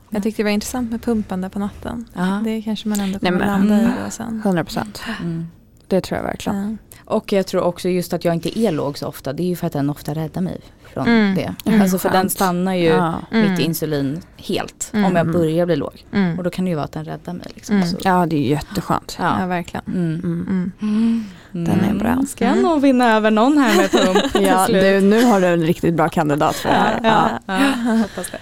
Jag 0.10 0.24
tyckte 0.24 0.40
det 0.42 0.44
var 0.44 0.52
intressant 0.52 0.92
med 0.92 1.02
pumpen 1.02 1.42
där 1.42 1.50
på 1.50 1.60
natten. 1.60 2.06
Ja. 2.14 2.42
Det 2.44 2.62
kanske 2.62 2.90
man 2.90 3.00
ändå 3.00 3.20
Nej, 3.22 3.32
kommer 3.32 3.46
men- 3.46 3.68
landa 3.68 3.76
i 3.82 3.86
Mm. 3.86 3.92
då 4.06 4.10
sen. 4.12 4.42
100 4.46 4.64
procent. 4.64 5.02
Mm. 5.22 5.46
Det 5.88 6.02
tror 6.02 6.18
jag 6.18 6.24
verkligen. 6.24 6.78
Ja. 7.06 7.14
Och 7.16 7.34
jag 7.34 7.48
tror 7.48 7.62
också 7.62 7.90
just 7.90 8.14
att 8.14 8.26
jag 8.26 8.34
inte 8.36 8.60
är 8.60 8.72
låg 8.72 8.98
så 8.98 9.08
ofta. 9.08 9.34
Det 9.34 9.44
är 9.44 9.48
ju 9.48 9.56
för 9.56 9.68
att 9.68 9.74
den 9.74 9.90
ofta 9.90 10.14
räddar 10.14 10.42
mig 10.42 10.62
från 11.04 11.14
Mm. 11.14 11.36
det. 11.36 11.54
Mm. 11.70 11.82
Alltså 11.82 11.98
för 12.00 12.10
den 12.10 12.30
stannar 12.30 12.74
ju 12.74 12.86
Ja. 12.86 13.14
Mm. 13.32 13.52
mitt 13.52 13.60
insulin 13.60 14.22
helt. 14.38 14.90
Mm. 14.94 15.06
Om 15.06 15.16
jag 15.16 15.32
börjar 15.32 15.66
bli 15.66 15.76
låg. 15.76 16.06
Mm. 16.14 16.38
Och 16.38 16.44
då 16.44 16.50
kan 16.50 16.66
det 16.66 16.70
ju 16.70 16.76
vara 16.76 16.86
att 16.86 16.92
den 16.92 17.06
räddar 17.06 17.34
mig. 17.34 17.48
Liksom. 17.56 17.76
Mm. 17.76 17.88
Så, 17.88 17.98
ja, 18.04 18.26
det 18.26 18.36
är 18.36 18.40
ju 18.40 18.50
jätteskönt. 18.50 19.16
Ja, 19.20 19.38
ja. 19.40 19.46
verkligen. 19.46 19.84
Mm. 19.88 20.20
Mm. 20.24 20.72
Mm. 20.82 21.26
Den 21.52 21.84
är 21.90 21.94
bra. 22.00 22.24
Ska 22.28 22.46
jag 22.46 22.52
Mm. 22.54 22.64
nog 22.66 22.82
vinna 22.82 23.16
över 23.16 23.32
någon 23.32 23.58
här 23.58 23.78
med 23.78 23.92
pump 23.92 24.18
Ja, 24.48 24.68
du, 24.68 25.02
nu 25.02 25.24
har 25.24 25.42
du 25.42 25.48
en 25.48 25.62
riktigt 25.64 25.94
bra 25.94 26.10
kandidat 26.10 26.56
för 26.56 26.70
det 26.70 26.76
här. 26.76 27.00
Ja, 27.04 27.30
ja, 27.46 27.92
hoppas 27.94 28.32
det. 28.32 28.38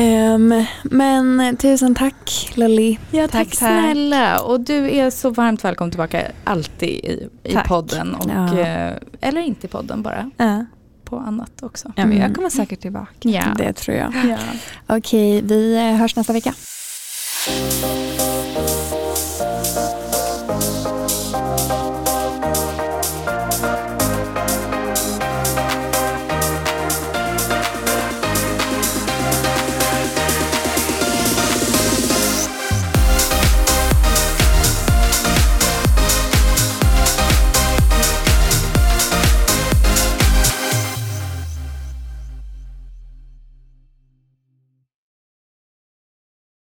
Ehm, 0.00 0.64
men 0.82 1.56
tusen 1.56 1.94
tack 1.94 2.52
Lily. 2.54 2.96
Ja, 3.10 3.22
Tack, 3.22 3.30
tack, 3.32 3.48
tack. 3.48 3.58
snälla. 3.58 4.40
Och 4.40 4.60
du 4.60 4.90
är 4.90 5.10
så 5.10 5.30
varmt 5.30 5.64
välkommen 5.64 5.90
tillbaka 5.90 6.22
alltid 6.44 6.88
i, 6.88 7.28
i 7.44 7.56
podden. 7.66 8.14
Och, 8.14 8.30
Ja. 8.34 8.58
eh, 8.58 8.92
eller 9.20 9.40
inte 9.40 9.66
i 9.66 9.70
podden 9.70 10.02
bara, 10.02 10.30
Ja 10.36 10.64
på 11.10 11.18
annat 11.18 11.62
också. 11.62 11.92
Ja, 11.96 12.06
men 12.06 12.16
jag 12.16 12.24
mm. 12.24 12.34
kommer 12.34 12.50
säkert 12.50 12.80
tillbaka. 12.80 13.10
Ja. 13.20 13.54
Det 13.58 13.72
tror 13.72 13.96
jag. 13.96 14.12
Ja. 14.28 14.38
Okej, 14.86 15.42
vi 15.42 15.78
hörs 15.98 16.16
nästa 16.16 16.32
vecka. 16.32 16.54